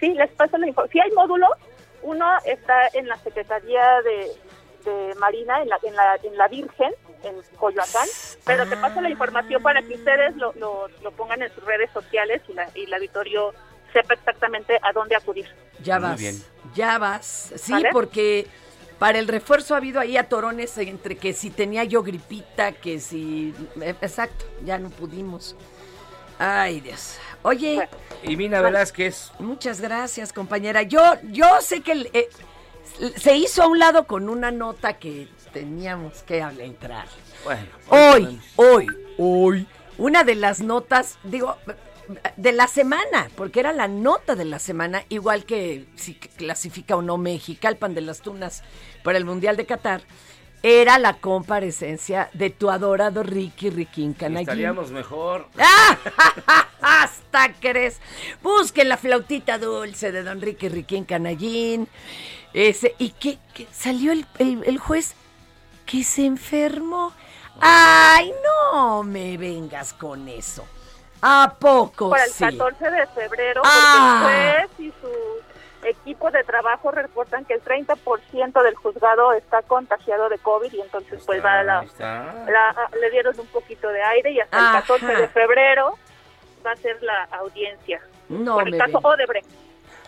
[0.03, 0.93] Sí, les paso la información.
[0.93, 1.51] Sí hay módulos.
[2.03, 4.33] Uno está en la Secretaría de,
[4.91, 6.93] de Marina, en la, en, la, en la Virgen,
[7.23, 8.09] en Coyoacán,
[8.45, 11.89] pero te paso la información para que ustedes lo, lo, lo pongan en sus redes
[11.93, 13.55] sociales y, la, y el auditorio
[13.93, 15.47] sepa exactamente a dónde acudir.
[15.85, 16.21] Ya Muy vas.
[16.21, 16.43] bien.
[16.75, 17.53] Ya vas.
[17.55, 17.91] Sí, ¿Vale?
[17.93, 18.49] porque
[18.99, 23.55] para el refuerzo ha habido ahí atorones entre que si tenía yo gripita, que si.
[23.81, 25.55] eh, Exacto, ya no pudimos.
[26.45, 27.19] Ay, Dios.
[27.43, 27.89] Oye.
[28.25, 29.31] Y Mina Velázquez.
[29.39, 30.83] Muchas gracias, compañera.
[30.83, 32.29] Yo, yo sé que eh,
[33.17, 37.07] se hizo a un lado con una nota que teníamos que entrar.
[37.45, 38.87] Bueno, Hoy, hoy,
[39.19, 39.67] hoy,
[39.99, 41.57] una de las notas, digo,
[42.37, 47.03] de la semana, porque era la nota de la semana, igual que si clasifica o
[47.03, 48.65] no Mexicalpan de las Tunas
[49.05, 50.03] para el Mundial de Qatar,
[50.63, 54.49] era la comparecencia de tu adorado Ricky Riquín Canallín.
[54.49, 55.47] Estaríamos mejor.
[56.81, 58.01] Hasta crees.
[58.43, 61.89] Busquen la flautita dulce de Don Ricky Riquín Canallín.
[62.53, 65.15] Ese, y que, que salió el, el- el juez
[65.87, 67.13] que se enfermó.
[67.61, 70.65] Ay, no me vengas con eso.
[71.21, 72.45] ¿A poco Para el sí?
[72.45, 74.23] 14 de febrero, Ah.
[74.25, 75.52] porque el juez y su
[75.85, 81.23] equipo de trabajo reportan que el 30% del juzgado está contagiado de COVID y entonces
[81.27, 84.79] pues va a la, la- le dieron un poquito de aire y hasta Ajá.
[84.79, 85.99] el 14 de febrero
[86.65, 89.05] va a ser la audiencia No por el caso vengas.
[89.05, 89.51] Odebrecht.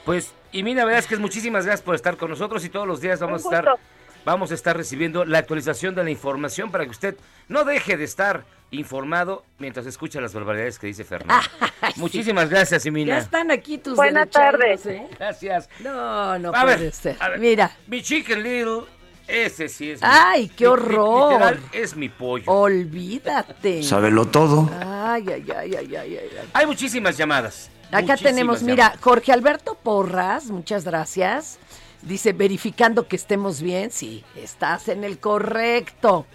[0.04, 3.42] Pues, y Mina Velázquez, muchísimas gracias por estar con nosotros y todos los días vamos
[3.44, 3.80] a estar gusto.
[4.24, 7.16] Vamos a estar recibiendo la actualización de la información para que usted
[7.48, 11.44] no deje de estar informado mientras escucha las barbaridades que dice Fernando.
[11.96, 13.18] Muchísimas gracias, Ya Imina.
[13.18, 14.86] están aquí tus Buenas derechairos, tardes.
[14.86, 15.06] ¿eh?
[15.18, 15.68] Gracias.
[15.80, 17.16] No, no A puede ver, ser.
[17.20, 17.38] a ver.
[17.38, 17.70] Mira.
[17.86, 18.82] Mi Chicken Little,
[19.28, 21.32] ese sí es mi- Ay, qué li- li- horror.
[21.32, 22.44] Literal, es mi pollo.
[22.50, 23.82] Olvídate.
[23.82, 24.68] Sábelo todo.
[24.80, 26.48] Ay, ay, ay, ay, ay, ay, ay.
[26.52, 27.70] Hay muchísimas llamadas.
[27.88, 29.00] Acá muchísimas tenemos, mira, llamadas.
[29.02, 31.58] Jorge Alberto Porras, muchas gracias.
[32.06, 33.90] Dice, verificando que estemos bien.
[33.90, 36.26] Sí, estás en el correcto.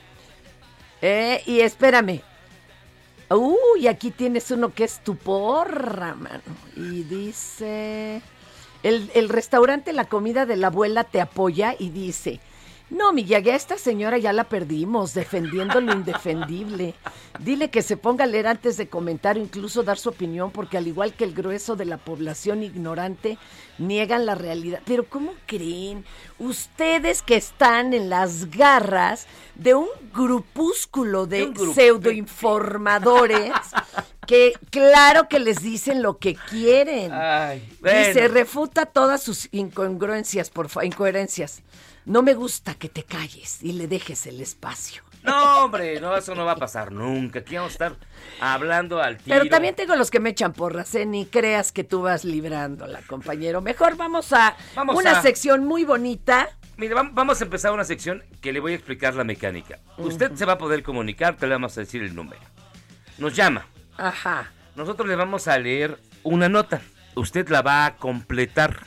[1.01, 2.21] Eh, y espérame.
[3.29, 6.41] Uy, aquí tienes uno que es tu porra, mano.
[6.75, 8.21] Y dice,
[8.81, 12.39] el, el restaurante La Comida de la Abuela te apoya y dice,
[12.89, 16.95] No, Miyagi, a esta señora ya la perdimos, defendiendo lo indefendible.
[17.39, 20.77] Dile que se ponga a leer antes de comentar o incluso dar su opinión, porque
[20.77, 23.37] al igual que el grueso de la población ignorante,
[23.77, 24.81] niegan la realidad.
[24.85, 26.03] Pero ¿cómo creen?
[26.39, 33.51] Ustedes que están en las garras de un grupúsculo de pseudoinformadores
[34.25, 37.11] que claro que les dicen lo que quieren.
[37.13, 38.33] Ay, Dice, bueno.
[38.33, 41.61] refuta todas sus incongruencias, por incoherencias.
[42.05, 45.03] No me gusta que te calles y le dejes el espacio.
[45.23, 47.39] No, hombre, no, eso no va a pasar nunca.
[47.39, 47.95] Aquí vamos a estar
[48.39, 49.37] hablando al tiro.
[49.37, 51.05] Pero también tengo los que me echan porras, ¿eh?
[51.05, 53.61] Ni creas que tú vas librándola, compañero.
[53.61, 56.49] Mejor vamos a Vamos una a- sección muy bonita.
[56.77, 59.79] Mire, vam- vamos a empezar una sección que le voy a explicar la mecánica.
[59.97, 62.41] Usted se va a poder comunicar, te le vamos a decir el número.
[63.17, 63.65] Nos llama.
[63.97, 64.49] Ajá.
[64.77, 66.79] Nosotros le vamos a leer una nota.
[67.15, 68.85] Usted la va a completar.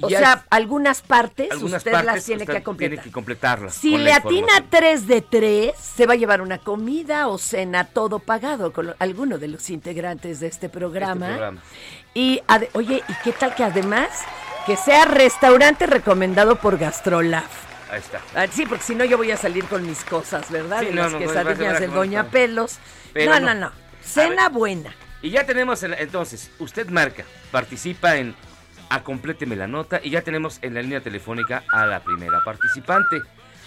[0.00, 2.90] O Ya sea, algunas partes algunas usted partes las tiene usted que completar.
[2.90, 3.74] Tiene que completarlas.
[3.74, 4.66] Si le atina información.
[4.70, 8.94] 3 de 3, se va a llevar una comida o cena todo pagado con lo-
[8.98, 11.26] alguno de los integrantes de este programa.
[11.26, 11.60] Este programa.
[12.14, 12.42] Y,
[12.72, 14.08] oye, ¿y qué tal que además
[14.66, 17.44] que sea restaurante recomendado por Gastrolab?
[17.90, 18.20] Ahí está.
[18.34, 20.80] Ah, Sí, porque si no yo voy a salir con mis cosas, ¿verdad?
[20.80, 22.24] Sí, de no, las no, quesadillas del Doña.
[22.30, 22.78] Pelos.
[23.14, 23.38] No.
[23.38, 23.70] no, no.
[24.02, 24.92] Cena buena.
[25.22, 28.34] Y ya tenemos, el- entonces, usted marca, participa en
[28.90, 33.22] Acompléteme la nota y ya tenemos en la línea telefónica a la primera participante.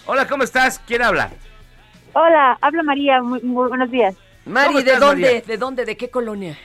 [0.05, 0.79] Hola, ¿cómo estás?
[0.85, 1.31] ¿Quién habla?
[2.13, 4.15] Hola, habla María, muy, muy buenos días.
[4.45, 5.21] Mari, ¿Cómo ¿de estás, dónde?
[5.25, 5.41] María?
[5.41, 5.85] ¿De dónde?
[5.85, 6.57] ¿De qué colonia?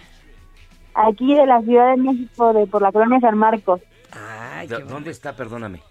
[0.94, 3.80] Aquí de la Ciudad de México, de por la colonia San Marcos.
[4.12, 5.34] Ay, ¿De- ¿Dónde está?
[5.34, 5.82] Perdóname.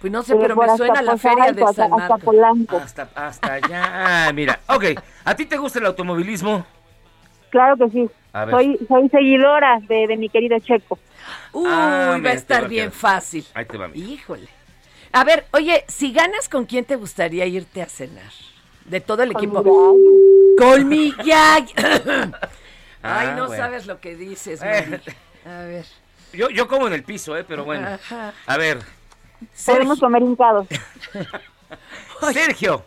[0.00, 2.24] Pues no sé, Pero me hasta suena la feria de hasta- San hasta Marcos.
[2.24, 2.76] Polanco.
[2.76, 4.26] Hasta, hasta allá.
[4.28, 4.84] Ah, mira, ok.
[5.24, 6.64] ¿A ti te gusta el automovilismo?
[7.50, 8.10] Claro que sí.
[8.50, 10.98] Soy, soy seguidora de, de mi querido Checo.
[11.52, 13.46] Uy, Ah, va a estar va bien fácil.
[13.54, 13.88] Ahí te va.
[13.88, 14.06] mira.
[14.08, 14.48] Híjole.
[15.12, 18.30] A ver, oye, si ganas, ¿con quién te gustaría irte a cenar?
[18.84, 19.62] De todo el Con equipo.
[19.62, 21.72] mi Con mi Yagi.
[23.02, 23.62] Ay, Ah, no bueno.
[23.62, 24.86] sabes lo que dices, Eh.
[24.88, 25.02] Mari.
[25.46, 25.84] A ver.
[26.32, 27.44] Yo, yo como en el piso, ¿eh?
[27.46, 27.86] Pero bueno.
[27.88, 28.32] Ajá.
[28.46, 28.80] A ver,
[29.64, 30.66] Podemos comer hincados.
[32.32, 32.84] Sergio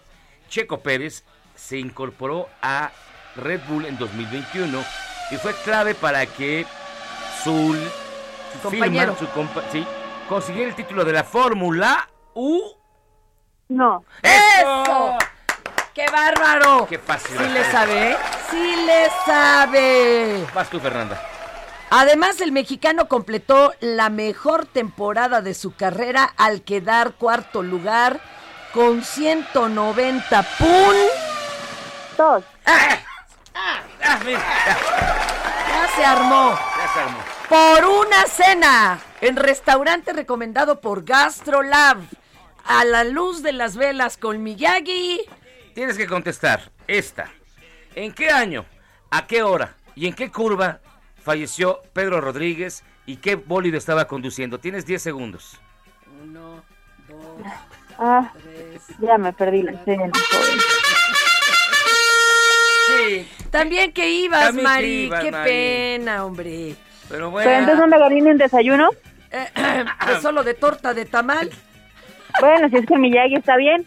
[0.49, 1.23] Checo Pérez
[1.55, 2.91] se incorporó a
[3.37, 4.83] Red Bull en 2021
[5.31, 6.65] y fue clave para que
[7.43, 7.75] su
[8.61, 9.15] Compañero.
[9.15, 9.85] firma, su compa- sí,
[10.29, 12.61] consiguiera el título de la Fórmula U.
[13.69, 14.03] No.
[14.21, 15.17] ¡Eso!
[15.93, 16.85] ¡Qué bárbaro!
[16.89, 17.37] Qué fácil.
[17.37, 18.17] Sí le sabe, ¿eh?
[18.49, 20.45] Sí le sabe.
[20.53, 21.21] Vas tú, Fernanda.
[21.89, 28.21] Además, el mexicano completó la mejor temporada de su carrera al quedar cuarto lugar
[28.73, 30.95] con 190 puntos.
[32.17, 32.43] Dos.
[32.65, 33.81] Ah,
[34.25, 34.41] mira,
[35.67, 36.51] ya, se armó.
[36.77, 37.17] ya se armó.
[37.49, 41.97] Por una cena en restaurante recomendado por Gastrolab.
[42.63, 45.21] A la luz de las velas con Miyagi.
[45.73, 47.29] Tienes que contestar esta.
[47.95, 48.65] ¿En qué año,
[49.09, 50.79] a qué hora y en qué curva
[51.23, 54.59] falleció Pedro Rodríguez y qué bólido estaba conduciendo?
[54.59, 55.59] Tienes 10 segundos.
[56.23, 56.63] Uno,
[57.09, 57.51] dos,
[57.97, 58.81] Ah, tres.
[58.99, 60.11] ya me perdí la cena.
[60.31, 60.59] joven.
[62.87, 65.03] Sí, También que ibas, También que Mari.
[65.03, 65.49] ibas, Qué Mari.
[65.49, 66.75] pena, hombre.
[67.09, 67.51] pero Pero bueno.
[67.51, 68.89] entonces no me gané ni un desayuno.
[69.31, 69.45] Eh,
[70.05, 71.51] pues solo de torta de tamal.
[72.39, 73.85] Bueno, si es que Miyagi está bien.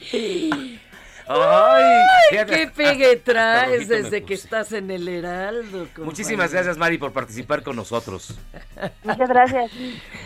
[1.27, 1.83] Ay,
[2.31, 5.89] fíjate, ¡Qué pegue traes desde que estás en el Heraldo!
[5.99, 8.35] Muchísimas gracias, Mari, por participar con nosotros.
[9.05, 9.71] Muchas gracias.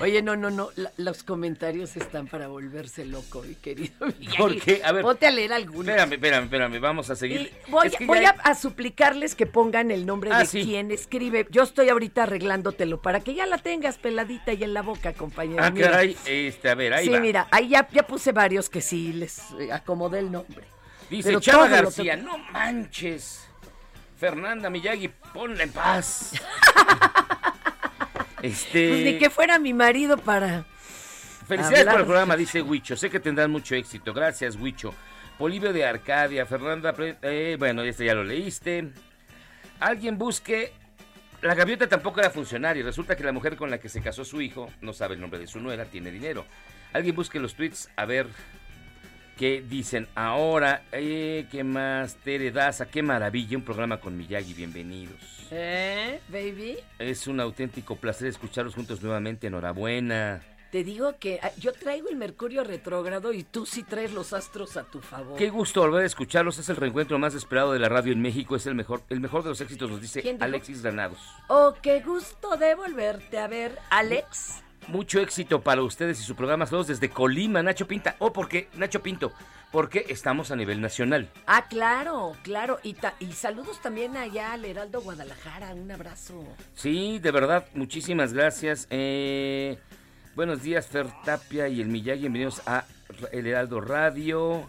[0.01, 0.71] Oye, no, no, no.
[0.77, 3.95] la- los comentarios están para volverse loco, mi querido.
[4.37, 4.81] ¿Por qué?
[4.85, 5.03] A ver.
[5.03, 5.87] Ponte a leer algunos.
[5.89, 7.53] Espérame, espérame, espérame, vamos a seguir.
[7.67, 10.65] Y voy, Es que voy a, a suplicarles que pongan el nombre Ah, de sí.
[10.65, 11.47] quien escribe.
[11.51, 15.63] Yo estoy ahorita arreglándotelo para que ya la tengas peladita y en la boca, compañero.
[15.63, 15.91] Ah, Mira.
[15.91, 17.21] caray, este, a ver, ahí sí, va.
[17.21, 20.67] mira, ahí ya, ya puse varios que sí les eh, acomodé el nombre.
[21.11, 23.49] Dice Pero Chava García, no manches.
[24.19, 26.33] Fernanda Miyagi, ponla en paz.
[28.43, 28.89] este.
[28.89, 30.65] Pues ni que fuera mi marido para.
[31.47, 32.97] Felicidades hablar por el programa, dice Huicho.
[32.97, 34.13] Sé que tendrán mucho éxito.
[34.13, 34.93] Gracias, Huicho.
[35.39, 36.95] Polibio de Arcadia, Fernanda.
[36.99, 38.91] Eh, bueno, este ya lo leíste.
[39.81, 40.73] Alguien busque.
[41.41, 42.83] La gaviota tampoco era funcionaria.
[42.83, 45.39] Resulta que la mujer con la que se casó su hijo, no sabe el nombre
[45.39, 46.45] de su nuera, tiene dinero.
[46.93, 48.27] Alguien busque los tweets a ver
[49.39, 50.83] qué dicen ahora.
[50.93, 52.17] Eh, ¿Qué más?
[52.17, 53.57] Tere Daza, qué maravilla.
[53.57, 55.17] Un programa con Miyagi, bienvenidos.
[55.51, 56.77] ¿Eh, baby?
[56.99, 59.47] Es un auténtico placer escucharlos juntos nuevamente.
[59.47, 60.43] Enhorabuena.
[60.73, 64.77] Te digo que ah, yo traigo el Mercurio retrógrado y tú sí traes los astros
[64.77, 65.39] a tu favor.
[65.39, 66.59] Qué gusto volver a escucharlos.
[66.59, 68.57] Es el reencuentro más esperado de la radio en México.
[68.57, 70.37] Es el mejor, el mejor de los éxitos, nos dice.
[70.41, 71.21] Alexis Granados.
[71.49, 74.63] Oh, qué gusto de volverte a ver, Alex.
[74.89, 76.67] Mucho éxito para ustedes y su programa.
[76.67, 78.17] Saludos desde Colima, Nacho Pinta.
[78.19, 79.33] O porque, Nacho Pinto,
[79.71, 81.29] porque estamos a nivel nacional.
[81.47, 82.79] Ah, claro, claro.
[82.83, 85.75] Y, ta- y saludos también allá al Heraldo Guadalajara.
[85.75, 86.43] Un abrazo.
[86.75, 88.87] Sí, de verdad, muchísimas gracias.
[88.91, 89.79] Eh,
[90.35, 92.21] buenos días, Fer Tapia y el Miyagi.
[92.23, 92.85] Bienvenidos a
[93.33, 94.67] El Heraldo Radio.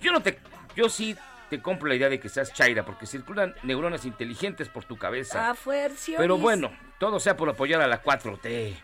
[0.00, 0.38] Yo no te.
[0.76, 1.16] Yo sí
[1.48, 5.50] te compro la idea de que seas Chaira, porque circulan neuronas inteligentes por tu cabeza.
[5.50, 6.12] Ah, fuerza.
[6.18, 8.74] Pero bueno, todo sea por apoyar a la 4T.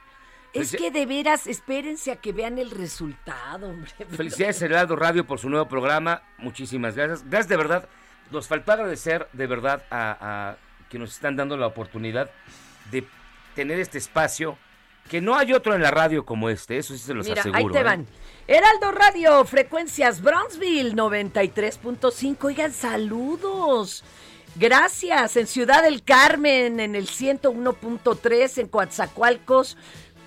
[0.52, 3.90] Es que de veras, espérense a que vean el resultado, hombre.
[4.16, 6.22] Felicidades Heraldo Radio por su nuevo programa.
[6.38, 7.22] Muchísimas gracias.
[7.24, 7.88] Gracias de verdad.
[8.30, 10.16] Nos faltó agradecer de verdad a,
[10.50, 10.56] a
[10.88, 12.30] que nos están dando la oportunidad
[12.90, 13.06] de
[13.54, 14.58] tener este espacio.
[15.10, 17.58] Que no hay otro en la radio como este, eso sí se los Mira, aseguro.
[17.66, 17.82] ahí te ¿eh?
[17.82, 18.06] van.
[18.46, 22.36] Heraldo Radio, frecuencias Brownsville 93.5.
[22.44, 24.04] Oigan, saludos.
[24.54, 25.36] Gracias.
[25.36, 29.76] En Ciudad del Carmen, en el 101.3, en Coatzacoalcos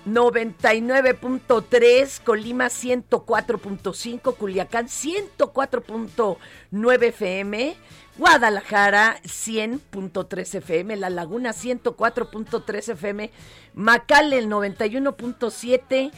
[0.06, 7.76] 99.3, Colima 104.5, Culiacán 104.9 FM,
[8.16, 13.32] Guadalajara 100.3 FM, La Laguna 104.3 FM,
[13.74, 16.12] Macal el 91.7.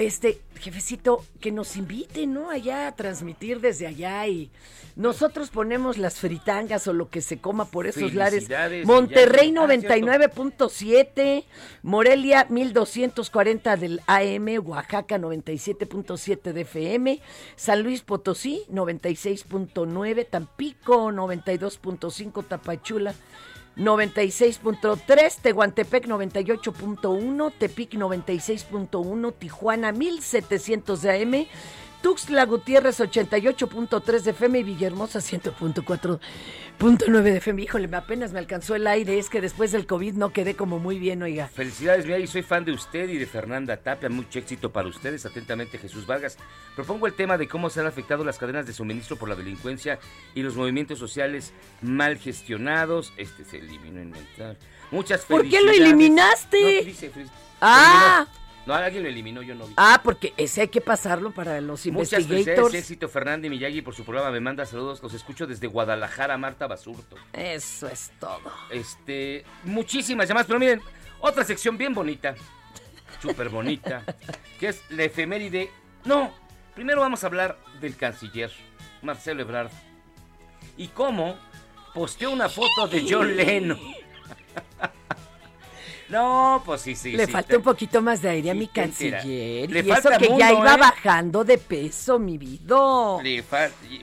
[0.00, 2.48] Este, jefecito, que nos invite, ¿no?
[2.48, 4.50] Allá a transmitir desde allá y
[4.96, 8.48] nosotros ponemos las fritangas o lo que se coma por esos lares.
[8.84, 9.86] Monterrey Miyagi.
[9.86, 11.44] Ah, 99.7,
[11.82, 17.20] Morelia 1240 del AM, Oaxaca 97.7 de FM,
[17.56, 23.14] San Luis Potosí 96.9, Tampico 92.5, Tapachula
[23.76, 31.46] 96.3, Tehuantepec 98.1, Tepic 96.1, Tijuana 1700 de AM,
[32.02, 37.62] Tuxtla Gutiérrez 88.3 de FM y Villahermosa 100.4.9 de FM.
[37.62, 40.98] Híjole, apenas me alcanzó el aire, es que después del COVID no quedé como muy
[40.98, 41.48] bien, oiga.
[41.48, 42.26] Felicidades, Miyagi.
[42.26, 44.08] Soy fan de usted y de Fernanda Tapia.
[44.08, 45.26] Mucho éxito para ustedes.
[45.26, 46.38] Atentamente, Jesús Vargas.
[46.74, 49.98] Propongo el tema de cómo se han afectado las cadenas de suministro por la delincuencia
[50.34, 53.12] y los movimientos sociales mal gestionados.
[53.18, 54.56] Este se eliminó en mental.
[54.90, 55.80] Muchas ¿Por qué lo felicidades.
[55.92, 56.80] eliminaste?
[56.80, 57.28] No, dice, fel-
[57.60, 58.24] Ah.
[58.26, 58.39] eliminó.
[58.70, 59.74] No, alguien lo eliminó, yo no vi.
[59.76, 62.72] Ah, porque ese hay que pasarlo para los Muchas investigators.
[62.74, 64.30] éxito Fernanda y Miyagi por su programa.
[64.30, 65.02] Me manda saludos.
[65.02, 67.16] Los escucho desde Guadalajara, Marta Basurto.
[67.32, 68.52] Eso es todo.
[68.70, 70.80] Este, muchísimas llamadas, pero miren,
[71.18, 72.36] otra sección bien bonita,
[73.20, 74.04] súper bonita,
[74.60, 75.68] que es la efeméride.
[76.04, 76.32] No,
[76.76, 78.52] primero vamos a hablar del canciller,
[79.02, 79.72] Marcelo Ebrard,
[80.76, 81.36] y cómo
[81.92, 83.80] posteó una foto de John Lennon.
[86.10, 87.12] No, pues sí, sí.
[87.12, 89.70] Le sí, falta te- un poquito más de aire a mi canciller.
[89.70, 90.78] Le y eso falta que ya iba ¿eh?
[90.78, 92.76] bajando de peso, mi vida.
[93.22, 93.44] Le y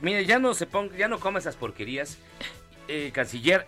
[0.01, 2.17] Mire, ya no se ponga, ya no come esas porquerías,
[2.87, 3.65] eh, canciller.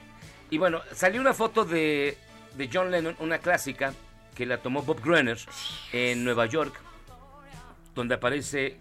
[0.50, 2.18] Y bueno, salió una foto de,
[2.56, 3.94] de John Lennon, una clásica,
[4.34, 5.38] que la tomó Bob Gruner
[5.92, 6.80] en Nueva York,
[7.94, 8.78] donde aparece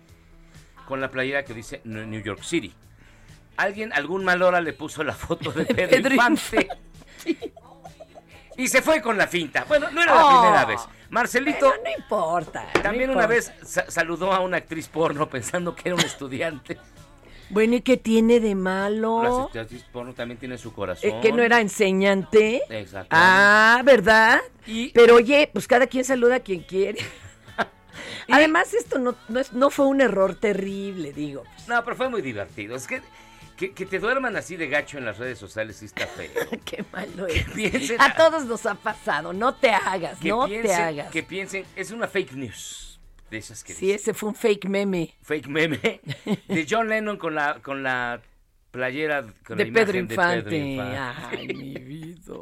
[0.86, 2.72] con la playera que dice New New York City.
[3.56, 6.68] Alguien, algún mal hora le puso la foto de Pedro, Pedro Infante.
[8.58, 9.64] Y se fue con la finta.
[9.66, 10.40] Bueno, no era la Oh.
[10.42, 10.80] primera vez.
[11.10, 12.66] Marcelito Bueno, no importa.
[12.82, 16.78] también no una vez sa- saludó a una actriz porno pensando que era un estudiante.
[17.50, 19.48] Bueno, ¿y qué tiene de La malo?
[19.54, 21.08] actriz porno también tiene su corazón.
[21.08, 22.60] Eh, ¿Que no era enseñante?
[22.68, 23.08] Exacto.
[23.10, 24.40] Ah, ¿verdad?
[24.66, 26.98] Y- Pero oye, pues cada quien saluda a quien quiere.
[28.30, 31.44] Además, esto no, no, es- no fue un error terrible, digo.
[31.66, 32.76] No, pero fue muy divertido.
[32.76, 33.00] Es que,
[33.58, 36.30] que, que te duerman así de gacho en las redes sociales sí está feo.
[36.64, 37.44] Qué malo es.
[37.48, 41.10] piensen- A todos nos ha pasado, no te hagas, no te hagas.
[41.10, 42.84] que piensen, es una fake news.
[43.30, 45.14] De esas que Sí, ese fue un fake meme.
[45.20, 46.00] fake meme
[46.48, 48.22] de John Lennon con la con la
[48.70, 50.42] playera con De la Pedro de Infante.
[50.44, 50.96] Pedro Infante.
[51.36, 52.34] Ay, mi vida.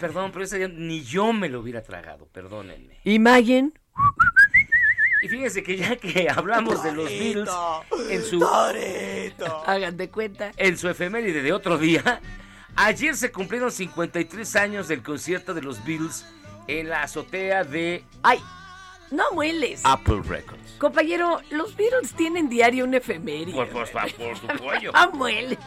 [0.00, 2.98] Perdón, pero ese día ni yo me lo hubiera tragado, perdónenme.
[3.04, 3.70] Imagine.
[5.20, 7.50] Y fíjense que ya que hablamos de los Beatles
[8.10, 8.44] en su
[9.66, 10.52] Hagan de cuenta.
[10.56, 12.20] en su efeméride de otro día,
[12.76, 16.24] ayer se cumplieron 53 años del concierto de los Beatles
[16.68, 18.38] en la azotea de Ay,
[19.10, 19.80] no mueles.
[19.84, 20.72] Apple Records.
[20.78, 23.56] Compañero, los Beatles tienen diario un efeméride.
[23.56, 24.92] Por, por favor, por su pollo.
[24.92, 25.58] No mueles.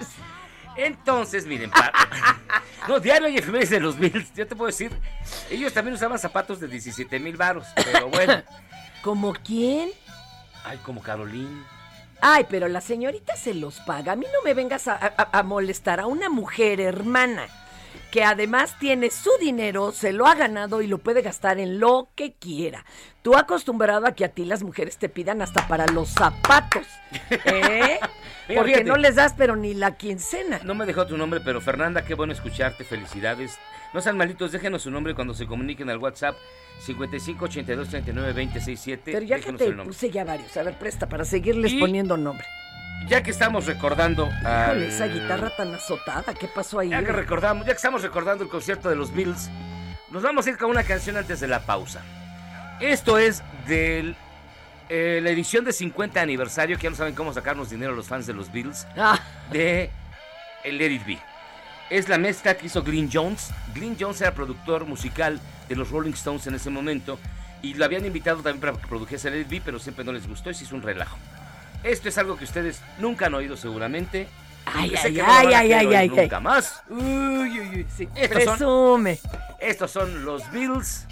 [0.78, 1.92] Entonces, miren, pa-
[2.88, 4.34] no, diario hay efemérides de los Beatles.
[4.34, 4.92] Yo te puedo decir,
[5.50, 8.42] ellos también usaban zapatos de 17 mil varos, pero bueno.
[9.02, 9.90] ¿Como quién?
[10.64, 11.64] Ay, como Caroline.
[12.22, 14.12] Ay, pero la señorita se los paga.
[14.12, 17.48] A mí no me vengas a, a- a molestar a una mujer hermana
[18.12, 22.10] que además tiene su dinero, se lo ha ganado y lo puede gastar en lo
[22.16, 22.86] que quiera.
[23.22, 26.86] Tú acostumbrado a que a ti las mujeres te pidan hasta para los zapatos,
[27.30, 28.00] ¿eh?
[28.50, 28.84] Mira, Porque fíjate.
[28.84, 30.60] no les das pero ni la quincena.
[30.64, 32.84] No me dejó tu nombre, pero Fernanda, qué bueno escucharte.
[32.84, 33.58] Felicidades.
[33.94, 36.36] No sean malitos, déjenos su nombre cuando se comuniquen al WhatsApp
[36.86, 39.12] 55 82 39 267.
[39.12, 42.46] Pero ya que te puse ya varios, a ver, presta para seguirles poniendo nombre.
[43.08, 46.90] Ya que estamos recordando Híjole, esa guitarra tan azotada, ¿qué pasó ahí?
[46.90, 49.50] Ya que recordamos, ya que estamos recordando el concierto de los Bills,
[50.12, 52.02] nos vamos a ir con una canción antes de la pausa.
[52.80, 54.16] Esto es de
[54.90, 58.34] la edición de 50 aniversario, que ya no saben cómo sacarnos dinero los fans de
[58.34, 59.20] los Bills, Ah.
[59.52, 59.90] de
[60.64, 61.20] el Let It Be.
[61.92, 63.50] Es la mezcla que hizo Glyn Jones.
[63.76, 67.20] Glyn Jones era productor musical de los Rolling Stones en ese momento
[67.62, 70.50] y lo habían invitado también para que produjese el Be, pero siempre no les gustó
[70.50, 71.18] y se hizo un relajo.
[71.84, 74.28] Esto es algo que ustedes nunca han oído seguramente.
[74.66, 76.44] Ay, ay, no ay, ay, ay, Nunca ay.
[76.44, 76.82] más.
[76.90, 78.08] Uy, uy, uy, sí.
[78.16, 79.20] Estos son- Presume.
[79.60, 81.06] Estos son los Bills.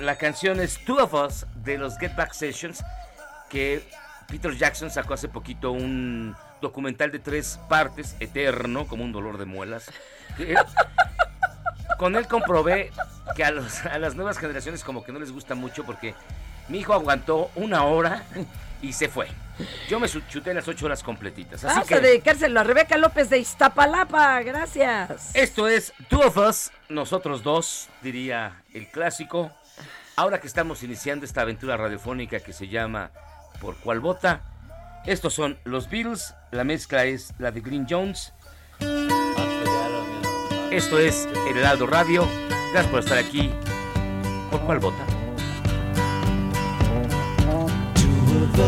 [0.00, 2.82] La canción es Two of Us de los Get Back Sessions,
[3.48, 3.86] que
[4.28, 6.34] Peter Jackson sacó hace poquito un
[6.66, 9.90] documental de tres partes, eterno, como un dolor de muelas.
[11.98, 12.90] Con él comprobé
[13.34, 16.14] que a, los- a las nuevas generaciones como que no les gusta mucho porque
[16.68, 18.22] mi hijo aguantó una hora
[18.82, 19.28] y se fue.
[19.88, 21.64] Yo me chuté las ocho horas completitas.
[21.64, 25.34] Así Vamos que a dedicárselo a Rebeca López de Iztapalapa, gracias.
[25.34, 29.50] esto es Two of Us, nosotros dos, diría el clásico.
[30.16, 33.10] Ahora que estamos iniciando esta aventura radiofónica que se llama
[33.60, 34.40] Por cuál vota,
[35.06, 38.32] estos son los Beatles, la mezcla es la de Green Jones.
[40.70, 42.26] Esto es El Heraldo Radio.
[42.72, 43.50] Gracias por estar aquí.
[44.50, 45.04] ¿Por cuál vota?
[47.94, 48.66] Two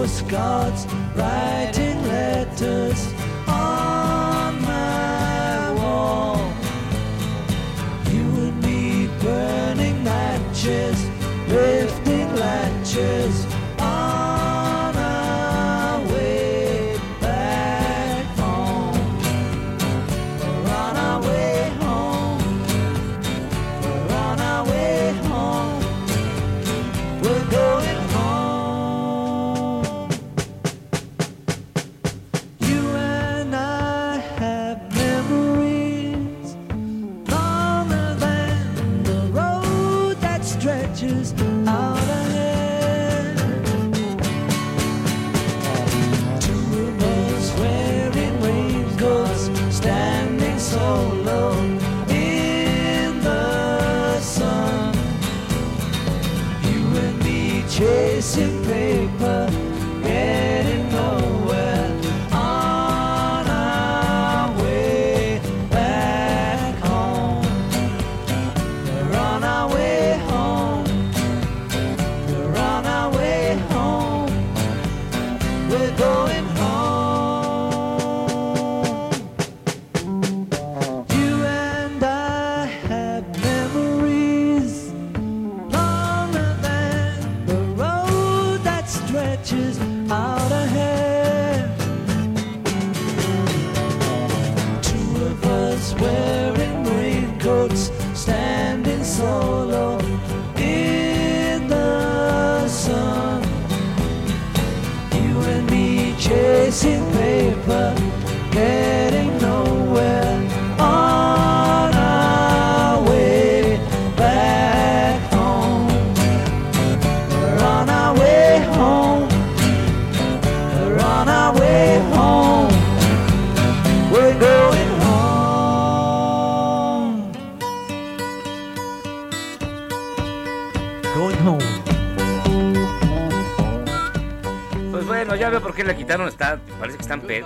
[0.00, 3.19] postcards, writing letters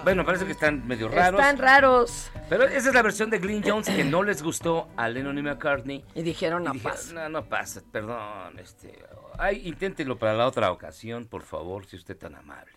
[0.05, 1.41] bueno, parece que están medio raros.
[1.41, 2.31] Están raros.
[2.49, 5.43] Pero esa es la versión de Glyn Jones que no les gustó a Lennon y
[5.43, 6.05] McCartney.
[6.15, 7.13] Y dijeron, no dije, pasa.
[7.15, 8.59] No, no pasa, perdón.
[8.59, 8.99] Este,
[9.39, 12.73] ay, inténtelo para la otra ocasión, por favor, si usted tan amable.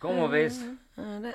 [0.00, 0.60] ¿Cómo ves?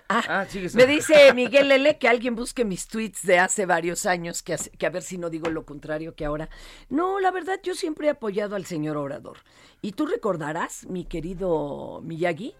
[0.10, 4.44] Ah, sigue me dice Miguel Lele que alguien busque mis tweets de hace varios años,
[4.44, 6.50] que, hace- que a ver si no digo lo contrario que ahora.
[6.90, 9.38] No, la verdad, yo siempre he apoyado al señor Obrador.
[9.82, 12.54] Y tú recordarás, mi querido Miyagi,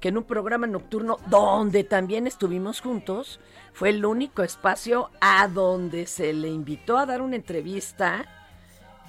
[0.00, 3.40] que en un programa nocturno donde también estuvimos juntos,
[3.72, 8.24] fue el único espacio a donde se le invitó a dar una entrevista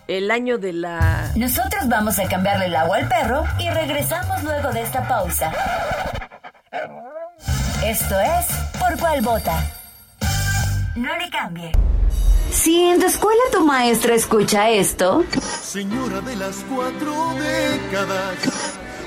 [0.08, 1.32] el año de la...
[1.36, 5.52] Nosotros vamos a cambiarle el agua al perro y regresamos luego de esta pausa.
[7.84, 8.48] Esto es
[8.80, 9.64] Por cuál vota.
[10.96, 11.72] No le cambie.
[12.52, 15.24] Si en tu escuela tu maestra escucha esto,
[15.62, 18.80] Señora de las cuatro décadas.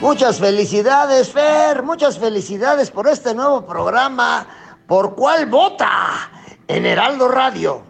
[0.00, 1.82] Muchas felicidades, Fer.
[1.82, 4.46] Muchas felicidades por este nuevo programa.
[4.86, 6.30] ¿Por cuál vota?
[6.66, 7.82] En Heraldo Radio.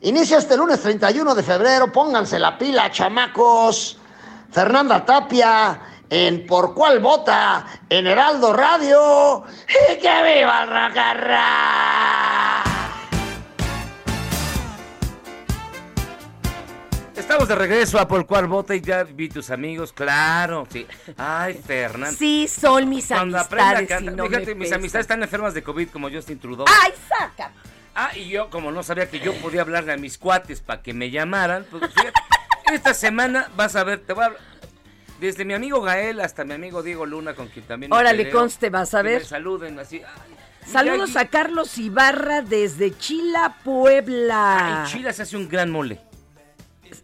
[0.00, 1.92] Inicia este lunes 31 de febrero.
[1.92, 3.96] Pónganse la pila, chamacos.
[4.50, 5.80] Fernanda Tapia
[6.10, 9.44] en Por cuál vota en Heraldo Radio.
[9.68, 12.71] ¡Y que viva el racarra!
[17.16, 20.66] Estamos de regreso a Por cuál vota y ya vi tus amigos, claro.
[20.70, 20.86] Sí.
[21.16, 22.16] Ay, Fernando.
[22.16, 23.84] Sí, son mis Cuando aprenda a amistades.
[24.02, 26.66] y cantar- no Fíjate, mis amistades están enfermas de COVID como Justin Trudeau.
[26.82, 27.52] ¡Ay, saca!
[27.94, 30.94] Ah, y yo, como no sabía que yo podía hablarle a mis cuates para que
[30.94, 32.12] me llamaran, pues fíjate,
[32.72, 34.42] esta semana vas a ver, te voy a hablar-
[35.20, 37.90] Desde mi amigo Gael hasta mi amigo Diego Luna, con quien también.
[37.90, 39.20] me Órale, conste, vas a ver.
[39.20, 39.98] Me saluden así.
[40.02, 40.32] ay,
[40.66, 44.80] Saludos a Carlos Ibarra desde Chila, Puebla.
[44.86, 46.00] En Chile se hace un gran mole.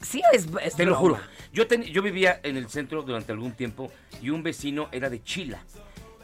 [0.01, 1.19] Sí, es, es Te lo juro.
[1.53, 3.91] Yo, ten- yo vivía en el centro durante algún tiempo
[4.23, 5.63] y un vecino era de Chila.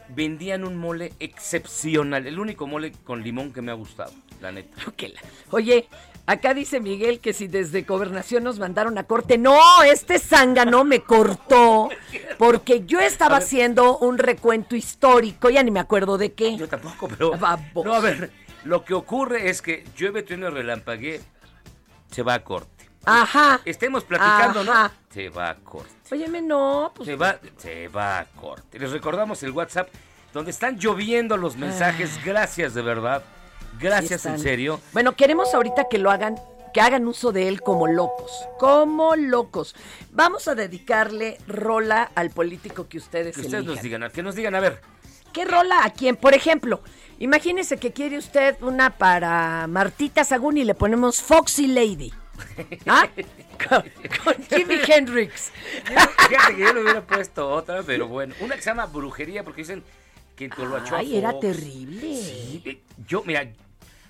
[0.09, 4.77] Vendían un mole excepcional, el único mole con limón que me ha gustado, la neta.
[5.51, 5.87] Oye,
[6.27, 9.37] acá dice Miguel que si desde gobernación nos mandaron a corte.
[9.39, 11.89] No, este zángano me cortó
[12.37, 16.55] porque yo estaba haciendo un recuento histórico, ya ni me acuerdo de qué.
[16.55, 17.31] Yo tampoco, pero...
[17.83, 18.31] No, a ver,
[18.63, 21.19] lo que ocurre es que llueve, trueno, relampaguee,
[22.11, 22.74] se va a corte.
[23.05, 23.61] Ajá.
[23.65, 24.87] Estemos platicando, Ajá.
[24.89, 25.13] ¿no?
[25.13, 25.91] Se va a corte.
[26.11, 27.07] Óyeme, no, pues.
[27.07, 28.79] Se va, se va a corte.
[28.79, 29.89] Les recordamos el WhatsApp
[30.33, 32.19] donde están lloviendo los mensajes.
[32.23, 33.23] Gracias, de verdad.
[33.79, 34.79] Gracias, en serio.
[34.93, 36.35] Bueno, queremos ahorita que lo hagan,
[36.73, 39.75] que hagan uso de él como locos, como locos.
[40.11, 44.55] Vamos a dedicarle rola al político que ustedes Que ustedes nos digan, que nos digan,
[44.55, 44.81] a ver,
[45.35, 46.15] ¿Qué rola a quién?
[46.15, 46.79] Por ejemplo,
[47.19, 52.13] imagínese que quiere usted una para Martita Sagún y le ponemos Foxy Lady.
[52.85, 53.07] ¿Ah?
[53.69, 53.83] Con,
[54.23, 55.49] con Jimi Hendrix.
[55.85, 58.35] Fíjate que yo le hubiera puesto otra, pero bueno.
[58.41, 59.81] Una que se llama brujería, porque dicen
[60.35, 62.15] que lo achó Ay, era terrible.
[62.15, 63.49] Sí, yo, mira,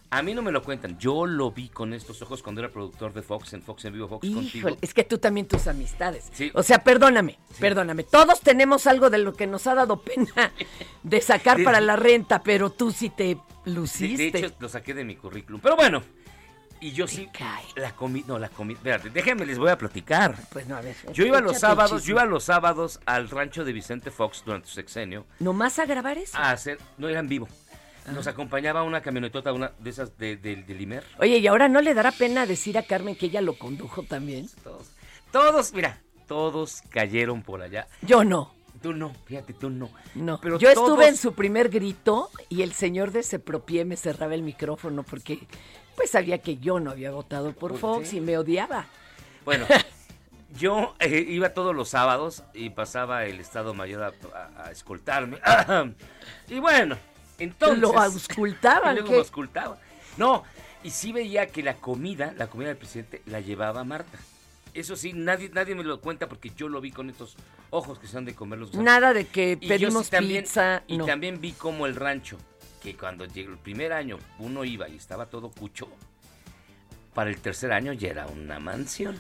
[0.10, 0.98] a mí no me lo cuentan.
[0.98, 4.08] Yo lo vi con estos ojos cuando era productor de Fox en Fox en Vivo
[4.08, 4.78] Fox contigo.
[4.82, 6.30] Es que tú también tus amistades.
[6.34, 6.52] Sí.
[6.54, 8.04] O sea, perdóname, perdóname.
[8.04, 10.52] Todos tenemos algo de lo que nos ha dado pena
[11.04, 14.32] de sacar para la renta, pero tú sí te De, luciste.
[14.32, 15.62] de hecho, lo saqué de mi currículum.
[15.62, 16.02] Pero bueno,
[16.86, 17.28] y yo sí,
[17.76, 20.36] la comí, no, la comí, espérate, déjenme, les voy a platicar.
[20.52, 20.96] Pues no, a ver.
[21.14, 24.76] Yo iba los sábados, yo iba los sábados al rancho de Vicente Fox durante su
[24.76, 26.38] sexenio ¿Nomás a grabar eso?
[26.38, 27.48] a hacer, no era en vivo.
[28.06, 28.12] Ah.
[28.12, 31.04] Nos acompañaba una camionetota, una de esas de, de, de Limer.
[31.18, 34.48] Oye, ¿y ahora no le dará pena decir a Carmen que ella lo condujo también?
[34.64, 34.92] Todos,
[35.32, 37.88] todos, mira, todos cayeron por allá.
[38.04, 38.54] Yo no.
[38.84, 39.90] Tú no, fíjate, tú no.
[40.14, 44.36] No, Pero yo estuve en su primer grito y el señor de Sepropié me cerraba
[44.36, 45.40] el micrófono porque
[45.96, 48.86] pues sabía que yo no había votado por ¿Por Fox y me odiaba.
[49.46, 49.66] Bueno,
[50.58, 55.38] yo eh, iba todos los sábados y pasaba el Estado Mayor a, a- a escoltarme.
[56.50, 56.98] y bueno,
[57.40, 57.80] entonces...
[57.80, 59.18] Lo auscultaban, Y luego ¿qué?
[59.20, 59.78] auscultaba.
[60.18, 60.44] No,
[60.84, 64.18] y sí veía que la comida, la comida del presidente, la llevaba Marta.
[64.74, 67.38] Eso sí, nadie, nadie me lo cuenta porque yo lo vi con estos
[67.70, 68.86] ojos que se han de comer los gusanos.
[68.86, 71.06] Nada de que Y yo sí pedimos también- pizza, Y no.
[71.06, 72.38] también vi como el rancho,
[72.86, 75.88] que cuando llegó el primer año uno iba y estaba todo cucho,
[77.16, 79.18] para el tercer año ya era una mansión.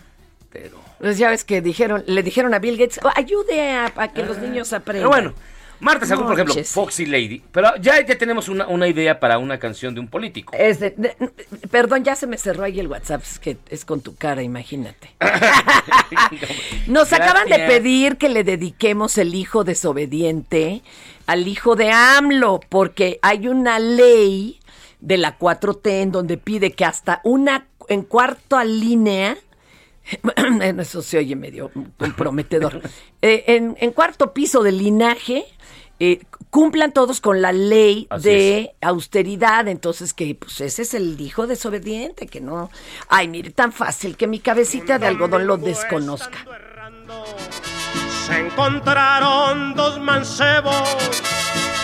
[0.52, 4.14] Pero, Pues ya ves que dijeron, le dijeron a Bill Gates, "Oh, ayude a, a
[4.14, 5.10] que los niños aprendan.
[5.10, 5.34] pero bueno,
[5.82, 6.64] Marta Sagún, por ejemplo.
[6.64, 7.44] Foxy Lady.
[7.52, 10.54] Pero ya, ya tenemos una, una idea para una canción de un político.
[10.58, 11.18] Es de- de-
[11.70, 15.10] perdón, ya se me cerró ahí el WhatsApp, es que es con tu cara, imagínate.
[16.88, 20.82] Nos acaban de pedir que le dediquemos el hijo desobediente
[21.26, 24.60] al hijo de AMLO, porque hay una ley
[25.00, 29.38] de la 4T en donde pide que hasta una en cuarta línea
[30.80, 32.82] eso se oye medio comprometedor.
[33.22, 35.46] Eh, en, en cuarto piso del linaje,
[36.00, 36.22] eh,
[36.52, 39.68] cumplan todos con la ley Así de austeridad.
[39.68, 42.70] Entonces, que pues ese es el hijo desobediente, que no.
[43.08, 46.38] Ay, mire, tan fácil que mi cabecita de algodón lo desconozca.
[48.26, 50.98] Se encontraron dos mancebos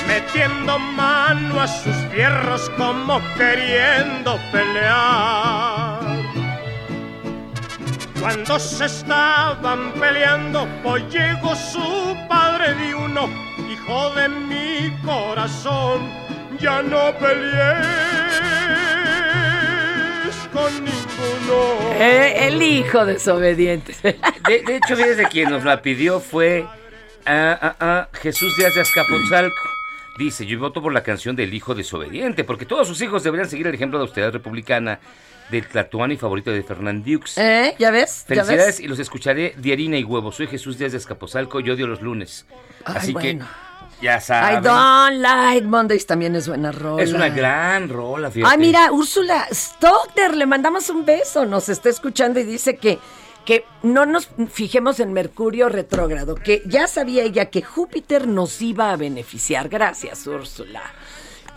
[0.08, 6.00] metiendo mano a sus fierros como queriendo pelear.
[8.20, 13.30] Cuando se estaban peleando, pues llegó su padre de uno,
[13.72, 16.10] hijo de mi corazón,
[16.60, 18.91] ya no pelees
[20.52, 21.94] con ninguno.
[22.00, 23.94] Eh, el hijo desobediente.
[24.48, 26.66] De, de hecho, fíjese quien nos la pidió fue
[27.26, 29.62] ah, ah, ah, Jesús Díaz de Azcapotzalco.
[30.18, 33.68] Dice, yo voto por la canción del hijo desobediente, porque todos sus hijos deberían seguir
[33.68, 35.00] el ejemplo de austeridad republicana
[35.50, 37.38] del Tlatuani favorito de Fernand Dux.
[37.38, 37.76] ¿Eh?
[37.78, 38.26] ¿Ya ves?
[38.28, 38.80] ¿Ya Felicidades ves?
[38.80, 40.32] y los escucharé de harina y huevo.
[40.32, 42.46] Soy Jesús Díaz de Escapozalco y odio los lunes.
[42.86, 43.46] Ay, Así bueno.
[43.46, 43.52] que
[44.02, 44.64] ya I saben.
[44.64, 47.04] don't like Mondays también es buena rola.
[47.04, 48.52] Es una gran rola, fíjate.
[48.54, 51.46] Ay, mira, Úrsula Stockner, le mandamos un beso.
[51.46, 53.00] Nos está escuchando y dice que,
[53.46, 58.92] que no nos fijemos en Mercurio retrógrado, que ya sabía ella que Júpiter nos iba
[58.92, 59.70] a beneficiar.
[59.70, 60.82] Gracias, Úrsula.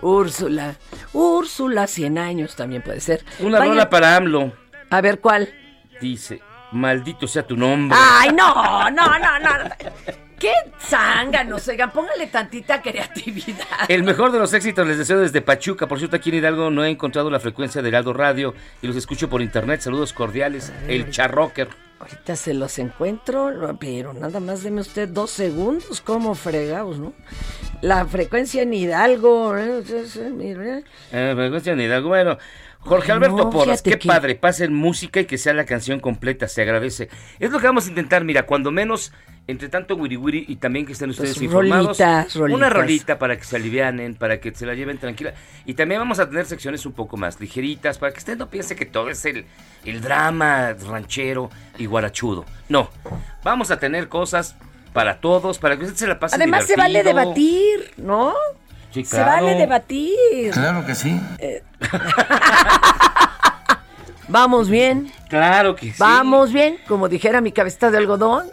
[0.03, 0.75] Úrsula.
[1.13, 3.25] Úrsula, 100 años también puede ser.
[3.41, 4.53] Una Vaya- rola para AMLO.
[4.91, 5.49] A ver, ¿cuál?
[6.01, 6.41] Dice,
[6.73, 7.97] maldito sea tu nombre.
[8.01, 9.51] Ay, no, no, no, no.
[10.39, 13.67] Qué zánganos, oigan, póngale tantita creatividad.
[13.89, 15.87] El mejor de los éxitos les deseo desde Pachuca.
[15.87, 18.97] Por cierto, aquí en Hidalgo no he encontrado la frecuencia de Heraldo Radio y los
[18.97, 19.81] escucho por internet.
[19.81, 20.73] Saludos cordiales.
[20.89, 21.69] El Charrocker.
[22.01, 27.15] Ahorita se los encuentro, pero nada más deme usted dos segundos, como fregados, ¿no?
[27.81, 29.83] La frecuencia en Hidalgo, ¿eh?
[31.13, 32.09] Eh, frecuencia de Hidalgo.
[32.09, 32.37] Bueno,
[32.85, 34.35] Jorge Alberto No, Porras, qué que- padre.
[34.35, 36.49] Pasen música y que sea la canción completa.
[36.49, 37.09] Se agradece.
[37.39, 38.25] Es lo que vamos a intentar.
[38.25, 39.13] Mira, cuando menos,
[39.47, 41.99] entre tanto wiri wiri y también que estén ustedes Pues, informados.
[41.99, 42.73] rolitas, Una rolitas.
[42.73, 45.35] rolita para que se alivianen, para que se la lleven tranquila.
[45.65, 48.77] Y también vamos a tener secciones un poco más ligeritas, para que usted no piense
[48.77, 49.47] que todo es el,
[49.85, 52.45] el drama ranchero y guarachudo.
[52.69, 52.91] No,
[53.43, 54.57] vamos a tener cosas
[54.93, 58.35] para todos, para que usted se la pase Además se vale debatir, ¿no?
[58.95, 59.45] Sí, Se claro.
[59.45, 60.53] vale debatir.
[60.53, 61.21] Claro que sí.
[64.29, 65.11] Vamos bien.
[65.29, 65.95] Claro que sí.
[65.99, 68.47] Vamos bien, como dijera mi cabeza de algodón.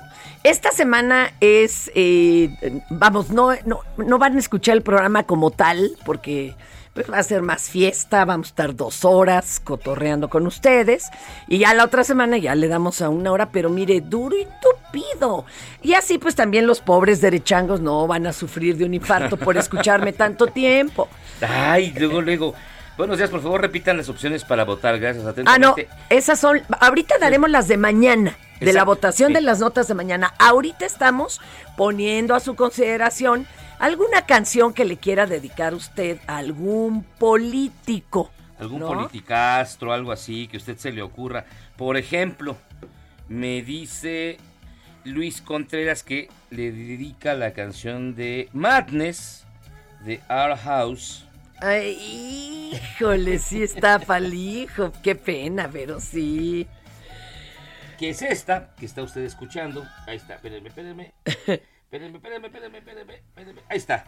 [0.43, 2.49] Esta semana es, eh,
[2.89, 6.55] vamos, no, no, no van a escuchar el programa como tal, porque
[6.93, 11.09] pues, va a ser más fiesta, vamos a estar dos horas cotorreando con ustedes,
[11.47, 14.47] y ya la otra semana ya le damos a una hora, pero mire, duro y
[14.61, 15.45] tupido.
[15.81, 19.57] Y así pues también los pobres derechangos no van a sufrir de un infarto por
[19.57, 21.07] escucharme tanto tiempo.
[21.41, 22.53] Ay, luego, luego.
[23.01, 24.99] Buenos días, por favor, repitan las opciones para votar.
[24.99, 25.89] Gracias, Ah, no, atentamente.
[26.11, 26.61] esas son.
[26.79, 29.33] Ahorita daremos las de mañana, de la votación sí.
[29.33, 30.35] de las notas de mañana.
[30.37, 31.41] Ahorita estamos
[31.75, 33.47] poniendo a su consideración
[33.79, 38.29] alguna canción que le quiera dedicar usted a algún político.
[38.59, 38.89] Algún ¿no?
[38.89, 41.45] politicastro, algo así, que a usted se le ocurra.
[41.77, 42.55] Por ejemplo,
[43.27, 44.37] me dice
[45.05, 49.47] Luis Contreras que le dedica la canción de Madness
[50.05, 51.25] de Our House.
[51.61, 54.91] Ay, híjole, sí está palijo.
[55.03, 56.67] Qué pena, pero sí.
[57.99, 59.87] Que es esta que está usted escuchando.
[60.07, 61.13] Ahí está, espérenme, espérenme.
[61.91, 63.61] Espérenme, espérenme, espérenme, espérenme, espérenme.
[63.67, 64.05] Ahí está.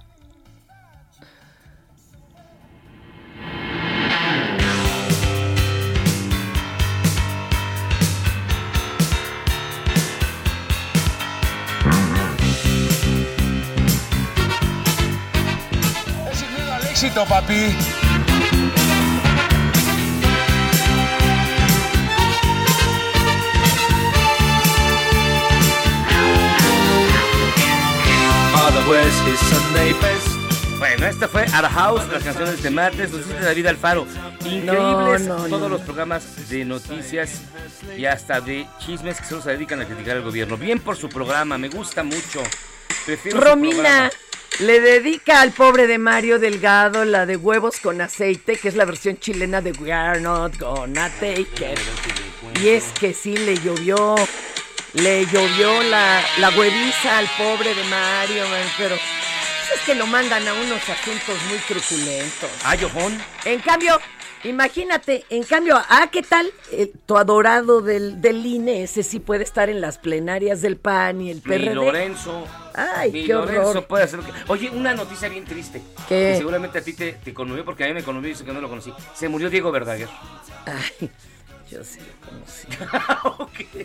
[16.93, 17.73] Éxito, papi.
[28.53, 30.27] Father West is Sunday Best.
[30.79, 34.05] Bueno, esta fue Our House, las canciones de martes, nos dice David Alfaro.
[34.45, 35.69] Increíbles No, no, todos no.
[35.69, 37.41] los programas de noticias
[37.97, 40.57] y hasta de chismes que solo se dedican a criticar al gobierno.
[40.57, 42.43] Bien por su programa, me gusta mucho.
[43.05, 44.09] Prefiero su Romina programa.
[44.59, 48.85] Le dedica al pobre de Mario Delgado la de huevos con aceite, que es la
[48.85, 52.59] versión chilena de We Are Not Gonna Take It.
[52.61, 54.15] Y es que sí le llovió,
[54.93, 60.47] le llovió la, la hueviza al pobre de Mario, man, pero es que lo mandan
[60.47, 62.49] a unos asuntos muy truculentos.
[62.63, 62.75] Ah.
[63.45, 63.99] En cambio,
[64.43, 66.51] imagínate, en cambio, ah, ¿qué tal?
[66.71, 71.21] Eh, tu adorado del, del INE, ese sí puede estar en las plenarias del PAN
[71.21, 71.73] y el PRD.
[71.73, 72.45] Lorenzo.
[72.73, 73.85] Ay, qué Lorenzo horror.
[73.87, 74.31] puede hacer lo que...
[74.47, 75.81] Oye, una noticia bien triste.
[76.09, 76.31] ¿Qué?
[76.31, 78.53] Que seguramente a ti te, te conmovió porque a mí me conmovió y dice que
[78.53, 78.93] no lo conocí.
[79.13, 80.09] Se murió Diego Verdaguer.
[80.65, 81.09] Ay,
[81.69, 82.67] yo sí lo conocí.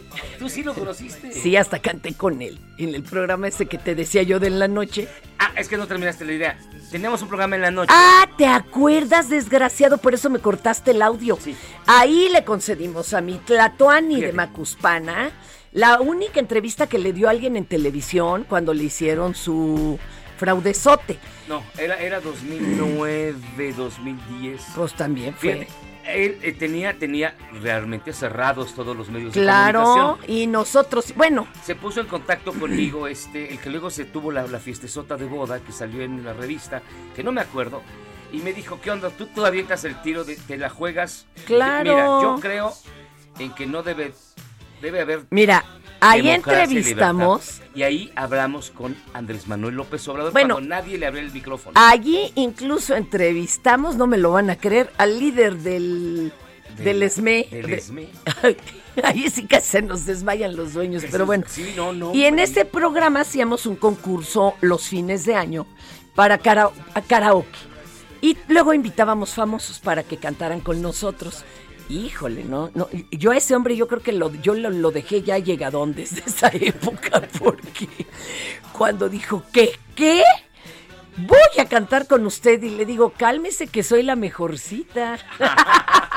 [0.39, 1.33] ¿Tú sí lo conociste?
[1.33, 4.59] Sí, hasta canté con él en el programa ese que te decía yo de en
[4.59, 5.09] la noche.
[5.39, 6.59] Ah, es que no terminaste la idea.
[6.91, 7.93] Teníamos un programa en la noche.
[7.95, 9.99] Ah, ¿te acuerdas, desgraciado?
[9.99, 11.39] Por eso me cortaste el audio.
[11.87, 15.31] Ahí le concedimos a mi Tlatoani de Macuspana
[15.73, 19.99] la única entrevista que le dio a alguien en televisión cuando le hicieron su
[20.37, 21.19] fraudezote.
[21.49, 23.35] No, era, era 2009,
[23.77, 24.63] 2010.
[24.75, 25.53] Pues también fue.
[25.55, 25.69] Fíjate,
[26.07, 30.37] él eh, tenía, tenía realmente cerrados todos los medios de Claro, comunicación.
[30.37, 34.47] y nosotros, bueno, Se puso en contacto conmigo, este, el que luego se tuvo la,
[34.47, 36.81] la fiestezota de boda que salió en la revista,
[37.15, 37.83] que no me acuerdo,
[38.33, 39.11] y me dijo, ¿qué onda?
[39.11, 41.27] ¿Tú todavía avientas el tiro de te la juegas?
[41.47, 41.91] Claro.
[41.91, 42.73] Mira, yo creo
[43.39, 44.13] en que no debe,
[44.81, 45.65] debe haber mira,
[46.01, 47.61] ahí y entrevistamos.
[47.75, 50.55] Y ahí hablamos con Andrés Manuel López Obrador Bueno.
[50.57, 51.73] cuando nadie le abrió el micrófono.
[51.81, 56.33] Allí incluso entrevistamos, no me lo van a creer, al líder del,
[56.79, 57.49] del, ESME.
[57.51, 58.09] del De- ESME.
[59.05, 61.45] Ahí sí que se nos desmayan los dueños, pero bueno.
[61.47, 62.13] Sí, no, no.
[62.15, 65.67] Y en este programa hacíamos un concurso los fines de año
[66.17, 67.49] para karaoke.
[68.21, 71.45] Y luego invitábamos famosos para que cantaran con nosotros.
[71.89, 75.23] Híjole, no, no, yo a ese hombre yo creo que lo, yo lo, lo dejé
[75.23, 77.89] ya llegadón desde esa época, porque
[78.73, 79.73] cuando dijo, ¿qué?
[79.95, 80.23] ¿Qué?
[81.17, 85.19] Voy a cantar con usted y le digo, cálmese que soy la mejorcita.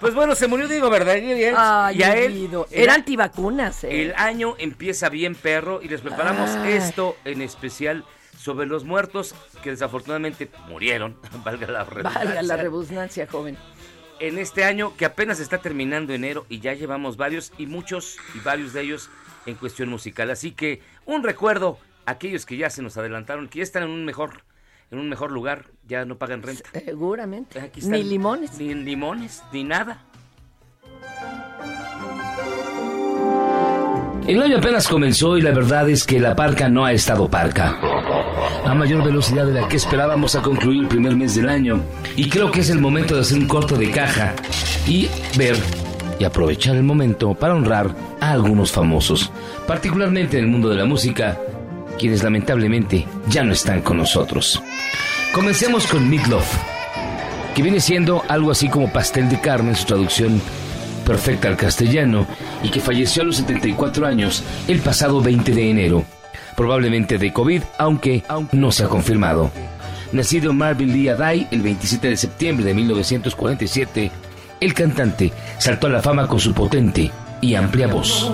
[0.00, 1.54] Pues bueno, se murió Diego Verdaguer.
[1.56, 4.02] Ay, y a él el- Era antivacunas, ¿eh?
[4.04, 6.74] El año empieza bien perro y les preparamos Ay.
[6.74, 8.04] esto en especial
[8.38, 12.24] sobre los muertos que desafortunadamente murieron, valga la redundancia.
[12.24, 13.58] Valga la redundancia, joven.
[14.20, 18.40] En este año que apenas está terminando enero y ya llevamos varios y muchos y
[18.40, 19.10] varios de ellos
[19.46, 20.30] en cuestión musical.
[20.30, 23.90] Así que un recuerdo a aquellos que ya se nos adelantaron, que ya están en
[23.90, 24.42] un mejor
[24.90, 26.70] en un mejor lugar, ya no pagan renta.
[26.72, 27.60] Seguramente.
[27.60, 28.08] Aquí Ni están.
[28.08, 28.58] limones.
[28.58, 30.02] Ni limones, ni nada.
[34.28, 37.78] El año apenas comenzó y la verdad es que la parca no ha estado parca.
[38.62, 41.80] A mayor velocidad de la que esperábamos a concluir el primer mes del año.
[42.14, 44.34] Y creo que es el momento de hacer un corto de caja
[44.86, 45.56] y ver
[46.18, 47.88] y aprovechar el momento para honrar
[48.20, 49.32] a algunos famosos,
[49.66, 51.40] particularmente en el mundo de la música,
[51.98, 54.62] quienes lamentablemente ya no están con nosotros.
[55.32, 56.54] Comencemos con Meatloaf,
[57.54, 60.38] que viene siendo algo así como pastel de carne en su traducción
[61.08, 62.26] perfecta al castellano
[62.62, 66.04] y que falleció a los 74 años el pasado 20 de enero,
[66.54, 68.22] probablemente de COVID, aunque
[68.52, 69.50] no se ha confirmado.
[70.12, 74.10] Nacido Marvin Lee Adai el 27 de septiembre de 1947,
[74.60, 77.10] el cantante saltó a la fama con su potente
[77.40, 78.30] y amplia voz.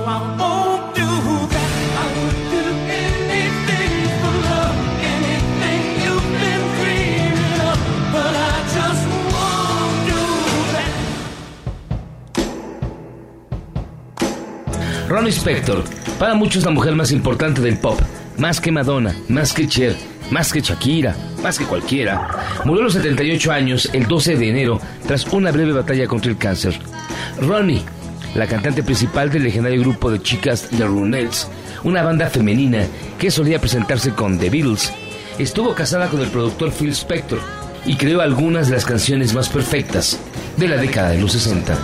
[15.15, 15.85] Ronnie Spector,
[16.19, 18.01] para muchos la mujer más importante del pop,
[18.37, 19.95] más que Madonna, más que Cher,
[20.33, 22.29] más que Shakira, más que cualquiera,
[22.65, 26.37] murió a los 78 años el 12 de enero tras una breve batalla contra el
[26.37, 26.77] cáncer.
[27.41, 27.85] Ronnie,
[28.35, 31.47] la cantante principal del legendario grupo de chicas The Ronettes,
[31.85, 32.85] una banda femenina
[33.17, 34.93] que solía presentarse con The Beatles,
[35.39, 37.39] estuvo casada con el productor Phil Spector
[37.87, 40.19] y creó algunas de las canciones más perfectas
[40.57, 41.79] de la década de los 60.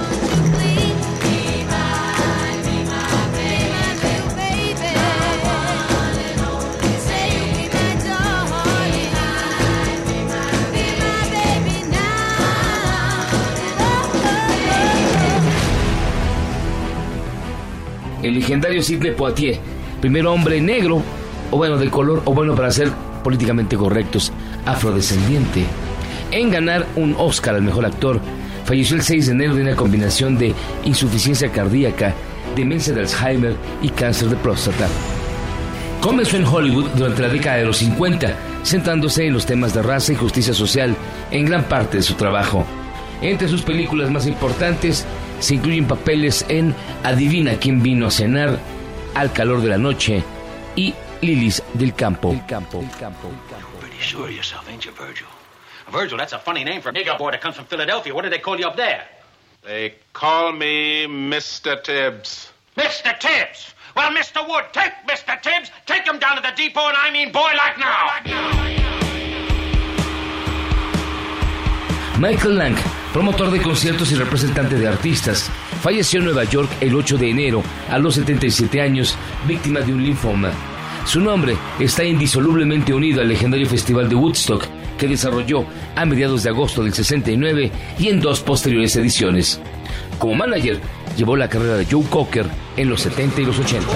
[18.23, 19.59] El legendario Sidney Poitier,
[20.01, 21.03] primer hombre negro,
[21.51, 22.91] o bueno, de color, o bueno, para ser
[23.23, 24.33] políticamente correctos,
[24.67, 25.65] afrodescendiente,
[26.31, 28.21] en ganar un Oscar al mejor actor,
[28.65, 32.15] falleció el 6 de enero de una combinación de insuficiencia cardíaca,
[32.55, 34.87] demencia de Alzheimer y cáncer de próstata.
[36.01, 40.13] Comenzó en Hollywood durante la década de los 50, centrándose en los temas de raza
[40.13, 40.97] y justicia social
[41.31, 42.65] en gran parte de su trabajo.
[43.21, 45.05] Entre sus películas más importantes
[45.41, 48.59] se incluyen papeles en Adivina quién vino a cenar,
[49.15, 50.23] Al calor de la noche
[50.77, 52.31] y Lilis del campo.
[52.31, 52.79] Del campo.
[52.79, 53.29] Del campo.
[53.81, 55.27] Pretty sure of yourself, ain't you, Virgil?
[55.91, 58.15] Virgil, that's a funny name for a nigger boy that comes from Philadelphia.
[58.15, 59.03] What do they call you up there?
[59.63, 61.83] They call me Mr.
[61.83, 62.53] Tibbs.
[62.77, 63.19] Mr.
[63.19, 63.75] Tibbs?
[63.97, 64.49] Well, Mr.
[64.49, 65.43] Wood, take Mr.
[65.43, 68.11] Tibbs, take him down to the depot, and I mean boy like now.
[72.19, 72.77] Michael Lang
[73.13, 75.51] promotor de conciertos y representante de artistas,
[75.83, 79.17] falleció en Nueva York el 8 de enero a los 77 años,
[79.47, 80.51] víctima de un linfoma.
[81.05, 84.65] Su nombre está indisolublemente unido al legendario Festival de Woodstock,
[84.99, 85.65] que desarrolló
[85.97, 89.61] a mediados de agosto del 69 y en dos posteriores ediciones.
[90.19, 90.79] Como manager,
[91.17, 92.47] llevó la carrera de Joe Cocker
[92.77, 93.87] en los 70 y los 80.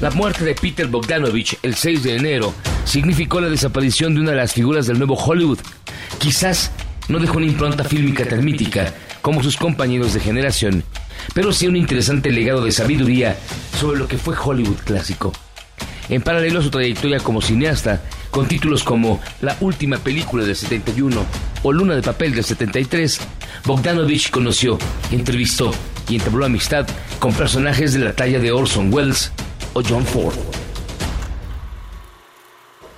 [0.00, 2.54] La muerte de Peter Bogdanovich el 6 de enero
[2.84, 5.58] significó la desaparición de una de las figuras del nuevo Hollywood.
[6.18, 6.70] Quizás
[7.08, 10.84] no dejó una impronta fílmica tan mítica como sus compañeros de generación,
[11.34, 13.36] pero sí un interesante legado de sabiduría
[13.78, 15.34] sobre lo que fue Hollywood clásico.
[16.08, 21.26] En paralelo a su trayectoria como cineasta, con títulos como La última película del 71
[21.62, 23.20] o Luna de papel del 73,
[23.66, 24.78] Bogdanovich conoció,
[25.10, 25.74] entrevistó
[26.08, 29.30] y entabló amistad con personajes de la talla de Orson Welles
[29.74, 30.36] o John Ford.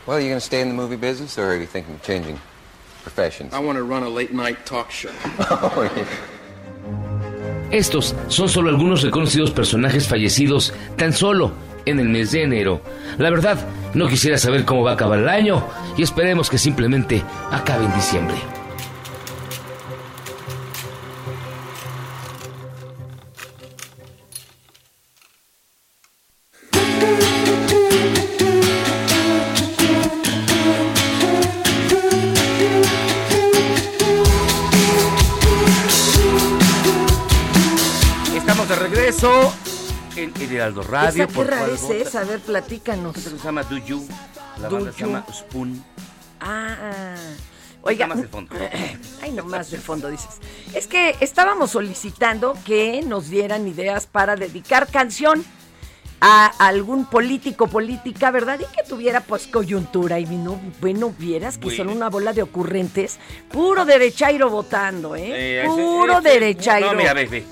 [0.06, 2.02] Well, are you going to stay in the movie business or are you thinking of
[2.02, 2.40] changing
[3.02, 3.54] professions?
[3.54, 5.10] I want to run a late night talk show.
[5.50, 6.06] Oh, yeah.
[7.72, 11.52] Estos son solo algunos reconocidos personajes fallecidos tan solo
[11.86, 12.82] en el mes de enero.
[13.16, 15.66] La verdad, no quisiera saber cómo va a acabar el año
[15.96, 18.36] y esperemos que simplemente acabe en diciembre.
[40.16, 41.08] En Heraldo Radio.
[41.24, 42.14] ¿Esa qué por rara cual es?
[42.16, 43.16] A ver, platícanos.
[43.16, 44.06] Se llama Do You.
[44.60, 45.84] La Do banda se llama Spoon.
[46.40, 47.14] Ah,
[47.82, 48.08] oiga.
[48.08, 48.54] Nada más de fondo.
[49.22, 50.38] Ay, no más de fondo dices.
[50.74, 55.44] Es que estábamos solicitando que nos dieran ideas para dedicar canción
[56.20, 58.58] a algún político, política, ¿verdad?
[58.60, 60.18] Y que tuviera pues coyuntura.
[60.18, 63.18] Y no, bueno, vieras que son una bola de ocurrentes.
[63.52, 65.30] Puro derechairo votando, ¿eh?
[65.30, 66.90] Eh, ese- Puro ese- derechairo.
[66.92, 67.44] No, mira, ve, ve.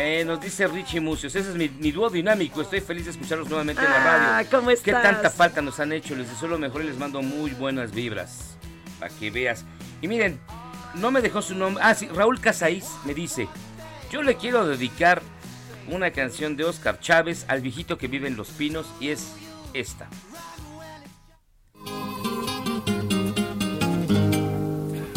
[0.00, 3.48] Eh, nos dice Richie Mucios, ese es mi, mi dúo dinámico, estoy feliz de escucharlos
[3.48, 4.48] nuevamente en la Ah, radio.
[4.50, 5.02] ¿cómo Qué estás?
[5.02, 8.56] tanta falta nos han hecho, les deseo lo mejor y les mando muy buenas vibras,
[9.00, 9.64] para que veas.
[10.00, 10.38] Y miren,
[10.94, 13.48] no me dejó su nombre, ah sí, Raúl Casaís me dice,
[14.12, 15.20] yo le quiero dedicar
[15.88, 19.32] una canción de Oscar Chávez al viejito que vive en Los Pinos y es
[19.74, 20.08] esta.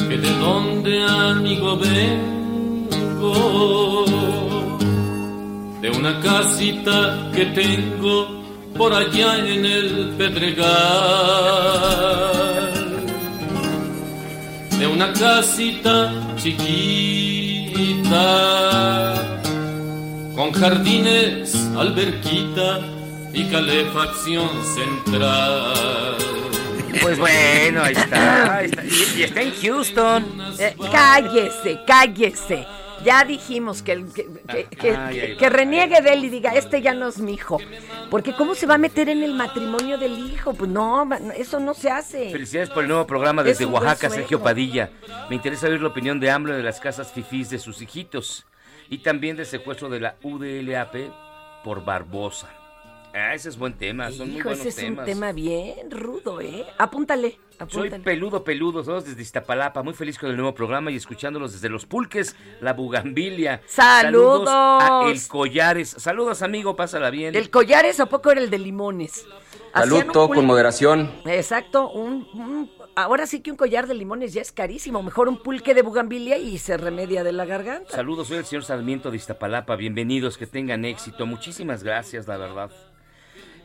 [0.09, 3.31] que de donde amigo vengo,
[5.81, 8.43] de una casita que tengo
[8.77, 10.67] por allá en el Pedregal,
[14.77, 18.13] de una casita chiquita,
[20.35, 22.79] con jardines, alberquita
[23.33, 26.17] y calefacción central.
[27.01, 28.83] Pues bueno, ahí está, está.
[28.85, 30.25] Y, y está en Houston.
[30.59, 32.67] Eh, cállese, cállese.
[33.03, 37.34] Ya dijimos que, el- que, reniegue de él y diga, este ya no es mi
[37.34, 37.57] hijo.
[38.10, 40.53] Porque ¿cómo se va a meter en el matrimonio del hijo?
[40.53, 42.32] Pues no, eso no se hace.
[42.32, 44.10] Felicidades por el nuevo programa Es desde Oaxaca.
[44.10, 44.91] Sergio Padilla.
[45.30, 48.45] Me interesa oír la opinión de AMLO de las casas fifís de sus hijitos
[48.90, 50.95] y también del secuestro de la UDLAP
[51.64, 52.49] por Barbosa.
[53.13, 56.39] Ah, ese es buen tema, son muy Hijo, buenos ese es un tema bien rudo,
[56.39, 56.65] ¿eh?
[56.77, 58.03] Apúntale, Soy apúntale.
[58.03, 61.85] peludo, peludo, todos desde Iztapalapa, muy feliz con el nuevo programa y escuchándolos desde Los
[61.85, 63.61] Pulques, La Bugambilia.
[63.67, 64.47] ¡Saludos!
[64.49, 65.89] a El Collares.
[65.89, 67.35] Saludos, amigo, pásala bien.
[67.35, 69.25] ¿El collares a poco era el de limones?
[69.73, 71.11] Saludo con moderación.
[71.25, 75.03] Exacto, un, un- ahora sí que un collar de limones ya es carísimo.
[75.03, 77.89] Mejor un pulque de bugambilia y se remedia de la garganta.
[77.89, 79.75] Saludos, soy el señor Sarmiento de Iztapalapa.
[79.75, 81.25] Bienvenidos, que tengan éxito.
[81.25, 82.71] Muchísimas gracias, la verdad.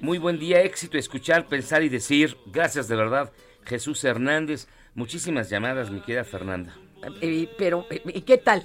[0.00, 2.36] Muy buen día, éxito, escuchar, pensar y decir.
[2.46, 3.32] Gracias, de verdad.
[3.64, 4.68] Jesús Hernández.
[4.94, 6.76] Muchísimas llamadas, mi querida Fernanda.
[7.20, 8.64] Eh, pero, eh, ¿y qué tal?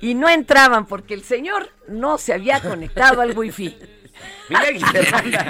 [0.00, 3.76] Y no entraban porque el señor no se había conectado al wifi.
[4.48, 5.44] Miguel Fernanda,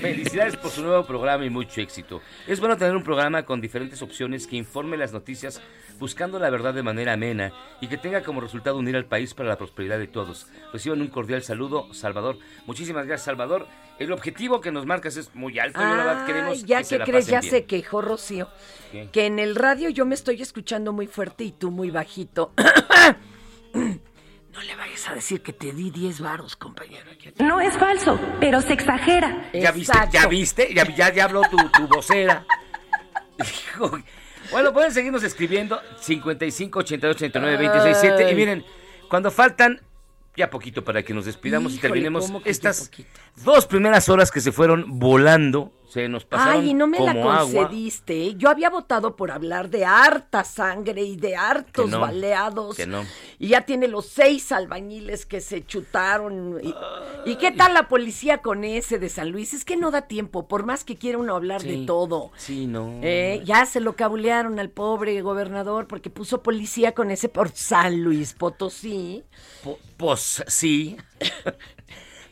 [0.00, 2.20] felicidades por su nuevo programa y mucho éxito.
[2.46, 5.60] Es bueno tener un programa con diferentes opciones que informe las noticias
[5.98, 9.48] buscando la verdad de manera amena y que tenga como resultado unir al país para
[9.48, 10.46] la prosperidad de todos.
[10.72, 12.38] Reciban un cordial saludo, Salvador.
[12.66, 13.66] Muchísimas gracias, Salvador.
[13.98, 16.84] El objetivo que nos marcas es muy alto y la verdad Ay, queremos ya que
[16.84, 17.50] se que crees, ya bien.
[17.50, 18.48] se quejó Rocío.
[18.92, 19.08] ¿Qué?
[19.10, 22.52] Que en el radio yo me estoy escuchando muy fuerte y tú muy bajito.
[24.56, 27.04] No le vayas a decir que te di 10 varos, compañero.
[27.38, 29.50] No es falso, pero se exagera.
[29.52, 29.98] ¿Ya viste?
[30.10, 30.74] ¿Ya viste?
[30.74, 32.46] ¿Ya, ya, ya habló tu, tu vocera?
[33.38, 33.98] Hijo.
[34.50, 38.30] Bueno, pueden seguirnos escribiendo 55 88 89 26 7.
[38.30, 38.64] Y miren,
[39.10, 39.82] cuando faltan
[40.36, 42.90] ya poquito para que nos despidamos y terminemos ¿cómo que ya estas
[43.44, 47.12] dos primeras horas que se fueron volando, se nos pasaron Ay, y no me la
[47.12, 47.38] agua.
[47.40, 48.34] concediste.
[48.34, 52.76] Yo había votado por hablar de harta sangre y de hartos Que no, baleados.
[52.76, 53.04] que no.
[53.38, 56.58] Y ya tiene los seis albañiles que se chutaron.
[56.62, 56.74] ¿Y,
[57.30, 59.54] ¿y qué tal la policía con ese de San Luis?
[59.54, 62.30] Es que no da tiempo, por más que quiera uno hablar Sí, de todo.
[62.36, 62.98] Sí, no.
[63.02, 68.02] Eh, ya se lo cabulearon al pobre gobernador porque puso policía con ese por San
[68.02, 69.24] Luis Potosí.
[69.62, 70.96] Po- Pues sí.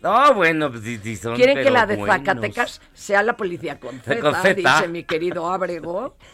[0.05, 2.17] no, bueno, pues, di- son Quieren que la de buenos.
[2.19, 6.17] Zacatecas sea la policía con Z, dice mi querido Abrego.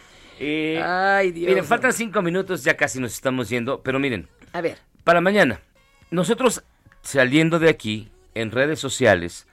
[0.43, 1.49] Eh, Ay, Dios.
[1.49, 5.61] Miren, faltan cinco minutos, ya casi nos estamos yendo, pero miren, A ver, para mañana,
[6.09, 6.63] nosotros
[7.03, 9.45] saliendo de aquí en redes sociales,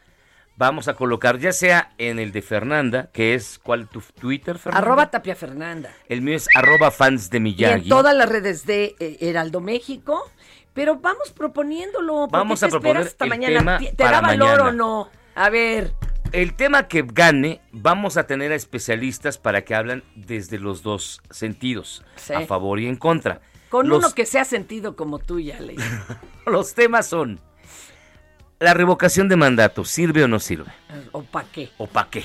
[0.57, 4.87] vamos a colocar ya sea en el de Fernanda, que es, ¿cuál tu Twitter, Fernanda?
[4.87, 5.93] arroba Tapia Fernanda.
[6.09, 7.83] El mío es arroba fans de Y Miyagi.
[7.83, 10.31] en todas las redes de eh, Heraldo México.
[10.79, 12.15] Pero vamos proponiéndolo.
[12.15, 13.59] ¿Por qué Vamos te a proponer esperas hasta el mañana?
[13.59, 14.69] tema ¿Te para da valor mañana.
[14.69, 15.09] o no?
[15.35, 15.93] A ver.
[16.31, 21.21] El tema que gane, vamos a tener a especialistas para que hablan desde los dos
[21.31, 22.33] sentidos, Sí.
[22.35, 23.41] a favor y en contra.
[23.71, 25.75] Con Los- uno que sea sentido como tú ya le
[26.47, 27.41] Los temas son
[28.61, 30.71] la revocación de mandato, ¿sirve o no sirve?
[31.13, 31.71] ¿O para qué?
[31.79, 32.25] ¿O para qué?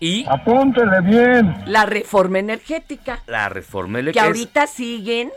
[0.00, 1.54] Y Apúntele bien.
[1.66, 3.22] La reforma energética.
[3.26, 4.26] la reforma Que eléctrica.
[4.26, 5.30] ahorita siguen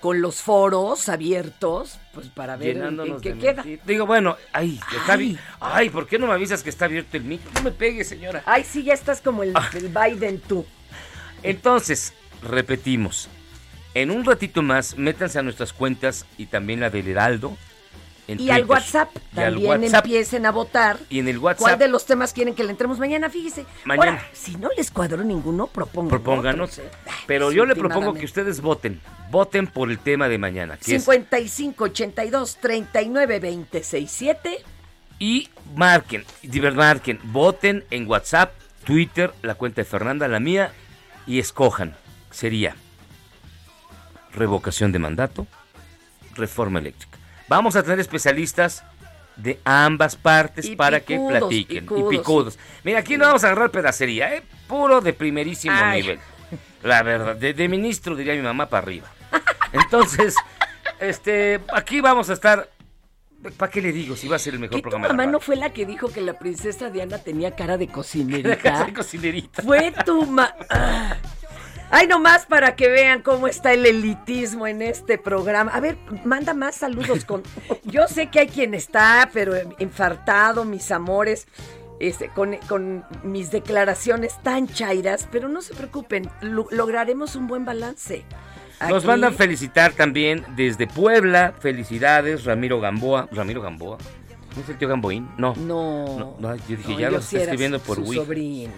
[0.00, 3.62] con los foros abiertos, pues para ver en- qué queda.
[3.62, 3.80] mentir.
[3.86, 5.38] Digo, bueno, ay, está bien.
[5.60, 7.50] Ay, ¿por qué no me avisas que está abierto el micro?
[7.54, 8.42] No me pegue, señora.
[8.46, 9.68] Ay, sí, ya estás como el, Ah.
[9.74, 10.64] el Biden tú.
[11.42, 13.28] Entonces, repetimos.
[13.94, 17.56] En un ratito más, métanse a nuestras cuentas y también la del Heraldo.
[18.28, 18.64] Y al.
[18.64, 20.04] WhatsApp Y al también WhatsApp.
[20.04, 20.98] empiecen a votar.
[21.08, 23.28] Y en el ¿Cuál WhatsApp, de los temas quieren que le entremos mañana?
[23.30, 23.66] Fíjese.
[23.84, 24.10] Mañana.
[24.12, 26.08] Ahora, si no les cuadró ninguno, propongan.
[26.10, 26.72] propónganos.
[26.78, 26.90] otros, ¿eh?
[27.26, 29.00] Pero yo le propongo que ustedes voten.
[29.30, 30.76] Voten por el tema de mañana.
[30.76, 34.64] que es 55 82 39 26 7.
[35.18, 36.24] Y marquen,
[36.74, 38.52] marquen, voten en WhatsApp,
[38.84, 40.72] Twitter, la cuenta de Fernanda, la mía,
[41.26, 41.94] y escojan.
[42.30, 42.74] Sería
[44.32, 45.46] revocación de mandato,
[46.34, 47.18] reforma eléctrica.
[47.50, 48.84] Vamos a tener especialistas
[49.34, 51.84] de ambas partes Y para que platiquen.
[51.84, 52.12] picudos.
[52.12, 52.58] Y picudos.
[52.84, 54.44] Mira, aquí no vamos a agarrar pedacería, ¿eh?
[54.68, 56.00] Puro de primerísimo Ay.
[56.02, 56.20] nivel.
[56.84, 59.08] La verdad, de, de ministro diría mi mamá para arriba.
[59.72, 60.36] Entonces,
[61.00, 62.70] este, aquí vamos a estar.
[63.56, 65.32] ¿Para qué le digo si va a ser el mejor ¿Que tu programa la mamá
[65.32, 68.84] no fue la que dijo que la princesa Diana tenía cara de cocinerita?
[68.84, 69.62] de cocinerita.
[69.62, 70.54] Fue tu ma...
[71.92, 75.72] Ay, nomás para que vean cómo está el elitismo en este programa.
[75.72, 77.42] A ver, manda más saludos con...
[77.84, 81.48] Yo sé que hay quien está, pero infartado, mis amores,
[81.98, 87.64] este, con, con mis declaraciones tan chairas, pero no se preocupen, lo- lograremos un buen
[87.64, 88.24] balance.
[88.88, 91.54] Nos Aquí- mandan felicitar también desde Puebla.
[91.58, 93.28] Felicidades, Ramiro Gamboa.
[93.32, 93.98] ¿Ramiro Gamboa?
[94.56, 95.28] ¿No es el tío Gamboín?
[95.36, 95.54] No.
[95.56, 96.36] No.
[96.38, 98.18] No, yo dije, No, ya yo lo sí está escribiendo por su Wii.
[98.18, 98.72] sobrina.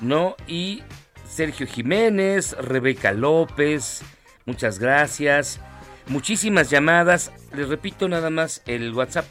[0.00, 0.82] No, y
[1.30, 4.02] Sergio Jiménez, Rebeca López,
[4.46, 5.60] muchas gracias.
[6.08, 7.30] Muchísimas llamadas.
[7.54, 9.26] Les repito nada más el WhatsApp.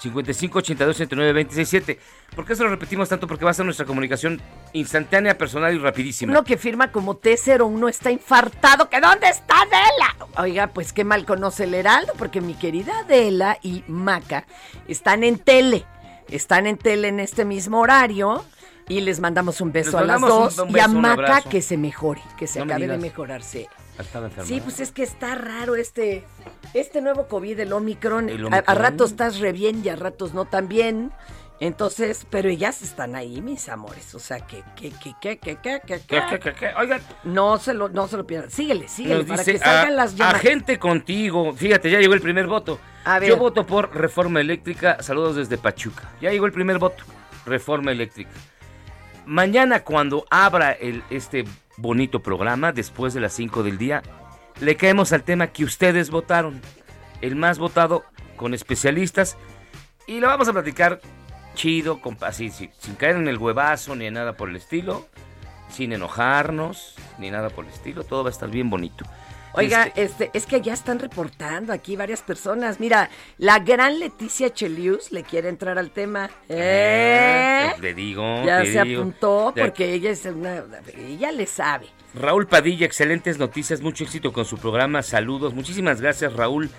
[0.00, 1.98] 55 82 69 26 7.
[2.34, 3.28] ¿Por qué se lo repetimos tanto?
[3.28, 4.42] Porque va a ser nuestra comunicación
[4.72, 6.32] instantánea, personal y rapidísima.
[6.32, 8.90] Uno que firma como T01 está infartado.
[8.90, 10.26] ¿Que dónde está Adela?
[10.38, 14.46] Oiga, pues qué mal conoce el Heraldo, porque mi querida Adela y Maca
[14.88, 15.84] están en tele.
[16.28, 18.44] Están en tele en este mismo horario.
[18.92, 20.64] Y les mandamos un beso Les a las un- dos.
[20.68, 23.68] y a Maca que se mejore, que se No me acabe de mejorarse.
[24.44, 26.24] Sí, pues es que está raro este,
[26.74, 28.28] este nuevo COVID, el Omicron.
[28.28, 31.10] El A- A, ratos estás re bien y a ratos no tan bien.
[31.60, 34.14] Entonces, pero ellas están ahí, mis amores.
[34.16, 36.70] O sea, que, que, que, que, que, que, que, ¿Qué, qué, qué, qué?
[36.76, 38.50] Oigan, No se lo, no se lo pierdan.
[38.50, 40.34] Síguele, síguele, Nos para dice, que salgan "A- las llamadas.
[40.34, 41.52] A gente contigo.
[41.54, 42.80] Fíjate, ya llegó el primer voto.
[43.04, 43.28] A ver.
[43.28, 45.02] Yo voto por reforma eléctrica.
[45.02, 46.10] Saludos desde Pachuca.
[46.20, 47.04] Ya llegó el primer voto.
[47.46, 48.30] Reforma eléctrica.
[49.26, 51.44] Mañana, cuando abra el, este
[51.76, 54.02] bonito programa, después de las 5 del día,
[54.60, 56.60] le caemos al tema que ustedes votaron.
[57.20, 58.04] El más votado
[58.36, 59.36] con especialistas.
[60.06, 61.00] Y lo vamos a platicar
[61.54, 65.06] chido, así, sí, sin caer en el huevazo ni en nada por el estilo.
[65.70, 68.04] Sin enojarnos, ni nada por el estilo.
[68.04, 69.04] Todo va a estar bien bonito.
[69.54, 72.80] Oiga, Este, este, es que ya están reportando aquí varias personas.
[72.80, 76.30] Mira, la gran Leticia Chelius le quiere entrar al tema.
[76.48, 77.72] ¿Eh?
[77.80, 79.00] le digo, ya te se digo.
[79.02, 80.64] apuntó Ya- porque ella es una,
[80.96, 81.86] ella le sabe.
[82.14, 86.70] Raúl Padilla, excelentes noticias, mucho éxito con su programa, saludos, muchísimas gracias Raúl.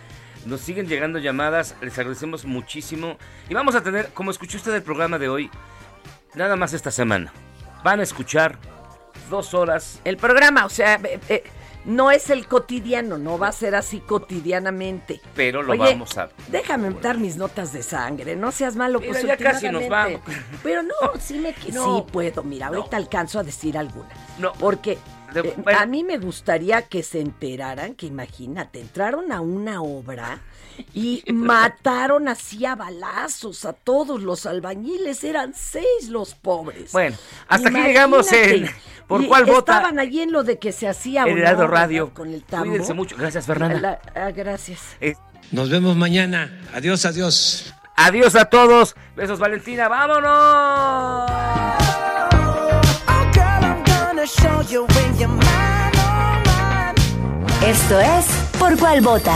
[0.46, 3.18] Nos siguen llegando llamadas, les agradecemos muchísimo.
[3.50, 5.50] Y vamos a tener, como escuchó usted el programa de hoy,
[6.36, 7.32] nada más esta semana.
[7.84, 8.58] Van a escuchar
[9.30, 10.00] dos horas.
[10.04, 11.44] El programa, o sea, eh, eh,
[11.86, 15.22] no es el cotidiano, no va a ser así cotidianamente.
[15.36, 16.30] Pero lo Oye, vamos a.
[16.50, 19.00] Déjame dar mis notas de sangre, no seas malo.
[19.00, 20.22] Mira, pues ya casi nos vamos.
[20.64, 21.98] Pero no, sí me No.
[22.06, 22.44] sí puedo.
[22.44, 24.10] Mira, ahorita alcanzo a decir alguna.
[24.40, 24.54] No.
[24.54, 24.98] Porque
[25.34, 25.80] De- eh, bueno.
[25.80, 30.40] a mí me gustaría que se enteraran que imagínate, entraron a una obra
[30.94, 36.92] y mataron así a balazos a todos los albañiles, eran seis los pobres.
[36.92, 37.18] Bueno,
[37.48, 38.70] hasta aquí llegamos en.
[39.08, 39.74] ¿Por Y cuál vota?
[39.78, 42.14] Estaban allí en lo de que se hacía no, Radio.
[42.14, 42.68] con el tambo.
[42.68, 43.16] Cuídense mucho.
[43.18, 43.80] Gracias, Fernanda.
[43.80, 44.80] La- ah, gracias.
[45.02, 45.16] Eh,
[45.52, 46.62] Nos vemos mañana.
[46.74, 47.74] Adiós, adiós.
[47.98, 48.96] adiós a todos.
[49.16, 49.88] Besos, Valentina.
[49.90, 51.32] ¡Vámonos!
[57.66, 58.26] Esto es
[58.60, 59.36] Por cuál vota.